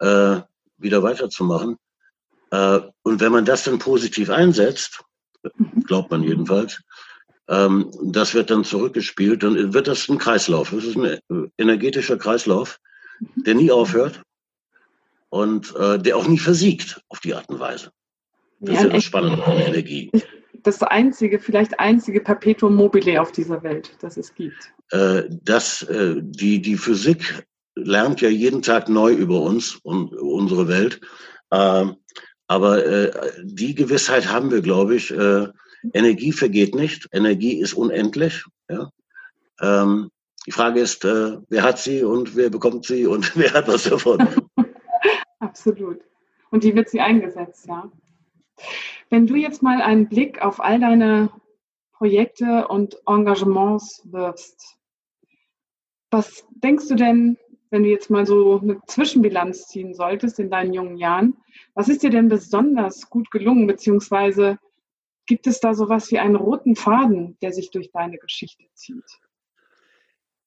äh, 0.00 0.40
wieder 0.78 1.02
weiterzumachen. 1.02 1.76
Äh, 2.50 2.80
und 3.02 3.20
wenn 3.20 3.32
man 3.32 3.44
das 3.44 3.64
dann 3.64 3.78
positiv 3.78 4.30
einsetzt, 4.30 5.02
mhm. 5.42 5.84
glaubt 5.84 6.10
man 6.10 6.22
jedenfalls, 6.22 6.82
ähm, 7.48 7.90
das 8.02 8.34
wird 8.34 8.50
dann 8.50 8.64
zurückgespielt, 8.64 9.42
dann 9.42 9.74
wird 9.74 9.86
das 9.86 10.08
ein 10.08 10.18
Kreislauf. 10.18 10.70
Das 10.70 10.84
ist 10.84 10.96
ein 10.96 11.18
energetischer 11.58 12.16
Kreislauf, 12.16 12.80
mhm. 13.20 13.44
der 13.44 13.54
nie 13.54 13.70
aufhört 13.70 14.22
und 15.28 15.74
äh, 15.76 15.98
der 15.98 16.16
auch 16.16 16.26
nie 16.26 16.38
versiegt 16.38 17.02
auf 17.08 17.20
die 17.20 17.34
Art 17.34 17.48
und 17.48 17.60
Weise. 17.60 17.90
Das 18.60 18.74
ja, 18.74 18.80
ist 18.80 18.86
ja 18.86 18.92
das 18.94 19.04
Spannende 19.04 19.44
an 19.44 19.58
Energie. 19.58 20.10
Das 20.62 20.82
einzige, 20.82 21.38
vielleicht 21.38 21.78
einzige 21.78 22.20
Perpetuum 22.20 22.74
mobile 22.74 23.20
auf 23.20 23.32
dieser 23.32 23.62
Welt, 23.62 23.90
das 24.00 24.16
es 24.16 24.34
gibt. 24.34 24.72
Äh, 24.90 25.24
das, 25.42 25.82
äh, 25.82 26.16
die, 26.20 26.62
die 26.62 26.76
Physik 26.76 27.44
lernt 27.74 28.22
ja 28.22 28.30
jeden 28.30 28.62
Tag 28.62 28.88
neu 28.88 29.12
über 29.12 29.42
uns 29.42 29.74
und 29.82 30.14
unsere 30.14 30.68
Welt. 30.68 31.00
Äh, 31.50 31.86
aber 32.46 32.86
äh, 32.86 33.10
die 33.42 33.74
Gewissheit 33.74 34.30
haben 34.32 34.50
wir, 34.50 34.62
glaube 34.62 34.96
ich. 34.96 35.12
Energie 35.92 36.32
vergeht 36.32 36.74
nicht. 36.74 37.08
Energie 37.12 37.60
ist 37.60 37.74
unendlich. 37.74 38.44
Ja? 38.68 38.90
Ähm, 39.60 40.10
die 40.46 40.52
Frage 40.52 40.80
ist, 40.80 41.04
äh, 41.04 41.38
wer 41.48 41.62
hat 41.62 41.78
sie 41.78 42.04
und 42.04 42.36
wer 42.36 42.50
bekommt 42.50 42.86
sie 42.86 43.06
und 43.06 43.36
wer 43.36 43.52
hat 43.52 43.68
was 43.68 43.84
davon? 43.84 44.26
Absolut. 45.38 46.00
Und 46.50 46.64
die 46.64 46.74
wird 46.74 46.88
sie 46.88 47.00
eingesetzt, 47.00 47.66
ja. 47.66 47.90
Wenn 49.10 49.26
du 49.26 49.34
jetzt 49.34 49.62
mal 49.62 49.82
einen 49.82 50.08
Blick 50.08 50.40
auf 50.40 50.62
all 50.62 50.80
deine 50.80 51.30
Projekte 51.92 52.68
und 52.68 52.96
Engagements 53.06 54.02
wirfst, 54.04 54.76
was 56.10 56.46
denkst 56.50 56.88
du 56.88 56.94
denn, 56.94 57.36
wenn 57.70 57.82
du 57.82 57.88
jetzt 57.88 58.08
mal 58.08 58.24
so 58.24 58.60
eine 58.60 58.80
Zwischenbilanz 58.86 59.66
ziehen 59.66 59.94
solltest 59.94 60.38
in 60.38 60.50
deinen 60.50 60.72
jungen 60.72 60.96
Jahren, 60.96 61.36
was 61.74 61.88
ist 61.88 62.02
dir 62.04 62.10
denn 62.10 62.28
besonders 62.28 63.10
gut 63.10 63.30
gelungen, 63.32 63.66
beziehungsweise 63.66 64.58
gibt 65.26 65.46
es 65.46 65.60
da 65.60 65.74
sowas 65.74 66.10
wie 66.10 66.18
einen 66.18 66.36
roten 66.36 66.76
Faden, 66.76 67.36
der 67.40 67.52
sich 67.52 67.70
durch 67.70 67.90
deine 67.92 68.18
Geschichte 68.18 68.64
zieht? 68.74 69.04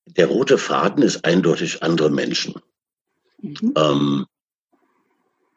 Der 0.05 0.27
rote 0.27 0.57
Faden 0.57 1.03
ist 1.03 1.25
eindeutig 1.25 1.83
andere 1.83 2.09
Menschen. 2.09 2.55
Mhm. 3.41 3.73
Ähm, 3.75 4.25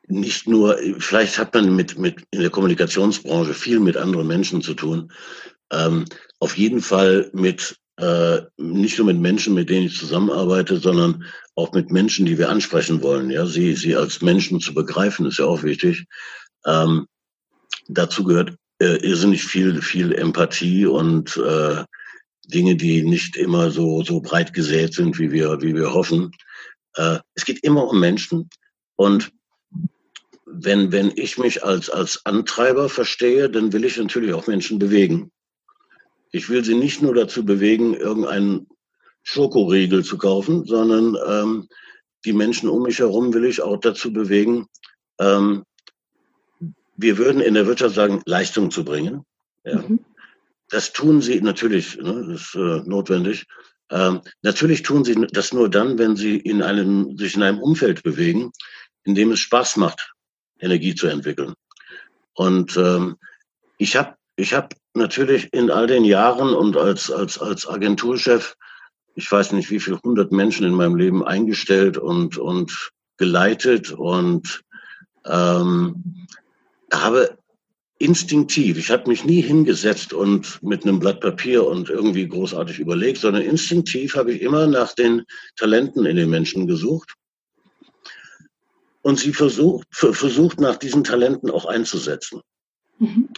nicht 0.07 0.49
nur, 0.49 0.77
vielleicht 0.99 1.39
hat 1.39 1.55
man 1.55 1.77
mit, 1.77 1.99
mit 1.99 2.25
in 2.31 2.41
der 2.41 2.51
Kommunikationsbranche 2.51 3.55
viel 3.55 3.79
mit 3.79 3.97
anderen 3.97 4.27
Menschen 4.27 4.61
zu 4.61 4.75
tun. 4.75 5.13
Ähm, 5.71 6.05
auf 6.41 6.57
jeden 6.57 6.81
Fall 6.81 7.31
mit 7.33 7.77
äh, 7.97 8.43
nicht 8.57 8.99
nur 8.99 9.07
mit 9.07 9.19
Menschen, 9.19 9.55
mit 9.55 9.69
denen 9.69 9.87
ich 9.87 9.99
zusammenarbeite, 9.99 10.79
sondern 10.79 11.25
auch 11.55 11.73
mit 11.73 11.91
Menschen, 11.91 12.27
die 12.27 12.39
wir 12.39 12.49
ansprechen 12.49 13.03
wollen. 13.03 13.31
Ja, 13.31 13.47
sie, 13.47 13.75
sie 13.75 13.95
als 13.95 14.23
Menschen 14.23 14.61
zu 14.61 14.75
begreifen, 14.75 15.27
ist 15.27 15.39
ja 15.39 15.45
auch 15.45 15.63
wichtig. 15.63 16.07
Ähm, 16.65 17.07
dazu 17.89 18.25
gehört 18.25 18.57
äh, 18.81 18.97
irrsinnig 18.97 19.45
viel, 19.45 19.83
viel 19.83 20.13
Empathie 20.13 20.87
und 20.87 21.37
äh, 21.37 21.85
Dinge, 22.47 22.77
die 22.77 23.03
nicht 23.03 23.37
immer 23.37 23.71
so, 23.71 24.03
so 24.03 24.21
breit 24.21 24.53
gesät 24.53 24.95
sind, 24.95 25.19
wie 25.19 25.31
wir, 25.31 25.61
wie 25.63 25.75
wir 25.75 25.93
hoffen. 25.93 26.33
Äh, 26.95 27.19
es 27.35 27.45
geht 27.45 27.63
immer 27.63 27.87
um 27.89 28.01
Menschen. 28.01 28.51
Und 28.97 29.31
wenn, 30.47 30.91
wenn 30.93 31.13
ich 31.15 31.39
mich 31.39 31.63
als, 31.63 31.89
als 31.91 32.25
Antreiber 32.27 32.89
verstehe, 32.89 33.49
dann 33.49 33.73
will 33.73 33.85
ich 33.85 33.97
natürlich 33.97 34.33
auch 34.33 34.47
Menschen 34.47 34.79
bewegen. 34.79 35.31
Ich 36.33 36.49
will 36.49 36.65
sie 36.65 36.75
nicht 36.75 37.03
nur 37.03 37.15
dazu 37.15 37.45
bewegen, 37.45 37.95
irgendeinen 37.95 38.67
Schokoriegel 39.23 40.05
zu 40.05 40.19
kaufen, 40.19 40.65
sondern 40.65 41.17
ähm, 41.27 41.69
die 42.25 42.33
Menschen 42.33 42.69
um 42.69 42.83
mich 42.83 42.99
herum 42.99 43.33
will 43.33 43.45
ich 43.45 43.63
auch 43.63 43.79
dazu 43.79 44.13
bewegen, 44.13 44.67
ähm, 45.19 45.65
wir 47.01 47.19
würden 47.19 47.41
in 47.41 47.55
der 47.55 47.67
Wirtschaft 47.67 47.95
sagen, 47.95 48.23
Leistung 48.27 48.71
zu 48.71 48.85
bringen. 48.85 49.25
Ja. 49.65 49.79
Mhm. 49.79 50.01
Das 50.69 50.93
tun 50.93 51.21
sie 51.21 51.41
natürlich, 51.41 51.97
ne, 51.97 52.27
das 52.29 52.41
ist 52.43 52.55
äh, 52.55 52.89
notwendig. 52.89 53.47
Ähm, 53.91 54.21
natürlich 54.43 54.83
tun 54.83 55.05
sie 55.05 55.15
das 55.33 55.53
nur 55.53 55.69
dann, 55.69 55.99
wenn 55.99 56.15
sie 56.15 56.37
in 56.37 56.63
einem, 56.63 57.17
sich 57.19 57.35
in 57.35 57.43
einem 57.43 57.59
Umfeld 57.59 58.03
bewegen, 58.03 58.53
in 59.05 59.15
dem 59.15 59.33
es 59.33 59.41
Spaß 59.41 59.77
macht, 59.79 60.13
Energie 60.61 60.95
zu 60.95 61.09
entwickeln. 61.09 61.55
Und 62.35 62.77
ähm, 62.77 63.17
ich 63.79 63.97
habe 63.97 64.15
ich 64.37 64.55
hab 64.55 64.75
natürlich 64.95 65.53
in 65.53 65.71
all 65.71 65.87
den 65.87 66.05
Jahren 66.05 66.55
und 66.55 66.77
als, 66.77 67.11
als, 67.11 67.39
als 67.39 67.69
Agenturchef, 67.69 68.55
ich 69.15 69.31
weiß 69.31 69.53
nicht, 69.53 69.71
wie 69.71 69.81
viele 69.81 70.01
hundert 70.03 70.33
Menschen 70.33 70.67
in 70.67 70.75
meinem 70.75 70.97
Leben 70.97 71.25
eingestellt 71.25 71.99
und, 71.99 72.39
und 72.39 72.91
geleitet 73.17 73.93
und 73.93 74.63
ähm, 75.27 76.27
habe 76.93 77.39
instinktiv, 77.99 78.79
ich 78.79 78.91
habe 78.91 79.09
mich 79.09 79.25
nie 79.25 79.43
hingesetzt 79.43 80.13
und 80.15 80.63
mit 80.63 80.85
einem 80.85 80.99
Blatt 80.99 81.21
Papier 81.21 81.67
und 81.67 81.91
irgendwie 81.91 82.27
großartig 82.27 82.79
überlegt, 82.79 83.19
sondern 83.19 83.43
instinktiv 83.43 84.17
habe 84.17 84.33
ich 84.33 84.41
immer 84.41 84.67
nach 84.67 84.95
den 84.95 85.23
Talenten 85.57 86.07
in 86.07 86.17
den 86.17 86.31
Menschen 86.31 86.67
gesucht 86.67 87.15
und 89.03 89.19
sie 89.19 89.35
versucht, 89.35 89.87
versucht 89.91 90.61
nach 90.61 90.77
diesen 90.77 91.05
Talenten 91.05 91.51
auch 91.51 91.67
einzusetzen. 91.67 92.41
Mhm. 92.99 93.29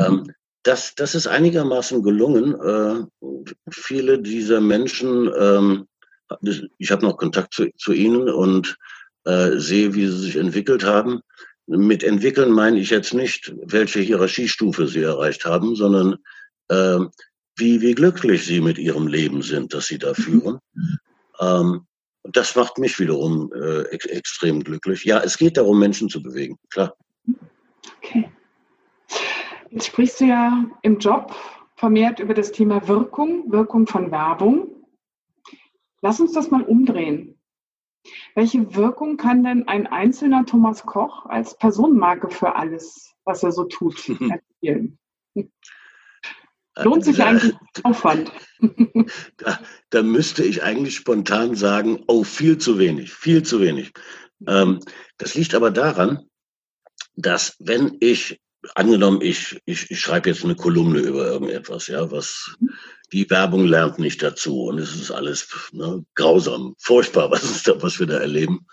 Ähm, 0.00 0.32
das, 0.64 0.94
das 0.96 1.14
ist 1.14 1.28
einigermaßen 1.28 2.02
gelungen. 2.02 2.54
Äh, 2.60 3.30
viele 3.70 4.20
dieser 4.20 4.60
Menschen, 4.60 5.30
ähm, 5.38 5.86
ich 6.78 6.90
habe 6.90 7.06
noch 7.06 7.16
Kontakt 7.16 7.54
zu, 7.54 7.70
zu 7.76 7.92
ihnen 7.92 8.28
und 8.28 8.76
äh, 9.24 9.58
sehe, 9.58 9.94
wie 9.94 10.06
sie 10.06 10.18
sich 10.18 10.36
entwickelt 10.36 10.84
haben. 10.84 11.20
Mit 11.68 12.02
entwickeln 12.02 12.52
meine 12.52 12.78
ich 12.78 12.90
jetzt 12.90 13.12
nicht, 13.12 13.54
welche 13.62 14.00
Hierarchiestufe 14.00 14.88
sie 14.88 15.02
erreicht 15.02 15.44
haben, 15.44 15.76
sondern 15.76 16.16
äh, 16.68 16.98
wie, 17.56 17.80
wie 17.82 17.94
glücklich 17.94 18.46
sie 18.46 18.60
mit 18.60 18.78
ihrem 18.78 19.06
Leben 19.06 19.42
sind, 19.42 19.74
das 19.74 19.86
sie 19.86 19.98
da 19.98 20.14
führen. 20.14 20.58
Ähm, 21.40 21.86
das 22.24 22.56
macht 22.56 22.78
mich 22.78 22.98
wiederum 22.98 23.52
äh, 23.52 23.82
ex 23.90 24.06
extrem 24.06 24.64
glücklich. 24.64 25.04
Ja, 25.04 25.20
es 25.20 25.36
geht 25.36 25.56
darum, 25.56 25.78
Menschen 25.78 26.08
zu 26.08 26.22
bewegen, 26.22 26.58
klar. 26.70 26.94
Okay. 27.98 28.30
Jetzt 29.70 29.86
sprichst 29.86 30.20
du 30.20 30.24
ja 30.24 30.64
im 30.82 30.98
Job 30.98 31.34
vermehrt 31.76 32.20
über 32.20 32.34
das 32.34 32.50
Thema 32.50 32.88
Wirkung, 32.88 33.52
Wirkung 33.52 33.86
von 33.86 34.10
Werbung. 34.10 34.68
Lass 36.00 36.20
uns 36.20 36.32
das 36.32 36.50
mal 36.50 36.62
umdrehen. 36.62 37.37
Welche 38.34 38.74
Wirkung 38.74 39.16
kann 39.16 39.44
denn 39.44 39.68
ein 39.68 39.86
einzelner 39.86 40.46
Thomas 40.46 40.84
Koch 40.84 41.26
als 41.26 41.56
Personenmarke 41.56 42.30
für 42.30 42.56
alles, 42.56 43.14
was 43.24 43.42
er 43.42 43.52
so 43.52 43.64
tut, 43.64 44.08
erzielen? 44.62 44.98
Lohnt 46.76 47.04
sich 47.04 47.22
eigentlich 47.22 47.54
Aufwand? 47.82 48.30
Da, 49.38 49.60
da, 49.90 50.02
müsste 50.02 50.44
ich 50.44 50.62
eigentlich 50.62 50.96
spontan 50.96 51.54
sagen, 51.54 52.04
oh, 52.06 52.24
viel 52.24 52.58
zu 52.58 52.78
wenig, 52.78 53.12
viel 53.12 53.42
zu 53.42 53.60
wenig. 53.60 53.92
Ähm, 54.46 54.80
das 55.16 55.34
liegt 55.34 55.54
aber 55.54 55.70
daran, 55.70 56.28
dass 57.16 57.56
wenn 57.58 57.96
ich, 58.00 58.40
angenommen, 58.74 59.20
ich, 59.22 59.60
ich, 59.64 59.90
ich 59.90 60.00
schreibe 60.00 60.28
jetzt 60.28 60.44
eine 60.44 60.54
Kolumne 60.54 61.00
über 61.00 61.26
irgendetwas, 61.26 61.88
ja, 61.88 62.10
was 62.10 62.56
die 63.12 63.28
Werbung 63.30 63.66
lernt 63.66 63.98
nicht 63.98 64.22
dazu 64.22 64.64
und 64.64 64.78
es 64.78 64.94
ist 64.94 65.10
alles 65.10 65.48
ne, 65.72 66.04
grausam, 66.14 66.74
furchtbar, 66.78 67.30
was, 67.30 67.44
ist 67.44 67.68
da, 67.68 67.80
was 67.82 67.98
wir 67.98 68.06
da 68.06 68.18
erleben 68.18 68.66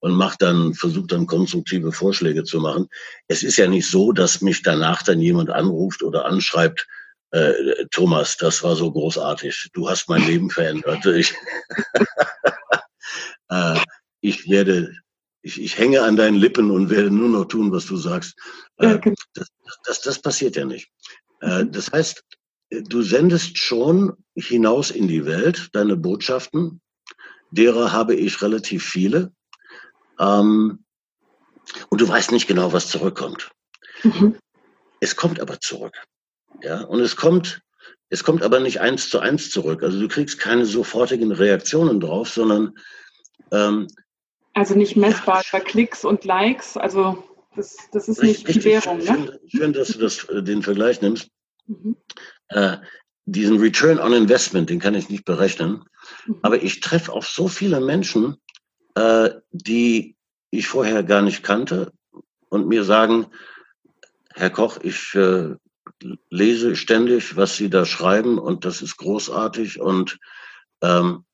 und 0.00 0.12
macht 0.12 0.42
dann, 0.42 0.74
versucht 0.74 1.12
dann 1.12 1.26
konstruktive 1.26 1.92
Vorschläge 1.92 2.44
zu 2.44 2.60
machen. 2.60 2.88
Es 3.26 3.42
ist 3.42 3.56
ja 3.56 3.66
nicht 3.66 3.88
so, 3.88 4.12
dass 4.12 4.40
mich 4.40 4.62
danach 4.62 5.02
dann 5.02 5.20
jemand 5.20 5.50
anruft 5.50 6.02
oder 6.02 6.24
anschreibt, 6.24 6.86
äh, 7.30 7.86
Thomas, 7.90 8.36
das 8.36 8.62
war 8.62 8.74
so 8.74 8.90
großartig. 8.90 9.70
Du 9.74 9.88
hast 9.88 10.08
mein 10.08 10.26
Leben 10.26 10.50
verändert. 10.50 11.04
Ich, 11.06 11.34
äh, 13.50 13.78
ich 14.20 14.48
werde, 14.48 14.94
ich, 15.42 15.60
ich 15.60 15.76
hänge 15.76 16.02
an 16.02 16.16
deinen 16.16 16.36
Lippen 16.36 16.70
und 16.70 16.90
werde 16.90 17.10
nur 17.10 17.28
noch 17.28 17.44
tun, 17.46 17.70
was 17.72 17.86
du 17.86 17.96
sagst. 17.96 18.34
Äh, 18.78 18.98
genau. 18.98 19.16
das, 19.34 19.48
das, 19.84 20.00
das 20.00 20.22
passiert 20.22 20.56
ja 20.56 20.64
nicht. 20.64 20.88
Äh, 21.42 21.64
mhm. 21.64 21.72
das 21.72 21.90
heißt, 21.92 22.22
du 22.70 23.02
sendest 23.02 23.58
schon 23.58 24.16
hinaus 24.34 24.90
in 24.90 25.08
die 25.08 25.26
Welt 25.26 25.70
deine 25.72 25.96
Botschaften. 25.96 26.80
Derer 27.50 27.92
habe 27.92 28.14
ich 28.14 28.42
relativ 28.42 28.84
viele. 28.84 29.32
Ähm, 30.18 30.84
und 31.90 32.00
du 32.00 32.08
weißt 32.08 32.32
nicht 32.32 32.46
genau, 32.46 32.72
was 32.72 32.88
zurückkommt. 32.88 33.50
Mhm. 34.02 34.36
Es 35.00 35.16
kommt 35.16 35.40
aber 35.40 35.60
zurück. 35.60 35.94
Ja, 36.62 36.82
und 36.82 37.00
es 37.00 37.16
kommt, 37.16 37.62
es 38.08 38.24
kommt 38.24 38.42
aber 38.42 38.60
nicht 38.60 38.80
eins 38.80 39.10
zu 39.10 39.20
eins 39.20 39.50
zurück. 39.50 39.82
Also 39.82 40.00
du 40.00 40.08
kriegst 40.08 40.38
keine 40.38 40.66
sofortigen 40.66 41.32
Reaktionen 41.32 42.00
drauf, 42.00 42.30
sondern 42.30 42.74
ähm, 43.52 43.86
also 44.54 44.74
nicht 44.74 44.96
messbar 44.96 45.42
ja. 45.52 45.60
Klicks 45.60 46.04
und 46.04 46.24
Likes. 46.24 46.76
Also 46.76 47.22
das, 47.54 47.76
das 47.92 48.08
ist 48.08 48.22
nicht 48.22 48.46
richtig, 48.48 48.64
die 48.64 48.70
Währung. 48.70 49.00
Schön, 49.00 49.24
ne? 49.24 49.40
schön, 49.46 49.72
dass 49.72 49.88
du 49.88 49.98
das, 50.00 50.24
äh, 50.24 50.42
den 50.42 50.62
Vergleich 50.62 51.00
nimmst. 51.00 51.28
Mhm. 51.66 51.96
Äh, 52.48 52.78
diesen 53.26 53.58
Return 53.58 53.98
on 53.98 54.12
Investment, 54.12 54.70
den 54.70 54.80
kann 54.80 54.94
ich 54.94 55.10
nicht 55.10 55.24
berechnen. 55.24 55.84
Mhm. 56.26 56.38
Aber 56.42 56.62
ich 56.62 56.80
treffe 56.80 57.12
auf 57.12 57.28
so 57.28 57.48
viele 57.48 57.80
Menschen, 57.80 58.36
äh, 58.94 59.30
die 59.50 60.16
ich 60.50 60.66
vorher 60.66 61.02
gar 61.02 61.22
nicht 61.22 61.42
kannte 61.42 61.92
und 62.48 62.68
mir 62.68 62.84
sagen, 62.84 63.26
Herr 64.34 64.50
Koch, 64.50 64.78
ich 64.82 65.14
äh, 65.14 65.54
lese 66.30 66.76
ständig, 66.76 67.36
was 67.36 67.56
Sie 67.56 67.68
da 67.68 67.84
schreiben 67.84 68.38
und 68.38 68.64
das 68.64 68.82
ist 68.82 68.96
großartig 68.96 69.80
und 69.80 70.18
ähm, 70.80 71.24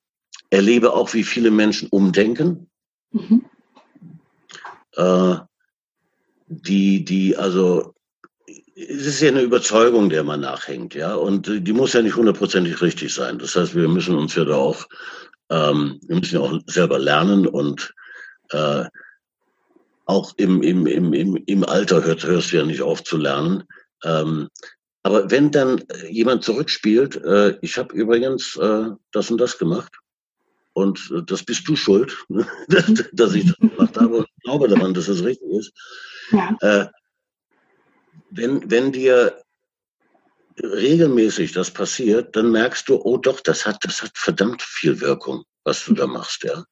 erlebe 0.50 0.92
auch, 0.92 1.14
wie 1.14 1.24
viele 1.24 1.50
Menschen 1.50 1.88
umdenken. 1.88 2.70
Mhm. 3.10 3.44
Äh, 4.92 5.36
die, 6.46 7.04
die, 7.04 7.36
also, 7.36 7.93
es 8.76 9.06
ist 9.06 9.20
ja 9.20 9.28
eine 9.28 9.42
Überzeugung, 9.42 10.10
der 10.10 10.24
man 10.24 10.40
nachhängt, 10.40 10.94
ja, 10.94 11.14
und 11.14 11.46
die 11.46 11.72
muss 11.72 11.92
ja 11.92 12.02
nicht 12.02 12.16
hundertprozentig 12.16 12.82
richtig 12.82 13.14
sein. 13.14 13.38
Das 13.38 13.54
heißt, 13.54 13.74
wir 13.74 13.88
müssen 13.88 14.16
uns 14.16 14.34
ja 14.34 14.44
da 14.44 14.56
auch, 14.56 14.84
ähm, 15.50 16.00
wir 16.06 16.16
müssen 16.16 16.34
ja 16.34 16.40
auch 16.40 16.58
selber 16.66 16.98
lernen 16.98 17.46
und 17.46 17.94
äh, 18.50 18.84
auch 20.06 20.32
im, 20.36 20.62
im, 20.62 20.86
im, 20.86 21.12
im, 21.12 21.36
im 21.46 21.64
Alter 21.64 22.04
hört, 22.04 22.24
hörst 22.24 22.52
du 22.52 22.56
ja 22.56 22.64
nicht 22.64 22.82
auf 22.82 23.04
zu 23.04 23.16
lernen. 23.16 23.64
Ähm, 24.02 24.48
aber 25.02 25.30
wenn 25.30 25.50
dann 25.50 25.82
jemand 26.10 26.44
zurückspielt, 26.44 27.16
äh, 27.16 27.56
ich 27.62 27.78
habe 27.78 27.94
übrigens 27.94 28.56
äh, 28.56 28.86
das 29.12 29.30
und 29.30 29.38
das 29.38 29.56
gemacht 29.56 29.92
und 30.72 30.98
äh, 31.14 31.22
das 31.24 31.44
bist 31.44 31.68
du 31.68 31.76
schuld, 31.76 32.16
dass, 32.68 33.04
dass, 33.12 33.34
ich 33.34 33.46
das 33.46 33.56
gemacht 33.56 33.96
habe 33.96 34.16
und 34.16 34.26
glaube 34.42 34.68
daran, 34.68 34.94
dass 34.94 35.08
es 35.08 35.22
richtig 35.22 35.48
ist. 35.50 35.72
Ja. 36.32 36.90
Wenn, 38.36 38.70
wenn 38.70 38.92
dir 38.92 39.40
regelmäßig 40.60 41.52
das 41.52 41.70
passiert, 41.70 42.36
dann 42.36 42.50
merkst 42.50 42.88
du, 42.88 43.00
oh 43.02 43.16
doch, 43.16 43.40
das 43.40 43.66
hat, 43.66 43.78
das 43.84 44.02
hat 44.02 44.12
verdammt 44.14 44.62
viel 44.62 45.00
Wirkung, 45.00 45.44
was 45.64 45.84
du 45.84 45.94
da 45.94 46.06
machst, 46.06 46.44
ja. 46.44 46.64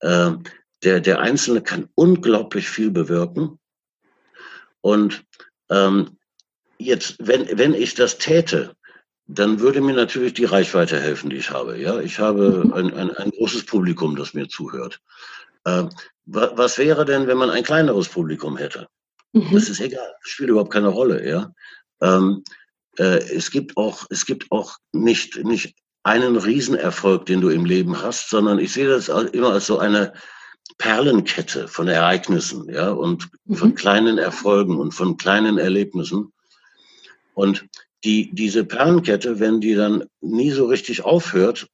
äh, 0.00 0.36
der, 0.82 1.00
der 1.00 1.20
Einzelne 1.20 1.62
kann 1.62 1.88
unglaublich 1.94 2.68
viel 2.68 2.90
bewirken. 2.90 3.58
Und 4.80 5.24
ähm, 5.70 6.18
jetzt, 6.78 7.16
wenn, 7.20 7.56
wenn 7.56 7.74
ich 7.74 7.94
das 7.94 8.18
täte, 8.18 8.74
dann 9.26 9.60
würde 9.60 9.80
mir 9.80 9.94
natürlich 9.94 10.34
die 10.34 10.44
Reichweite 10.44 11.00
helfen, 11.00 11.30
die 11.30 11.36
ich 11.36 11.50
habe. 11.50 11.78
Ja, 11.78 12.00
ich 12.00 12.18
habe 12.18 12.64
mhm. 12.64 12.72
ein, 12.72 12.94
ein, 12.94 13.10
ein 13.12 13.30
großes 13.30 13.64
Publikum, 13.64 14.16
das 14.16 14.34
mir 14.34 14.48
zuhört. 14.48 15.00
Äh, 15.64 15.84
was 16.26 16.78
wäre 16.78 17.04
denn, 17.04 17.26
wenn 17.26 17.38
man 17.38 17.50
ein 17.50 17.64
kleineres 17.64 18.08
Publikum 18.08 18.56
hätte? 18.56 18.88
Mhm. 19.32 19.48
Das 19.52 19.68
ist 19.68 19.80
egal, 19.80 20.14
spielt 20.20 20.50
überhaupt 20.50 20.72
keine 20.72 20.88
Rolle. 20.88 21.26
Ja, 21.28 21.52
ähm, 22.00 22.44
äh, 22.98 23.18
es 23.34 23.50
gibt 23.50 23.76
auch, 23.76 24.06
es 24.10 24.26
gibt 24.26 24.50
auch 24.50 24.76
nicht, 24.92 25.42
nicht 25.44 25.74
einen 26.02 26.36
Riesenerfolg, 26.36 27.26
den 27.26 27.40
du 27.40 27.48
im 27.48 27.64
Leben 27.64 28.00
hast, 28.02 28.28
sondern 28.28 28.58
ich 28.58 28.72
sehe 28.72 28.88
das 28.88 29.08
immer 29.08 29.52
als 29.52 29.66
so 29.66 29.78
eine 29.78 30.12
Perlenkette 30.78 31.68
von 31.68 31.88
Ereignissen, 31.88 32.68
ja, 32.68 32.90
und 32.90 33.28
mhm. 33.44 33.56
von 33.56 33.74
kleinen 33.74 34.18
Erfolgen 34.18 34.78
und 34.78 34.92
von 34.92 35.16
kleinen 35.16 35.58
Erlebnissen. 35.58 36.32
Und 37.34 37.66
die, 38.04 38.30
diese 38.34 38.64
Perlenkette, 38.64 39.38
wenn 39.38 39.60
die 39.60 39.74
dann 39.74 40.04
nie 40.20 40.50
so 40.50 40.66
richtig 40.66 41.04
aufhört, 41.04 41.68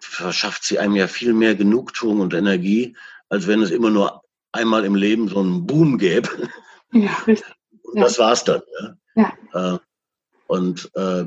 verschafft 0.00 0.64
sie 0.64 0.78
einem 0.78 0.96
ja 0.96 1.06
viel 1.06 1.32
mehr 1.34 1.54
Genugtuung 1.54 2.20
und 2.20 2.34
Energie, 2.34 2.96
als 3.28 3.46
wenn 3.46 3.62
es 3.62 3.70
immer 3.70 3.90
nur 3.90 4.22
einmal 4.52 4.84
im 4.84 4.94
Leben 4.94 5.28
so 5.28 5.40
einen 5.40 5.66
Boom 5.66 5.98
gäbe. 5.98 6.28
Ja, 6.92 7.12
richtig. 7.26 7.54
Und 7.82 8.00
das 8.00 8.18
war's 8.18 8.44
dann. 8.44 8.62
Ja. 9.14 9.32
ja. 9.52 9.74
Äh, 9.74 9.78
und 10.46 10.90
äh, 10.94 11.24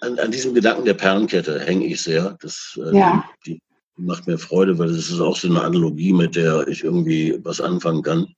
an, 0.00 0.18
an, 0.18 0.30
diesem 0.30 0.54
Gedanken 0.54 0.84
der 0.84 0.94
Perlenkette 0.94 1.60
hänge 1.60 1.86
ich 1.86 2.02
sehr. 2.02 2.36
Das, 2.40 2.78
äh, 2.82 2.96
ja. 2.96 3.24
die, 3.46 3.60
die 3.96 4.02
macht 4.02 4.26
mir 4.26 4.38
Freude, 4.38 4.78
weil 4.78 4.88
das 4.88 5.10
ist 5.10 5.20
auch 5.20 5.36
so 5.36 5.48
eine 5.48 5.62
Analogie, 5.62 6.12
mit 6.12 6.36
der 6.36 6.66
ich 6.68 6.82
irgendwie 6.82 7.38
was 7.42 7.60
anfangen 7.60 8.02
kann. 8.02 8.34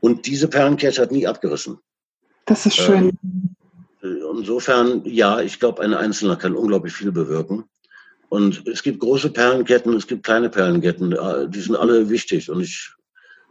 Und 0.00 0.26
diese 0.26 0.48
Perlenkette 0.48 1.00
hat 1.00 1.12
nie 1.12 1.26
abgerissen. 1.26 1.78
Das 2.46 2.66
ist 2.66 2.76
schön. 2.76 3.18
Ähm, 3.22 3.56
insofern, 4.38 5.02
ja, 5.04 5.40
ich 5.40 5.60
glaube, 5.60 5.82
ein 5.82 5.94
Einzelner 5.94 6.36
kann 6.36 6.56
unglaublich 6.56 6.92
viel 6.92 7.12
bewirken. 7.12 7.64
Und 8.30 8.64
es 8.68 8.84
gibt 8.84 9.00
große 9.00 9.30
Perlenketten, 9.30 9.92
es 9.94 10.06
gibt 10.06 10.22
kleine 10.22 10.48
Perlenketten, 10.48 11.12
äh, 11.12 11.48
die 11.48 11.60
sind 11.60 11.74
alle 11.74 12.08
wichtig. 12.08 12.48
Und 12.48 12.60
ich, 12.60 12.94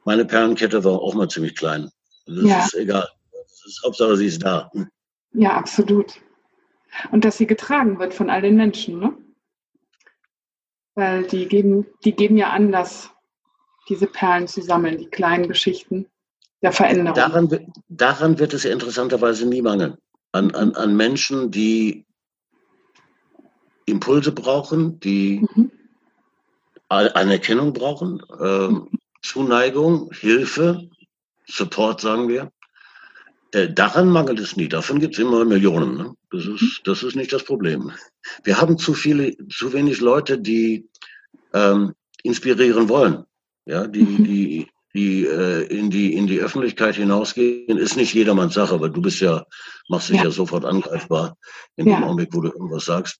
meine 0.06 0.24
Perlenkette 0.24 0.84
war 0.86 0.94
auch 0.94 1.13
mal 1.13 1.28
ziemlich 1.28 1.56
klein. 1.56 1.92
Das 2.26 2.46
ja. 2.46 2.63
ist 2.63 2.76
egal. 2.76 3.08
Das 3.34 3.65
ist 3.65 3.82
Hauptsache, 3.86 4.15
sie 4.15 4.28
ist 4.28 4.42
da. 4.42 4.72
Ja, 5.34 5.58
absolut. 5.58 6.13
Und 7.12 7.26
dass 7.26 7.38
sie 7.38 7.46
getragen 7.46 8.00
wird 8.00 8.13
von 8.13 8.30
all 8.30 8.42
den 8.42 8.56
Menschen, 8.56 9.00
ne? 9.00 9.18
Weil 10.96 11.24
die 11.24 11.48
geben, 11.48 11.86
die 12.06 12.13
geben 12.13 12.38
ja 12.38 12.52
Anlass, 12.52 13.10
diese 13.89 14.08
Perlen 14.08 14.48
zu 14.48 14.62
sammeln, 14.62 14.98
die 14.98 15.10
kleinen 15.10 15.50
Geschichten 15.50 16.06
der 16.62 16.72
Veränderung. 16.72 17.15
Daran, 17.15 17.74
daran 17.89 18.39
wird 18.39 18.54
es 18.54 18.63
interessanterweise 18.63 19.46
nie 19.46 19.62
mangeln. 19.62 19.98
An, 20.32 20.56
an, 20.56 20.74
an 20.76 20.96
Menschen, 20.96 21.52
die 21.52 22.06
Impulse 23.89 24.32
brauchen, 24.32 24.99
die 24.99 25.45
mhm. 25.56 25.71
Anerkennung 26.88 27.73
brauchen, 27.73 28.21
äh, 28.39 28.67
mhm. 28.67 28.89
Zuneigung, 29.21 30.12
Hilfe, 30.13 30.89
Support, 31.47 32.02
sagen 32.02 32.28
wir. 32.30 32.52
Äh, 33.52 33.73
daran 33.73 34.10
mangelt 34.10 34.39
es 34.39 34.56
nie. 34.56 34.67
Davon 34.67 34.99
gibt 34.99 35.15
es 35.15 35.19
immer 35.19 35.43
Millionen. 35.43 35.97
Ne? 35.97 36.13
Das, 36.32 36.45
ist, 36.45 36.62
mhm. 36.62 36.71
das 36.84 37.04
ist 37.04 37.15
nicht 37.15 37.34
das 37.34 37.43
Problem. 37.43 37.91
Wir 38.43 38.62
haben 38.62 38.78
zu 38.78 38.93
viele, 38.93 39.36
zu 39.49 39.73
wenig 39.73 39.99
Leute, 40.02 40.39
die 40.39 40.88
ähm, 41.54 41.93
inspirieren 42.23 42.89
wollen. 42.89 43.25
Ja, 43.65 43.88
die, 43.88 44.02
mhm. 44.02 44.23
die 44.23 44.67
die 44.93 45.25
äh, 45.25 45.65
in 45.65 45.89
die 45.89 46.13
in 46.15 46.28
die 46.28 46.39
Öffentlichkeit 46.39 46.95
hinausgehen, 46.95 47.78
ist 47.78 47.95
nicht 47.95 48.13
jedermanns 48.13 48.56
Sache, 48.56 48.73
aber 48.73 48.89
du 48.89 49.02
bist 49.02 49.19
ja 49.21 49.45
machst 49.88 50.10
dich 50.10 50.17
ja, 50.17 50.25
ja 50.25 50.32
sofort 50.32 50.65
angreifbar 50.65 51.38
in 51.75 51.88
ja. 51.88 51.95
dem 51.95 52.04
Augenblick, 52.04 52.34
wo 52.34 52.41
du 52.41 52.49
irgendwas 52.49 52.86
sagst. 52.86 53.19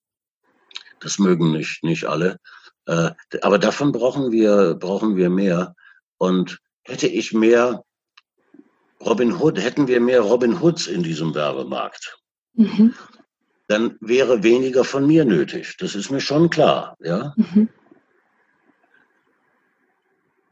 Das 1.02 1.20
mögen 1.20 1.52
nicht 1.52 1.84
nicht 1.84 2.06
alle, 2.06 2.38
äh, 2.86 3.12
aber 3.42 3.60
davon 3.60 3.92
brauchen 3.92 4.32
wir 4.32 4.76
brauchen 4.76 5.16
wir 5.16 5.30
mehr. 5.30 5.76
Und 6.18 6.60
hätte 6.84 7.08
ich 7.08 7.34
mehr 7.34 7.84
Robin 9.06 9.40
Hood, 9.40 9.62
hätten 9.62 9.88
wir 9.88 10.02
mehr 10.02 10.22
Robin 10.22 10.62
Hoods 10.62 10.88
in 10.88 11.04
diesem 11.04 11.34
Werbemarkt, 11.34 12.18
mhm. 12.54 12.94
dann 13.68 13.98
wäre 14.02 14.44
weniger 14.44 14.84
von 14.84 15.08
mir 15.08 15.24
nötig. 15.26 15.78
Das 15.80 15.96
ist 15.96 16.12
mir 16.12 16.20
schon 16.20 16.50
klar, 16.50 16.98
ja. 17.00 17.34
Mhm. 17.38 17.70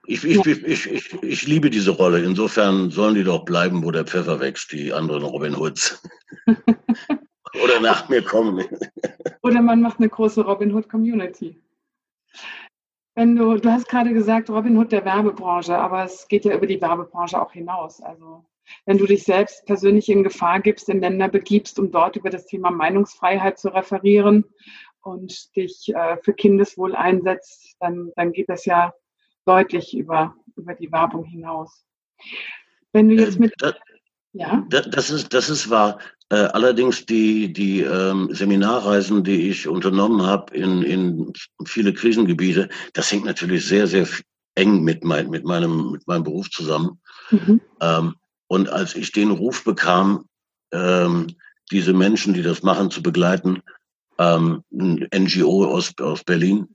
Ich, 0.10 0.24
ich, 0.24 0.46
ich, 0.46 0.64
ich, 0.64 0.86
ich, 0.90 1.14
ich 1.22 1.48
liebe 1.48 1.70
diese 1.70 1.92
Rolle. 1.92 2.24
Insofern 2.24 2.92
sollen 2.92 3.16
die 3.16 3.26
doch 3.26 3.44
bleiben, 3.44 3.84
wo 3.84 3.92
der 3.92 4.06
Pfeffer 4.06 4.40
wächst, 4.40 4.72
die 4.72 4.94
anderen 4.94 5.24
Robin 5.24 5.58
Hoods. 5.58 6.02
Oder 7.62 7.82
nach 7.82 8.08
mir 8.08 8.22
kommen. 8.22 8.64
Oder 9.48 9.62
man 9.62 9.82
macht 9.82 10.00
eine 10.00 10.10
große 10.10 10.44
Robin 10.44 10.74
Hood 10.74 10.90
Community. 10.90 11.58
Wenn 13.16 13.38
du, 13.38 13.56
du 13.56 13.72
hast 13.72 13.88
gerade 13.88 14.14
gesagt, 14.14 14.50
Robin 14.50 14.78
Hood 14.78 14.92
der 14.92 15.06
Werbebranche, 15.06 15.78
aber 15.78 16.04
es 16.04 16.28
geht 16.28 16.44
ja 16.44 16.54
über 16.54 16.68
die 16.68 16.82
Werbebranche 16.82 17.42
auch 17.42 17.54
hinaus. 17.54 18.02
Also 18.02 18.46
wenn 18.86 18.98
du 18.98 19.06
dich 19.06 19.24
selbst 19.24 19.66
persönlich 19.66 20.10
in 20.10 20.24
Gefahr 20.24 20.60
gibst, 20.60 20.90
in 20.90 21.00
Länder 21.00 21.30
begibst, 21.30 21.80
um 21.80 21.92
dort 21.92 22.18
über 22.18 22.30
das 22.30 22.46
Thema 22.46 22.72
Meinungsfreiheit 22.72 23.58
zu 23.58 23.70
referieren 23.70 24.44
und 25.00 25.56
dich 25.56 25.94
äh, 25.96 26.18
für 26.18 26.34
Kindeswohl 26.34 26.94
einsetzt, 26.94 27.78
dann, 27.80 28.12
dann 28.18 28.34
geht 28.34 28.50
das 28.50 28.66
ja 28.66 28.94
deutlich 29.46 29.96
über, 29.96 30.36
über 30.58 30.74
die 30.74 30.92
Werbung 30.92 31.24
hinaus. 31.24 31.86
Wenn 32.92 33.08
du 33.08 33.16
jetzt 33.16 33.38
äh, 33.38 33.40
mit. 33.40 33.54
Das, 33.60 33.76
ja? 34.34 34.66
Das 34.70 35.10
ist, 35.10 35.34
das 35.34 35.50
ist 35.50 35.70
wahr. 35.70 36.00
Äh, 36.30 36.36
allerdings 36.36 37.06
die, 37.06 37.54
die 37.54 37.82
ähm, 37.82 38.30
Seminarreisen, 38.34 39.24
die 39.24 39.50
ich 39.50 39.68
unternommen 39.68 40.24
habe 40.24 40.54
in, 40.56 40.84
in 40.84 41.34
viele 41.66 41.94
Krisengebiete, 41.94 42.68
das 42.94 43.12
hängt 43.12 43.26
natürlich 43.26 43.66
sehr, 43.66 43.88
sehr 43.88 44.06
eng 44.56 44.84
mit, 44.84 45.06
mein, 45.06 45.30
mit, 45.30 45.46
meinem, 45.46 45.92
mit 45.92 46.06
meinem 46.06 46.24
Beruf 46.24 46.50
zusammen. 46.50 47.00
Mhm. 47.32 47.62
Ähm, 47.80 48.16
und 48.48 48.70
als 48.70 48.96
ich 48.96 49.12
den 49.14 49.32
Ruf 49.32 49.64
bekam, 49.64 50.26
ähm, 50.74 51.28
diese 51.72 51.94
Menschen, 51.94 52.34
die 52.34 52.42
das 52.42 52.62
machen, 52.62 52.92
zu 52.92 53.02
begleiten, 53.02 53.62
ähm, 54.18 54.64
ein 54.74 55.08
NGO 55.14 55.66
aus, 55.66 55.94
aus 56.00 56.24
Berlin, 56.24 56.68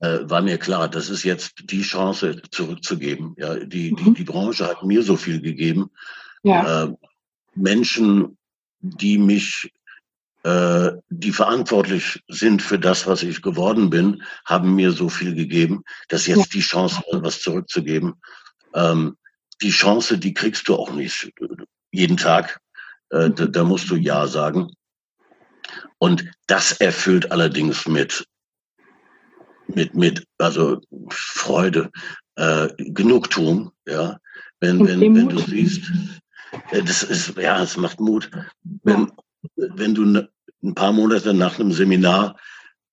äh, 0.00 0.18
war 0.24 0.42
mir 0.42 0.58
klar, 0.58 0.88
das 0.88 1.08
ist 1.08 1.24
jetzt 1.24 1.70
die 1.70 1.82
Chance 1.82 2.42
zurückzugeben. 2.50 3.34
Ja, 3.38 3.54
die, 3.56 3.92
mhm. 3.92 3.96
die, 3.96 4.14
die 4.14 4.24
Branche 4.24 4.66
hat 4.66 4.82
mir 4.82 5.02
so 5.02 5.16
viel 5.16 5.40
gegeben. 5.40 5.90
Ja. 6.42 6.84
Äh, 6.84 6.92
Menschen, 7.56 8.36
die 8.80 9.18
mich, 9.18 9.72
äh, 10.42 10.92
die 11.08 11.32
verantwortlich 11.32 12.22
sind 12.28 12.62
für 12.62 12.78
das, 12.78 13.06
was 13.06 13.22
ich 13.22 13.42
geworden 13.42 13.90
bin, 13.90 14.22
haben 14.44 14.74
mir 14.74 14.92
so 14.92 15.08
viel 15.08 15.34
gegeben, 15.34 15.82
dass 16.08 16.26
jetzt 16.26 16.54
die 16.54 16.60
Chance, 16.60 17.02
was 17.10 17.40
zurückzugeben. 17.40 18.14
Ähm, 18.74 19.16
die 19.62 19.70
Chance, 19.70 20.18
die 20.18 20.34
kriegst 20.34 20.68
du 20.68 20.74
auch 20.74 20.92
nicht 20.92 21.32
jeden 21.90 22.16
Tag. 22.16 22.60
Äh, 23.10 23.30
da, 23.30 23.46
da 23.46 23.64
musst 23.64 23.90
du 23.90 23.96
Ja 23.96 24.26
sagen. 24.26 24.70
Und 25.98 26.24
das 26.46 26.72
erfüllt 26.72 27.32
allerdings 27.32 27.86
mit 27.88 28.26
mit, 29.68 29.94
mit, 29.94 30.26
also 30.38 30.80
Freude, 31.10 31.90
äh, 32.36 32.68
Genugtuung, 32.78 33.72
ja. 33.86 34.18
Wenn, 34.60 34.86
wenn, 34.86 35.00
wenn 35.00 35.28
du 35.28 35.38
siehst, 35.38 35.82
äh, 35.82 36.20
das 36.70 37.02
ist, 37.02 37.36
ja, 37.36 37.62
es 37.62 37.76
macht 37.76 38.00
Mut. 38.00 38.30
Wenn, 38.82 39.12
wenn 39.56 39.94
du 39.94 40.04
ne, 40.04 40.28
ein 40.62 40.74
paar 40.74 40.92
Monate 40.92 41.34
nach 41.34 41.58
einem 41.58 41.72
Seminar 41.72 42.36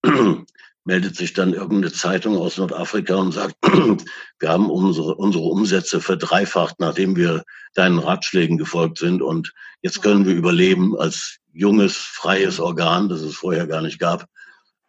meldet 0.86 1.16
sich 1.16 1.34
dann 1.34 1.54
irgendeine 1.54 1.94
Zeitung 1.94 2.38
aus 2.38 2.58
Nordafrika 2.58 3.16
und 3.16 3.32
sagt, 3.32 3.56
wir 4.40 4.50
haben 4.50 4.70
unsere, 4.70 5.16
unsere 5.16 5.46
Umsätze 5.46 6.02
verdreifacht, 6.02 6.80
nachdem 6.80 7.16
wir 7.16 7.44
deinen 7.74 8.00
Ratschlägen 8.00 8.58
gefolgt 8.58 8.98
sind 8.98 9.22
und 9.22 9.54
jetzt 9.82 10.02
können 10.02 10.26
wir 10.26 10.36
überleben 10.36 10.98
als 10.98 11.38
junges, 11.54 11.96
freies 11.96 12.60
Organ, 12.60 13.10
das 13.10 13.22
es 13.22 13.36
vorher 13.36 13.68
gar 13.68 13.82
nicht 13.82 14.00
gab. 14.00 14.26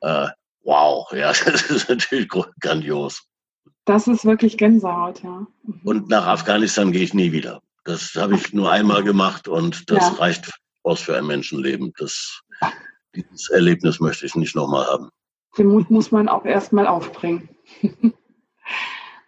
Äh, 0.01 0.28
wow, 0.62 1.07
ja, 1.12 1.28
das 1.28 1.70
ist 1.70 1.89
natürlich 1.89 2.28
grandios. 2.61 3.22
Das 3.84 4.09
ist 4.09 4.24
wirklich 4.24 4.57
Gänsehaut, 4.57 5.22
ja. 5.22 5.47
Mhm. 5.62 5.80
Und 5.84 6.09
nach 6.09 6.26
Afghanistan 6.26 6.91
gehe 6.91 7.03
ich 7.03 7.14
nie 7.14 7.32
wieder. 7.32 7.61
Das 7.85 8.14
habe 8.14 8.35
ich 8.35 8.53
nur 8.53 8.70
einmal 8.70 9.05
gemacht 9.05 9.47
und 9.47 9.91
das 9.91 10.11
ja. 10.11 10.14
reicht 10.14 10.51
aus 10.82 11.01
für 11.01 11.16
ein 11.16 11.26
Menschenleben. 11.26 11.93
Das, 11.99 12.41
dieses 13.14 13.51
Erlebnis 13.51 14.01
möchte 14.01 14.24
ich 14.26 14.35
nicht 14.35 14.57
nochmal 14.57 14.87
haben. 14.87 15.11
Den 15.57 15.68
Mut 15.68 15.91
muss 15.91 16.11
man 16.11 16.28
auch 16.28 16.45
erstmal 16.45 16.87
aufbringen. 16.87 17.49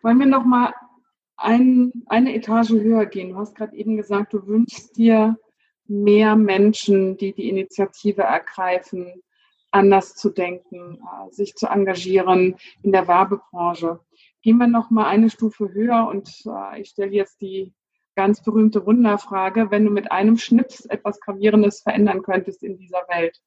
Wollen 0.03 0.19
wir 0.19 0.27
nochmal 0.27 0.73
ein, 1.37 1.93
eine 2.07 2.35
Etage 2.35 2.71
höher 2.71 3.07
gehen? 3.07 3.31
Du 3.31 3.37
hast 3.37 3.55
gerade 3.55 3.77
eben 3.77 3.97
gesagt, 3.97 4.33
du 4.33 4.47
wünschst 4.47 4.97
dir 4.97 5.37
mehr 5.87 6.35
Menschen, 6.35 7.17
die 7.17 7.33
die 7.33 7.49
Initiative 7.49 8.23
ergreifen, 8.23 9.23
anders 9.71 10.15
zu 10.15 10.31
denken, 10.31 10.99
äh, 10.99 11.33
sich 11.33 11.55
zu 11.55 11.67
engagieren 11.67 12.57
in 12.83 12.93
der 12.93 13.07
Werbebranche. 13.07 14.01
Gehen 14.43 14.59
wir 14.59 14.67
noch 14.67 14.91
mal 14.91 15.07
eine 15.07 15.29
Stufe 15.29 15.73
höher 15.73 16.09
und 16.09 16.29
äh, 16.47 16.81
ich 16.81 16.89
stelle 16.89 17.13
jetzt 17.13 17.41
die 17.41 17.75
ganz 18.17 18.43
berühmte 18.43 18.85
Wunderfrage, 18.85 19.71
wenn 19.71 19.85
du 19.85 19.91
mit 19.91 20.11
einem 20.11 20.39
Schnips 20.39 20.87
etwas 20.87 21.21
Gravierendes 21.21 21.81
verändern 21.81 22.23
könntest 22.23 22.63
in 22.63 22.79
dieser 22.79 23.07
Welt, 23.09 23.41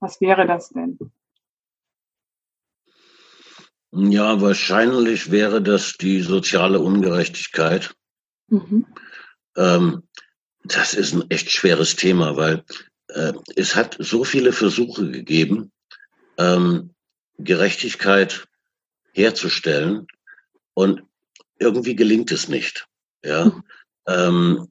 was 0.00 0.20
wäre 0.20 0.46
das 0.46 0.70
denn? 0.70 0.98
Ja, 3.92 4.40
wahrscheinlich 4.42 5.30
wäre 5.30 5.62
das 5.62 5.96
die 5.96 6.20
soziale 6.20 6.80
Ungerechtigkeit. 6.80 7.94
Mhm. 8.48 8.84
Ähm, 9.56 10.02
das 10.64 10.92
ist 10.92 11.14
ein 11.14 11.30
echt 11.30 11.50
schweres 11.50 11.96
Thema, 11.96 12.36
weil 12.36 12.64
äh, 13.08 13.32
es 13.54 13.74
hat 13.74 13.96
so 13.98 14.24
viele 14.24 14.52
Versuche 14.52 15.10
gegeben, 15.10 15.72
ähm, 16.36 16.94
Gerechtigkeit 17.38 18.48
herzustellen 19.12 20.06
und 20.74 21.02
irgendwie 21.58 21.94
gelingt 21.94 22.32
es 22.32 22.48
nicht. 22.48 22.86
Ja, 23.24 23.46
mhm. 23.46 23.62
Ähm, 24.08 24.68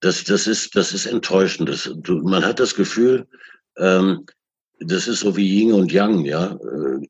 das, 0.00 0.24
das 0.24 0.46
ist, 0.46 0.76
das 0.76 0.92
ist 0.92 1.06
enttäuschend. 1.06 1.68
Das, 1.68 1.90
du, 1.96 2.22
man 2.22 2.44
hat 2.44 2.60
das 2.60 2.74
Gefühl, 2.74 3.26
ähm, 3.76 4.26
das 4.80 5.08
ist 5.08 5.20
so 5.20 5.36
wie 5.36 5.60
Yin 5.60 5.72
und 5.72 5.92
Yang, 5.92 6.24
ja. 6.24 6.52
Äh, 6.52 7.06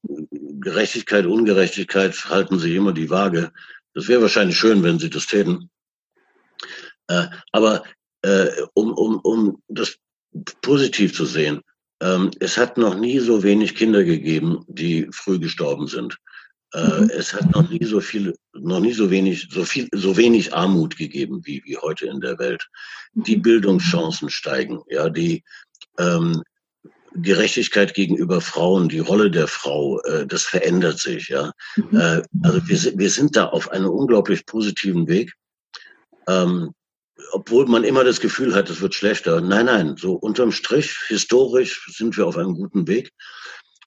Gerechtigkeit, 0.61 1.27
Ungerechtigkeit 1.27 2.15
halten 2.29 2.59
sich 2.59 2.75
immer 2.75 2.93
die 2.93 3.11
Waage. 3.11 3.53
Das 3.95 4.09
wäre 4.09 4.23
wahrscheinlich 4.23 4.59
schön, 4.59 4.83
wenn 4.83 4.99
sie 4.99 5.11
das 5.11 5.27
täten. 5.27 5.71
Äh, 7.09 7.27
aber 7.53 7.85
äh, 8.23 8.49
um, 8.75 8.93
um, 8.93 9.19
um 9.21 9.63
das 9.69 9.99
positiv 10.63 11.15
zu 11.15 11.25
sehen, 11.25 11.63
ähm, 12.01 12.31
es 12.41 12.57
hat 12.57 12.77
noch 12.77 12.95
nie 12.95 13.19
so 13.19 13.43
wenig 13.43 13.75
Kinder 13.75 14.05
gegeben, 14.05 14.65
die 14.69 15.09
früh 15.13 15.39
gestorben 15.39 15.87
sind. 15.87 16.17
Äh, 16.75 17.01
mhm. 17.01 17.11
Es 17.11 17.33
hat 17.33 17.51
noch 17.55 17.69
nie 17.69 17.85
so 17.85 18.01
viel, 18.01 18.35
noch 18.53 18.81
nie 18.81 18.93
so 18.93 19.11
wenig, 19.11 19.49
so 19.51 19.65
viel, 19.65 19.89
so 19.93 20.17
wenig 20.17 20.55
Armut 20.55 20.97
gegeben 20.97 21.41
wie, 21.45 21.63
wie 21.65 21.79
heute 21.79 22.07
in 22.07 22.21
der 22.21 22.39
Welt. 22.39 22.69
Die 23.15 23.37
mhm. 23.37 23.43
Bildungschancen 23.43 24.29
steigen, 24.29 24.83
ja, 24.89 25.09
die 25.09 25.43
ähm, 25.99 26.43
Gerechtigkeit 27.15 27.95
gegenüber 27.95 28.41
Frauen, 28.41 28.89
die 28.89 28.99
Rolle 28.99 29.31
der 29.31 29.49
Frau, 29.49 30.01
äh, 30.03 30.27
das 30.27 30.45
verändert 30.45 30.99
sich, 30.99 31.29
ja. 31.29 31.53
Mhm. 31.77 31.99
Äh, 31.99 32.23
also 32.43 32.69
wir, 32.69 32.99
wir 32.99 33.11
sind 33.11 33.35
da 33.37 33.47
auf 33.47 33.71
einem 33.71 33.91
unglaublich 33.91 34.45
positiven 34.45 35.09
Weg. 35.09 35.33
Ähm, 36.29 36.73
obwohl 37.33 37.67
man 37.67 37.85
immer 37.85 38.05
das 38.05 38.21
Gefühl 38.21 38.55
hat, 38.55 38.71
es 38.71 38.81
wird 38.81 38.95
schlechter. 38.95 39.41
Nein, 39.41 39.67
nein, 39.67 39.97
so 39.97 40.15
unterm 40.15 40.53
Strich, 40.53 40.97
historisch 41.09 41.91
sind 41.93 42.17
wir 42.17 42.27
auf 42.27 42.37
einem 42.37 42.55
guten 42.55 42.87
Weg. 42.87 43.11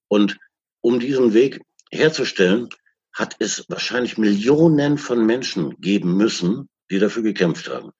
Und 0.07 0.37
um 0.81 0.99
diesen 0.99 1.33
Weg 1.33 1.61
herzustellen, 1.91 2.69
hat 3.13 3.35
es 3.39 3.65
wahrscheinlich 3.69 4.17
Millionen 4.17 4.97
von 4.97 5.25
Menschen 5.25 5.79
geben 5.79 6.15
müssen, 6.15 6.69
die 6.89 6.99
dafür 6.99 7.23
gekämpft 7.23 7.69
haben. 7.69 7.91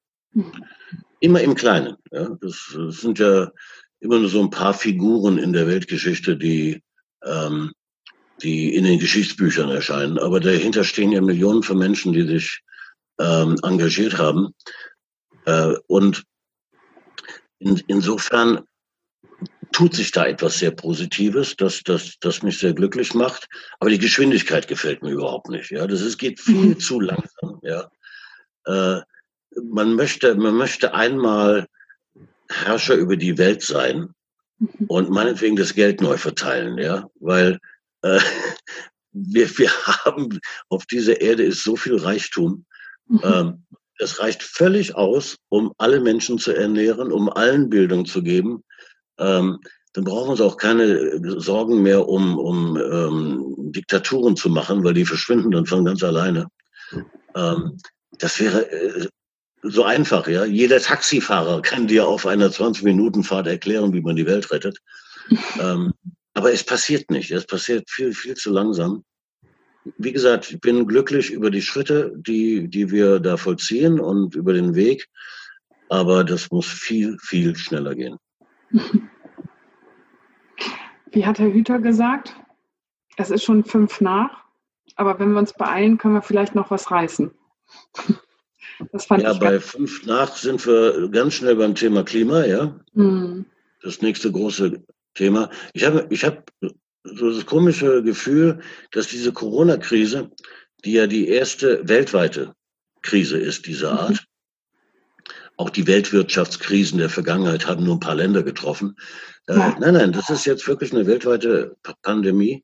Immer 1.20 1.42
im 1.42 1.56
Kleinen. 1.56 1.98
Ja. 2.12 2.30
Das, 2.42 2.74
das, 2.74 3.02
sind 3.02 3.20
ja 3.20 3.52
immer 4.00 4.20
nur 4.20 4.30
so 4.30 4.42
ein 4.42 4.50
paar 4.50 4.74
Figuren 4.74 5.38
in 5.38 5.54
der 5.54 5.68
Weltgeschichte, 5.68 6.38
die, 6.38 6.82
ähm, 7.24 7.72
die 8.42 8.74
in 8.76 8.86
den 8.86 9.00
Geschichtsbüchern 9.00 9.70
erscheinen. 9.70 10.18
Aber 10.18 10.39
dahinter 10.39 10.84
stehen 10.84 11.12
ja 11.12 11.22
Millionen 11.22 11.62
von 11.62 11.78
Menschen, 11.78 12.14
die 12.14 12.26
sich 12.26 12.62
ähm, 13.20 13.58
engagiert 13.64 14.18
haben. 14.18 14.56
Äh, 15.46 15.74
und 15.88 16.24
in, 17.60 17.82
insofern 17.88 18.62
tut 19.72 19.95
sich 19.95 20.11
da 20.11 20.26
etwas 20.26 20.59
sehr 20.59 20.72
Positives, 20.72 21.55
das, 21.55 21.82
das, 21.84 22.17
das 22.19 22.43
mich 22.43 22.59
sehr 22.59 22.74
glücklich 22.74 23.13
macht. 23.13 23.47
Aber 23.80 23.89
die 23.89 23.99
Geschwindigkeit 23.99 24.67
gefällt 24.67 25.01
mir 25.01 25.11
überhaupt 25.11 25.49
nicht. 25.49 25.72
Ja, 25.72 25.88
das 25.88 26.01
ist, 26.01 26.17
geht 26.17 26.39
viel 26.39 26.55
mhm. 26.55 26.80
zu 26.80 26.99
langsam. 26.99 27.59
Ja, 27.63 27.89
äh, 28.65 29.01
man 29.63 29.95
möchte, 29.95 30.36
man 30.36 30.55
möchte 30.55 30.93
einmal 30.93 31.67
Herrscher 32.49 32.95
über 32.95 33.15
die 33.15 33.38
Welt 33.38 33.61
sein 33.61 34.13
mhm. 34.59 34.69
und 34.88 35.09
meinetwegen 35.09 35.55
das 35.55 35.74
Geld 35.74 36.01
neu 36.01 36.17
verteilen. 36.17 36.78
Ja, 36.78 37.09
weil 37.19 37.59
äh, 38.01 38.19
wir, 39.11 39.57
wir 39.57 39.72
haben 39.86 40.39
auf 40.69 40.86
dieser 40.86 41.22
Erde 41.22 41.43
ist 41.43 41.63
so 41.63 41.76
viel 41.76 41.95
Reichtum. 41.95 42.65
Mhm. 43.07 43.22
Ähm, 43.24 43.65
es 43.99 44.19
reicht 44.19 44.41
völlig 44.41 44.95
aus, 44.95 45.38
um 45.49 45.74
alle 45.78 45.99
Menschen 45.99 46.39
zu 46.39 46.51
ernähren, 46.53 47.11
um 47.11 47.30
allen 47.30 47.69
Bildung 47.69 48.05
zu 48.05 48.24
geben. 48.24 48.63
Ähm, 49.22 49.59
dann 49.93 50.03
brauchen 50.03 50.28
wir 50.28 50.32
uns 50.32 50.41
auch 50.41 50.57
keine 50.57 51.39
Sorgen 51.39 51.82
mehr 51.82 52.07
um, 52.07 52.38
um 52.38 52.78
ähm, 52.78 53.55
Diktaturen 53.72 54.36
zu 54.36 54.49
machen, 54.49 54.84
weil 54.84 54.93
die 54.93 55.05
verschwinden 55.05 55.51
dann 55.51 55.65
von 55.65 55.86
ganz 55.86 56.01
alleine. 56.03 56.47
Ähm, 57.36 57.78
das 58.17 58.39
wäre 58.39 58.72
äh, 58.72 59.07
so 59.63 59.84
einfach, 59.84 60.28
ja. 60.28 60.45
Jeder 60.45 60.80
Taxifahrer 60.80 61.61
kann 61.61 61.88
dir 61.88 62.07
auf 62.07 62.26
einer 62.26 62.49
20-Minuten-Fahrt 62.49 63.47
erklären, 63.47 63.93
wie 63.93 64.01
man 64.01 64.15
die 64.15 64.26
Welt 64.26 64.51
rettet. 64.51 64.80
ähm, 65.59 65.93
aber 66.34 66.53
es 66.53 66.63
passiert 66.63 67.11
nicht. 67.11 67.32
Es 67.32 67.45
passiert 67.45 67.89
viel, 67.89 68.13
viel 68.13 68.36
zu 68.36 68.51
langsam 68.51 69.03
wie 69.97 70.11
gesagt, 70.11 70.51
ich 70.51 70.61
bin 70.61 70.88
glücklich 70.88 71.32
über 71.32 71.49
die 71.49 71.61
Schritte, 71.61 72.13
die, 72.15 72.67
die 72.67 72.91
wir 72.91 73.19
da 73.19 73.38
vollziehen 73.38 73.99
und 73.99 74.36
über 74.36 74.53
den 74.53 74.76
Weg. 74.76 75.07
Aber 75.89 76.24
das 76.24 76.51
muss 76.51 76.67
viel, 76.67 77.17
viel 77.19 77.55
schneller 77.55 77.95
gehen. 77.95 78.17
Wie 81.11 81.26
hat 81.26 81.39
Herr 81.39 81.51
Hüter 81.51 81.80
gesagt? 81.80 82.36
Es 83.17 83.32
ist 83.32 83.43
schon 83.43 83.65
fünf 83.65 83.99
nach, 84.01 84.45
aber 84.95 85.19
wenn 85.19 85.34
wir 85.34 85.39
uns 85.39 85.53
beeilen, 85.53 85.97
können 85.97 86.13
wir 86.13 86.22
vielleicht 86.22 86.55
noch 86.55 86.72
was 86.72 86.91
reißen. 86.91 87.32
Das 88.91 89.05
fand 89.05 89.22
ja, 89.22 89.32
ich 89.32 89.39
bei 89.39 89.59
fünf 89.59 90.07
nach 90.07 90.36
sind 90.36 90.65
wir 90.65 91.07
ganz 91.09 91.36
schnell 91.36 91.55
beim 91.55 91.76
Thema 91.76 92.03
Klima, 92.03 92.45
ja. 92.45 92.80
Mhm. 92.93 93.45
Das 93.84 94.01
nächste 94.01 94.32
große 94.32 94.82
Thema. 95.13 95.51
Ich 95.74 95.86
habe 95.86 96.07
ich 96.09 96.24
hab 96.24 96.51
so 97.03 97.32
das 97.32 97.45
komische 97.45 98.01
Gefühl, 98.01 98.59
dass 98.91 99.07
diese 99.07 99.34
Corona-Krise, 99.34 100.32
die 100.84 100.93
ja 100.93 101.07
die 101.07 101.28
erste 101.28 101.88
weltweite 101.88 102.55
Krise 103.01 103.38
ist 103.38 103.67
dieser 103.67 103.93
mhm. 103.93 103.99
Art. 103.99 104.28
Auch 105.62 105.70
die 105.70 105.86
Weltwirtschaftskrisen 105.86 106.97
der 106.97 107.09
Vergangenheit 107.09 107.68
haben 107.68 107.84
nur 107.84 107.95
ein 107.95 107.99
paar 107.99 108.16
Länder 108.16 108.41
getroffen. 108.41 108.97
Äh, 109.47 109.53
ja. 109.53 109.78
Nein, 109.80 109.93
nein, 109.93 110.12
das 110.12 110.30
ist 110.32 110.45
jetzt 110.45 110.68
wirklich 110.68 110.91
eine 110.91 111.05
weltweite 111.05 111.78
Pandemie, 112.01 112.64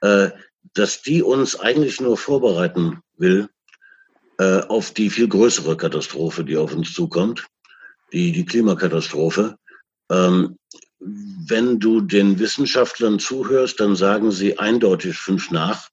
äh, 0.00 0.30
dass 0.72 1.02
die 1.02 1.22
uns 1.22 1.60
eigentlich 1.60 2.00
nur 2.00 2.16
vorbereiten 2.16 3.00
will 3.18 3.48
äh, 4.38 4.60
auf 4.68 4.92
die 4.92 5.10
viel 5.10 5.28
größere 5.28 5.76
Katastrophe, 5.76 6.42
die 6.44 6.56
auf 6.56 6.74
uns 6.74 6.94
zukommt, 6.94 7.46
die, 8.12 8.32
die 8.32 8.46
Klimakatastrophe. 8.46 9.56
Ähm, 10.10 10.58
wenn 10.98 11.78
du 11.78 12.00
den 12.00 12.38
Wissenschaftlern 12.38 13.18
zuhörst, 13.18 13.80
dann 13.80 13.96
sagen 13.96 14.32
sie 14.32 14.58
eindeutig 14.58 15.18
fünf 15.18 15.50
nach. 15.50 15.88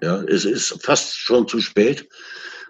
Ja, 0.00 0.22
es 0.22 0.44
ist 0.44 0.80
fast 0.82 1.16
schon 1.16 1.48
zu 1.48 1.60
spät. 1.60 2.08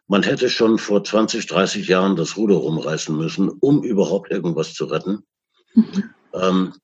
Man 0.07 0.23
hätte 0.23 0.51
schon 0.51 0.79
vor 0.79 1.03
20, 1.03 1.47
30 1.47 1.89
Jahren 1.89 2.17
das 2.17 2.37
Ruder 2.37 2.57
rumreißen 2.57 3.17
müssen, 3.17 3.49
um 3.49 3.83
überhaupt 3.83 4.31
irgendwas 4.31 4.75
zu 4.75 4.85
retten. 4.85 5.25
Mhm. 5.75 6.11
Ähm, 6.35 6.75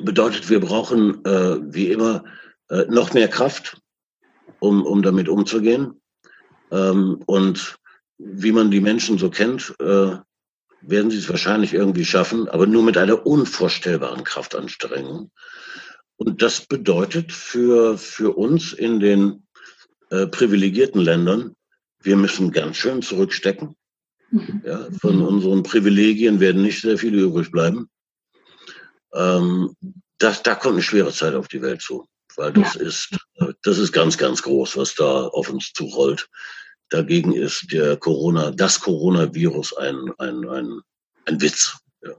bedeutet, 0.00 0.48
wir 0.50 0.60
brauchen 0.60 1.24
äh, 1.24 1.58
wie 1.72 1.90
immer 1.90 2.24
äh, 2.68 2.84
noch 2.88 3.12
mehr 3.12 3.28
Kraft, 3.28 3.80
um, 4.58 4.84
um 4.84 5.02
damit 5.02 5.28
umzugehen. 5.28 6.00
Ähm, 6.70 7.22
und 7.26 7.76
wie 8.18 8.52
man 8.52 8.70
die 8.70 8.80
Menschen 8.80 9.18
so 9.18 9.30
kennt, 9.30 9.74
äh, 9.80 10.16
werden 10.82 11.10
sie 11.10 11.18
es 11.18 11.28
wahrscheinlich 11.28 11.74
irgendwie 11.74 12.04
schaffen, 12.04 12.48
aber 12.48 12.66
nur 12.66 12.82
mit 12.82 12.96
einer 12.96 13.26
unvorstellbaren 13.26 14.24
Kraftanstrengung. 14.24 15.30
Und 16.16 16.42
das 16.42 16.66
bedeutet 16.66 17.32
für, 17.32 17.96
für 17.96 18.36
uns 18.36 18.72
in 18.72 19.00
den 19.00 19.46
äh, 20.10 20.26
privilegierten 20.26 21.00
Ländern, 21.00 21.54
wir 22.02 22.16
müssen 22.16 22.50
ganz 22.50 22.76
schön 22.76 23.02
zurückstecken. 23.02 23.76
Mhm. 24.30 24.62
Ja, 24.64 24.88
von 25.00 25.22
unseren 25.22 25.62
Privilegien 25.62 26.40
werden 26.40 26.62
nicht 26.62 26.80
sehr 26.80 26.98
viele 26.98 27.20
übrig 27.20 27.50
bleiben. 27.50 27.90
Ähm, 29.12 29.74
das, 30.18 30.42
da 30.42 30.54
kommt 30.54 30.74
eine 30.74 30.82
schwere 30.82 31.12
Zeit 31.12 31.34
auf 31.34 31.48
die 31.48 31.62
Welt 31.62 31.82
zu, 31.82 32.06
weil 32.36 32.52
das 32.52 32.74
ja. 32.74 32.82
ist, 32.82 33.18
das 33.62 33.78
ist 33.78 33.92
ganz, 33.92 34.18
ganz 34.18 34.42
groß, 34.42 34.76
was 34.76 34.94
da 34.94 35.26
auf 35.28 35.50
uns 35.50 35.72
zurollt. 35.72 36.28
Dagegen 36.90 37.32
ist 37.32 37.72
der 37.72 37.96
Corona, 37.96 38.50
das 38.50 38.80
Coronavirus 38.80 39.76
ein, 39.76 40.12
ein, 40.18 40.48
ein, 40.48 40.80
ein 41.26 41.40
Witz. 41.40 41.78
Ja. 42.02 42.14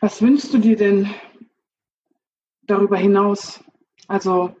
Was 0.00 0.20
wünschst 0.20 0.52
du 0.52 0.58
dir 0.58 0.76
denn 0.76 1.12
darüber 2.62 2.96
hinaus? 2.96 3.60
Also 4.06 4.56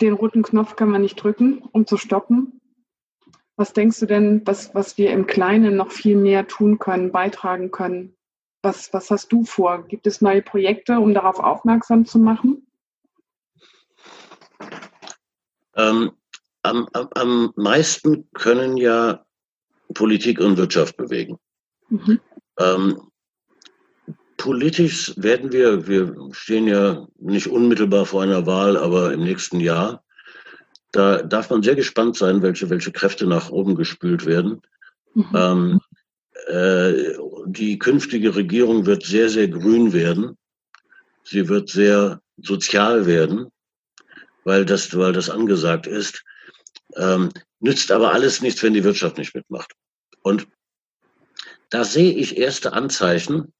den 0.00 0.14
roten 0.14 0.42
Knopf 0.42 0.76
kann 0.76 0.90
man 0.90 1.02
nicht 1.02 1.16
drücken, 1.16 1.62
um 1.72 1.86
zu 1.86 1.96
stoppen. 1.96 2.60
Was 3.56 3.72
denkst 3.72 4.00
du 4.00 4.06
denn, 4.06 4.42
was, 4.46 4.74
was 4.74 4.96
wir 4.96 5.10
im 5.10 5.26
Kleinen 5.26 5.76
noch 5.76 5.90
viel 5.90 6.16
mehr 6.16 6.46
tun 6.48 6.78
können, 6.78 7.12
beitragen 7.12 7.70
können? 7.70 8.16
was, 8.62 8.92
was 8.92 9.10
hast 9.10 9.32
du 9.32 9.44
vor? 9.44 9.86
Gibt 9.86 10.06
es 10.06 10.20
neue 10.20 10.42
Projekte, 10.42 10.98
um 10.98 11.14
darauf 11.14 11.38
aufmerksam 11.38 12.04
zu 12.04 12.18
machen? 12.18 12.66
Ähm, 15.74 16.12
am, 16.62 16.88
am, 16.92 17.08
am 17.14 17.52
meisten 17.56 18.28
können 18.32 18.76
ja 18.76 19.24
Politik 19.94 20.40
und 20.40 20.56
Wirtschaft 20.56 20.96
bewegen. 20.96 21.38
Mhm. 21.88 22.20
Ähm, 22.58 23.09
politisch 24.40 25.12
werden 25.16 25.52
wir, 25.52 25.86
wir 25.86 26.16
stehen 26.32 26.66
ja 26.66 27.06
nicht 27.18 27.46
unmittelbar 27.46 28.06
vor 28.06 28.22
einer 28.22 28.46
Wahl, 28.46 28.78
aber 28.78 29.12
im 29.12 29.22
nächsten 29.22 29.60
Jahr. 29.60 30.02
Da 30.92 31.22
darf 31.22 31.50
man 31.50 31.62
sehr 31.62 31.74
gespannt 31.74 32.16
sein, 32.16 32.40
welche, 32.40 32.70
welche 32.70 32.90
Kräfte 32.90 33.26
nach 33.26 33.50
oben 33.50 33.74
gespült 33.74 34.24
werden. 34.24 34.62
Mhm. 35.12 35.26
Ähm, 35.34 35.80
äh, 36.46 36.92
die 37.44 37.78
künftige 37.78 38.34
Regierung 38.34 38.86
wird 38.86 39.04
sehr, 39.04 39.28
sehr 39.28 39.46
grün 39.46 39.92
werden. 39.92 40.38
Sie 41.22 41.46
wird 41.48 41.68
sehr 41.68 42.22
sozial 42.38 43.04
werden, 43.04 43.52
weil 44.44 44.64
das, 44.64 44.96
weil 44.96 45.12
das 45.12 45.28
angesagt 45.28 45.86
ist. 45.86 46.24
Ähm, 46.96 47.30
nützt 47.60 47.92
aber 47.92 48.14
alles 48.14 48.40
nichts, 48.40 48.62
wenn 48.62 48.72
die 48.72 48.84
Wirtschaft 48.84 49.18
nicht 49.18 49.34
mitmacht. 49.34 49.74
Und 50.22 50.48
da 51.68 51.84
sehe 51.84 52.14
ich 52.14 52.38
erste 52.38 52.72
Anzeichen. 52.72 53.52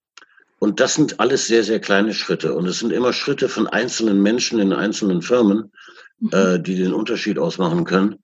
Und 0.61 0.79
das 0.79 0.95
sind 0.95 1.21
alles 1.21 1.47
sehr, 1.47 1.65
sehr 1.65 1.81
kleine 1.81 2.13
Schritte. 2.13 2.55
Und 2.55 2.67
es 2.67 2.79
sind 2.79 2.93
immer 2.93 3.15
Schritte 3.15 3.49
von 3.49 3.67
einzelnen 3.67 4.23
Menschen 4.23 4.61
in 4.61 4.75
einzelnen 4.75 5.23
Firmen, 5.23 5.73
mhm. 6.19 6.31
äh, 6.33 6.61
die 6.61 6.77
den 6.77 6.93
Unterschied 6.93 7.39
ausmachen 7.39 7.85
können. 7.85 8.23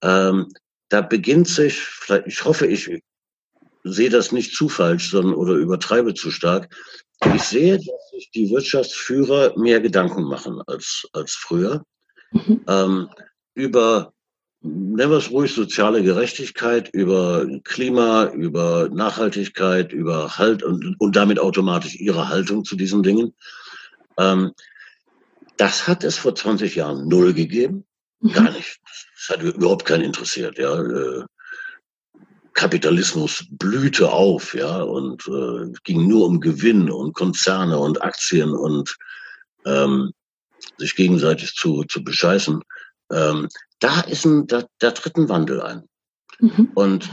Ähm, 0.00 0.48
da 0.88 1.00
beginnt 1.00 1.48
sich, 1.48 1.84
ich 2.24 2.44
hoffe, 2.44 2.66
ich 2.66 3.02
sehe 3.82 4.10
das 4.10 4.30
nicht 4.30 4.54
zu 4.54 4.68
falsch, 4.68 5.10
sondern 5.10 5.34
oder 5.34 5.54
übertreibe 5.54 6.14
zu 6.14 6.30
stark. 6.30 6.72
Ich 7.34 7.42
sehe, 7.42 7.78
dass 7.78 8.10
sich 8.12 8.30
die 8.30 8.48
Wirtschaftsführer 8.50 9.58
mehr 9.58 9.80
Gedanken 9.80 10.22
machen 10.22 10.62
als, 10.68 11.08
als 11.12 11.34
früher. 11.34 11.84
Mhm. 12.30 12.60
Ähm, 12.68 13.08
über 13.54 14.12
nennen 14.62 15.10
wir 15.10 15.18
es 15.18 15.30
ruhig, 15.30 15.54
soziale 15.54 16.02
Gerechtigkeit, 16.02 16.88
über 16.92 17.46
Klima, 17.64 18.26
über 18.26 18.88
Nachhaltigkeit, 18.90 19.92
über 19.92 20.38
Halt 20.38 20.62
und, 20.62 20.96
und 20.98 21.16
damit 21.16 21.38
automatisch 21.38 21.96
ihre 21.96 22.28
Haltung 22.28 22.64
zu 22.64 22.76
diesen 22.76 23.02
Dingen. 23.02 23.34
Ähm, 24.18 24.52
das 25.56 25.86
hat 25.86 26.04
es 26.04 26.16
vor 26.16 26.34
20 26.34 26.76
Jahren 26.76 27.08
null 27.08 27.34
gegeben. 27.34 27.84
Mhm. 28.20 28.32
Gar 28.32 28.50
nicht. 28.52 28.80
Das 29.16 29.36
hat 29.36 29.42
überhaupt 29.42 29.84
keinen 29.84 30.04
interessiert. 30.04 30.58
Ja. 30.58 30.80
Äh, 30.80 31.24
Kapitalismus 32.54 33.46
blühte 33.50 34.12
auf, 34.12 34.54
ja, 34.54 34.82
und 34.82 35.26
äh, 35.26 35.72
ging 35.84 36.06
nur 36.06 36.26
um 36.26 36.38
Gewinn 36.40 36.90
und 36.90 37.14
Konzerne 37.14 37.78
und 37.78 38.02
Aktien 38.02 38.50
und 38.50 38.94
ähm, 39.64 40.12
sich 40.76 40.94
gegenseitig 40.94 41.54
zu, 41.54 41.84
zu 41.84 42.04
bescheißen. 42.04 42.62
Ähm, 43.12 43.48
da 43.80 44.00
ist 44.00 44.24
ein, 44.24 44.46
da, 44.46 44.64
da 44.78 44.90
tritt 44.90 45.16
ein 45.16 45.28
Wandel 45.28 45.60
ein. 45.62 45.82
Mhm. 46.40 46.70
Und 46.74 47.10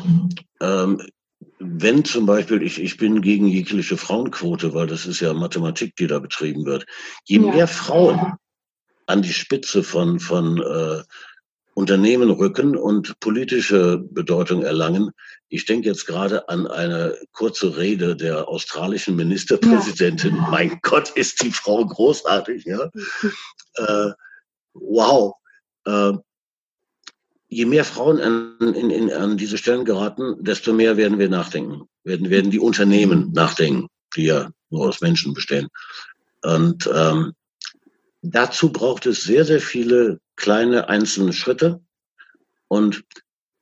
ähm, 0.61 1.01
wenn 1.59 2.05
zum 2.05 2.25
Beispiel, 2.25 2.63
ich, 2.63 2.81
ich 2.81 2.97
bin 2.97 3.21
gegen 3.21 3.47
jegliche 3.47 3.97
Frauenquote, 3.97 4.73
weil 4.73 4.87
das 4.87 5.05
ist 5.05 5.19
ja 5.19 5.33
Mathematik, 5.33 5.95
die 5.97 6.07
da 6.07 6.19
betrieben 6.19 6.65
wird. 6.65 6.85
Je 7.25 7.39
ja. 7.39 7.51
mehr 7.51 7.67
Frauen 7.67 8.33
an 9.07 9.21
die 9.21 9.33
Spitze 9.33 9.83
von, 9.83 10.19
von 10.19 10.61
äh, 10.61 11.03
Unternehmen 11.73 12.29
rücken 12.29 12.75
und 12.75 13.19
politische 13.19 13.97
Bedeutung 13.97 14.63
erlangen. 14.63 15.11
Ich 15.47 15.65
denke 15.65 15.87
jetzt 15.87 16.05
gerade 16.05 16.47
an 16.49 16.67
eine 16.67 17.17
kurze 17.31 17.77
Rede 17.77 18.15
der 18.15 18.47
australischen 18.47 19.15
Ministerpräsidentin. 19.15 20.35
Ja. 20.35 20.47
Mein 20.51 20.79
Gott, 20.81 21.09
ist 21.11 21.41
die 21.41 21.51
Frau 21.51 21.85
großartig, 21.85 22.65
ja. 22.65 22.89
Äh, 23.75 24.11
wow. 24.73 25.33
Äh, 25.85 26.13
je 27.47 27.65
mehr 27.65 27.83
Frauen 27.83 28.19
an, 28.21 28.57
in, 28.59 28.89
in, 28.91 29.11
an 29.11 29.37
diese 29.37 29.57
Stellen 29.57 29.85
geraten, 29.85 30.35
desto 30.43 30.71
mehr 30.71 30.97
werden 30.97 31.19
wir 31.19 31.29
nachdenken. 31.29 31.87
Werden, 32.03 32.29
werden 32.29 32.51
die 32.51 32.59
Unternehmen 32.59 33.31
nachdenken, 33.33 33.87
die 34.15 34.25
ja 34.25 34.49
nur 34.69 34.87
aus 34.87 35.01
Menschen 35.01 35.33
bestehen. 35.33 35.67
Und 36.43 36.89
ähm, 36.93 37.33
dazu 38.21 38.71
braucht 38.71 39.05
es 39.05 39.23
sehr, 39.23 39.45
sehr 39.45 39.61
viele 39.61 40.19
kleine 40.35 40.89
einzelne 40.89 41.33
Schritte. 41.33 41.81
Und 42.67 43.03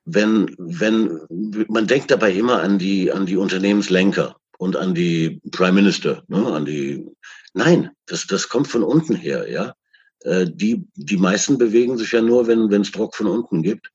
wenn, 0.05 0.55
wenn, 0.57 1.19
man 1.67 1.87
denkt 1.87 2.11
dabei 2.11 2.31
immer 2.31 2.61
an 2.61 2.77
die, 2.77 3.11
an 3.11 3.25
die 3.25 3.37
Unternehmenslenker 3.37 4.35
und 4.57 4.75
an 4.75 4.93
die 4.93 5.41
Prime 5.51 5.73
Minister, 5.73 6.23
ne, 6.27 6.45
an 6.45 6.65
die, 6.65 7.05
nein, 7.53 7.91
das, 8.05 8.27
das 8.27 8.47
kommt 8.49 8.67
von 8.67 8.83
unten 8.83 9.15
her, 9.15 9.49
ja. 9.49 9.73
Äh, 10.21 10.47
die, 10.49 10.87
die 10.95 11.17
meisten 11.17 11.57
bewegen 11.57 11.97
sich 11.97 12.11
ja 12.11 12.21
nur, 12.21 12.47
wenn 12.47 12.71
es 12.81 12.91
Druck 12.91 13.15
von 13.15 13.27
unten 13.27 13.61
gibt. 13.61 13.91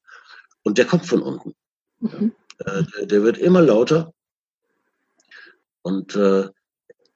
Und 0.63 0.79
der 0.79 0.85
kommt 0.85 1.07
von 1.07 1.23
unten. 1.23 1.55
Mhm. 2.01 2.33
Äh, 2.59 2.83
der, 2.97 3.07
der, 3.07 3.23
wird 3.23 3.39
immer 3.39 3.63
lauter. 3.63 4.13
Und 5.83 6.15
äh, 6.15 6.49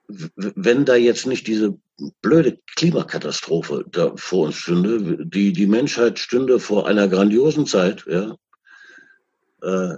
wenn 0.09 0.85
da 0.85 0.97
jetzt 0.97 1.27
nicht 1.27 1.47
diese 1.47 1.79
blöde 2.21 2.59
Klimakatastrophe 2.77 3.85
da 3.91 4.13
vor 4.17 4.47
uns 4.47 4.57
stünde, 4.57 5.25
die, 5.27 5.53
die 5.53 5.67
Menschheit 5.67 6.19
stünde 6.19 6.61
vor 6.61 6.87
einer 6.87 7.09
grandiosen 7.09 7.67
Zeit, 7.67 8.05
ja. 8.07 8.37
Äh, 9.63 9.97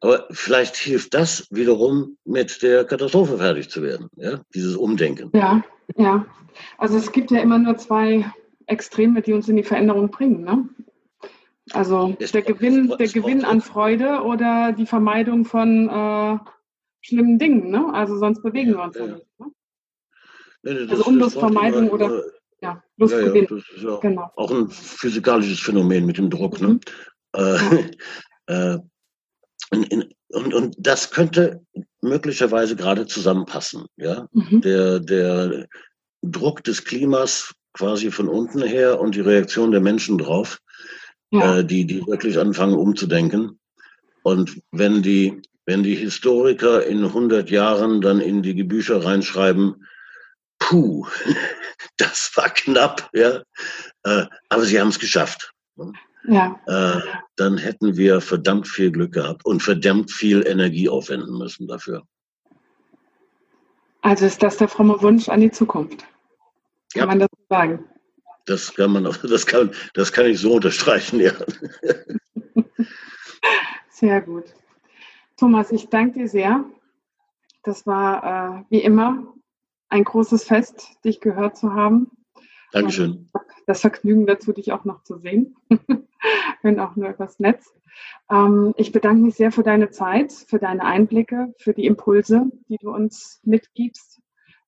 aber 0.00 0.26
vielleicht 0.32 0.76
hilft 0.76 1.14
das 1.14 1.46
wiederum, 1.50 2.16
mit 2.24 2.60
der 2.62 2.84
Katastrophe 2.84 3.38
fertig 3.38 3.70
zu 3.70 3.82
werden, 3.82 4.08
ja, 4.16 4.40
dieses 4.54 4.76
Umdenken. 4.76 5.30
Ja, 5.32 5.62
ja. 5.96 6.26
Also 6.78 6.96
es 6.96 7.12
gibt 7.12 7.30
ja 7.30 7.40
immer 7.40 7.58
nur 7.58 7.78
zwei 7.78 8.24
Extreme, 8.72 9.22
die 9.22 9.32
uns 9.32 9.48
in 9.48 9.56
die 9.56 9.62
Veränderung 9.62 10.10
bringen. 10.10 10.42
Ne? 10.42 10.68
Also 11.72 12.16
es 12.18 12.32
der 12.32 12.42
Gewinn, 12.42 12.88
der 12.98 13.08
Gewinn 13.08 13.44
an 13.44 13.60
Freude 13.60 14.22
oder 14.22 14.72
die 14.72 14.86
Vermeidung 14.86 15.44
von 15.44 15.88
äh, 15.88 16.38
schlimmen 17.00 17.38
Dingen. 17.38 17.70
Ne? 17.70 17.92
Also 17.92 18.18
sonst 18.18 18.42
bewegen 18.42 18.72
wir 18.72 18.82
uns 18.82 18.96
ja, 18.96 19.06
ja. 19.06 19.14
nicht. 19.14 19.26
Ne? 19.38 19.46
Nee, 20.64 20.74
nee, 20.74 20.90
also 20.90 21.04
Unlustvermeidung 21.04 21.90
oder 21.90 22.22
ja, 22.60 22.82
Lustgewinn. 22.96 23.46
Ja, 23.48 23.56
das 23.56 23.64
ist 23.76 23.82
ja 23.82 23.96
genau. 23.96 24.30
auch 24.36 24.50
ein 24.50 24.68
physikalisches 24.68 25.60
Phänomen 25.60 26.06
mit 26.06 26.18
dem 26.18 26.30
Druck. 26.30 26.60
Ne? 26.60 26.68
Mhm. 26.68 26.80
Äh, 27.32 27.90
äh, 28.74 28.78
in, 29.72 29.82
in, 29.84 30.14
und, 30.28 30.54
und 30.54 30.76
das 30.78 31.10
könnte 31.10 31.64
möglicherweise 32.00 32.76
gerade 32.76 33.06
zusammenpassen. 33.06 33.86
Ja? 33.96 34.28
Mhm. 34.32 34.60
Der, 34.60 35.00
der 35.00 35.68
Druck 36.22 36.62
des 36.64 36.84
Klimas 36.84 37.54
quasi 37.72 38.10
von 38.10 38.28
unten 38.28 38.62
her 38.62 39.00
und 39.00 39.14
die 39.14 39.20
Reaktion 39.20 39.70
der 39.70 39.80
Menschen 39.80 40.18
drauf, 40.18 40.58
ja. 41.30 41.58
äh, 41.58 41.64
die, 41.64 41.86
die 41.86 42.06
wirklich 42.06 42.38
anfangen 42.38 42.74
umzudenken. 42.74 43.58
Und 44.22 44.60
wenn 44.70 45.02
die, 45.02 45.42
wenn 45.66 45.82
die 45.82 45.94
Historiker 45.96 46.86
in 46.86 47.04
100 47.04 47.50
Jahren 47.50 48.00
dann 48.00 48.20
in 48.20 48.42
die 48.42 48.62
Bücher 48.62 49.04
reinschreiben, 49.04 49.86
puh, 50.58 51.06
das 51.96 52.30
war 52.36 52.50
knapp, 52.50 53.10
ja, 53.12 53.42
äh, 54.04 54.26
aber 54.48 54.62
sie 54.64 54.80
haben 54.80 54.88
es 54.88 54.98
geschafft. 54.98 55.52
Ne? 55.76 55.92
Ja. 56.28 56.60
Äh, 56.66 57.00
dann 57.36 57.58
hätten 57.58 57.96
wir 57.96 58.20
verdammt 58.20 58.68
viel 58.68 58.92
Glück 58.92 59.12
gehabt 59.12 59.44
und 59.44 59.62
verdammt 59.62 60.12
viel 60.12 60.46
Energie 60.46 60.88
aufwenden 60.88 61.36
müssen 61.36 61.66
dafür. 61.66 62.02
Also 64.02 64.26
ist 64.26 64.42
das 64.42 64.56
der 64.56 64.68
fromme 64.68 65.00
Wunsch 65.02 65.28
an 65.28 65.40
die 65.40 65.50
Zukunft? 65.50 66.04
Kann 66.92 67.00
ja. 67.00 67.06
man 67.06 67.18
das 67.20 67.28
sagen? 67.52 67.84
Das 68.46 68.74
kann 68.74 68.92
man, 68.92 69.04
das 69.04 69.46
kann, 69.46 69.70
das 69.92 70.12
kann 70.12 70.26
ich 70.26 70.40
so 70.40 70.54
unterstreichen, 70.54 71.20
ja. 71.20 71.32
Sehr 73.90 74.22
gut. 74.22 74.44
Thomas, 75.36 75.70
ich 75.70 75.88
danke 75.88 76.20
dir 76.20 76.28
sehr. 76.28 76.64
Das 77.62 77.86
war 77.86 78.24
äh, 78.24 78.64
wie 78.70 78.82
immer 78.82 79.34
ein 79.90 80.04
großes 80.04 80.44
Fest, 80.44 80.88
dich 81.04 81.20
gehört 81.20 81.58
zu 81.58 81.74
haben. 81.74 82.10
Dankeschön. 82.72 83.28
Und 83.32 83.42
das 83.66 83.82
Vergnügen 83.82 84.26
dazu, 84.26 84.52
dich 84.52 84.72
auch 84.72 84.84
noch 84.84 85.02
zu 85.02 85.18
sehen, 85.18 85.54
wenn 86.62 86.80
auch 86.80 86.96
nur 86.96 87.10
übers 87.10 87.38
Netz. 87.38 87.72
Ähm, 88.30 88.72
ich 88.78 88.92
bedanke 88.92 89.22
mich 89.22 89.34
sehr 89.34 89.52
für 89.52 89.62
deine 89.62 89.90
Zeit, 89.90 90.32
für 90.32 90.58
deine 90.58 90.84
Einblicke, 90.84 91.54
für 91.58 91.74
die 91.74 91.84
Impulse, 91.84 92.46
die 92.68 92.78
du 92.78 92.90
uns 92.90 93.40
mitgibst 93.44 94.22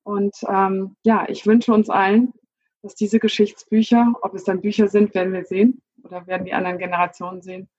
und 0.05 0.37
ähm, 0.47 0.97
ja, 1.03 1.27
ich 1.29 1.47
wünsche 1.47 1.73
uns 1.73 1.89
allen, 1.89 2.35
dass 2.85 2.95
diese 2.95 3.19
Geschichtsbücher, 3.19 4.13
ob 4.21 4.35
es 4.35 4.45
dann 4.45 4.61
Bücher 4.61 4.89
sind, 4.89 5.15
werden 5.15 5.33
wir 5.33 5.45
sehen 5.45 5.81
oder 6.03 6.27
werden 6.27 6.45
die 6.45 6.53
anderen 6.53 6.77
Generationen 6.77 7.41
sehen, 7.41 7.71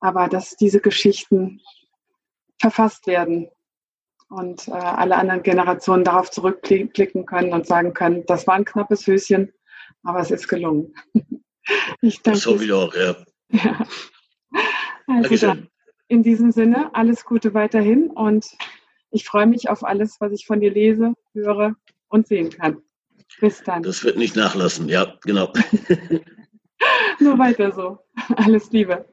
aber 0.00 0.28
dass 0.28 0.56
diese 0.56 0.80
Geschichten 0.80 1.60
verfasst 2.60 3.06
werden 3.06 3.48
und 4.28 4.66
äh, 4.66 4.72
alle 4.72 5.14
anderen 5.14 5.44
Generationen 5.44 6.02
darauf 6.02 6.32
zurückblicken 6.32 7.24
können 7.24 7.52
und 7.52 7.68
sagen 7.68 7.94
können, 7.94 8.26
das 8.26 8.48
war 8.48 8.54
ein 8.54 8.64
knappes 8.64 9.06
Höschen, 9.06 9.52
aber 10.02 10.18
es 10.18 10.32
ist 10.32 10.48
gelungen. 10.48 10.92
ich 12.00 12.20
danke. 12.22 12.40
So 12.40 12.60
wie 12.60 12.72
auch, 12.72 12.92
ja. 12.96 13.14
ja. 13.50 13.86
Also 15.06 15.46
dann, 15.46 15.68
in 16.08 16.24
diesem 16.24 16.50
Sinne, 16.50 16.92
alles 16.94 17.24
Gute 17.24 17.54
weiterhin 17.54 18.10
und 18.10 18.44
Ich 19.10 19.24
freue 19.24 19.46
mich 19.46 19.70
auf 19.70 19.84
alles, 19.84 20.20
was 20.20 20.32
ich 20.32 20.46
von 20.46 20.60
dir 20.60 20.72
lese, 20.72 21.14
höre 21.32 21.76
und 22.08 22.26
sehen 22.26 22.50
kann. 22.50 22.82
Bis 23.40 23.62
dann. 23.62 23.82
Das 23.82 24.02
wird 24.04 24.16
nicht 24.16 24.36
nachlassen, 24.36 24.88
ja, 24.88 25.14
genau. 25.22 25.52
Nur 27.20 27.38
weiter 27.38 27.72
so. 27.72 27.98
Alles 28.36 28.70
Liebe. 28.70 29.04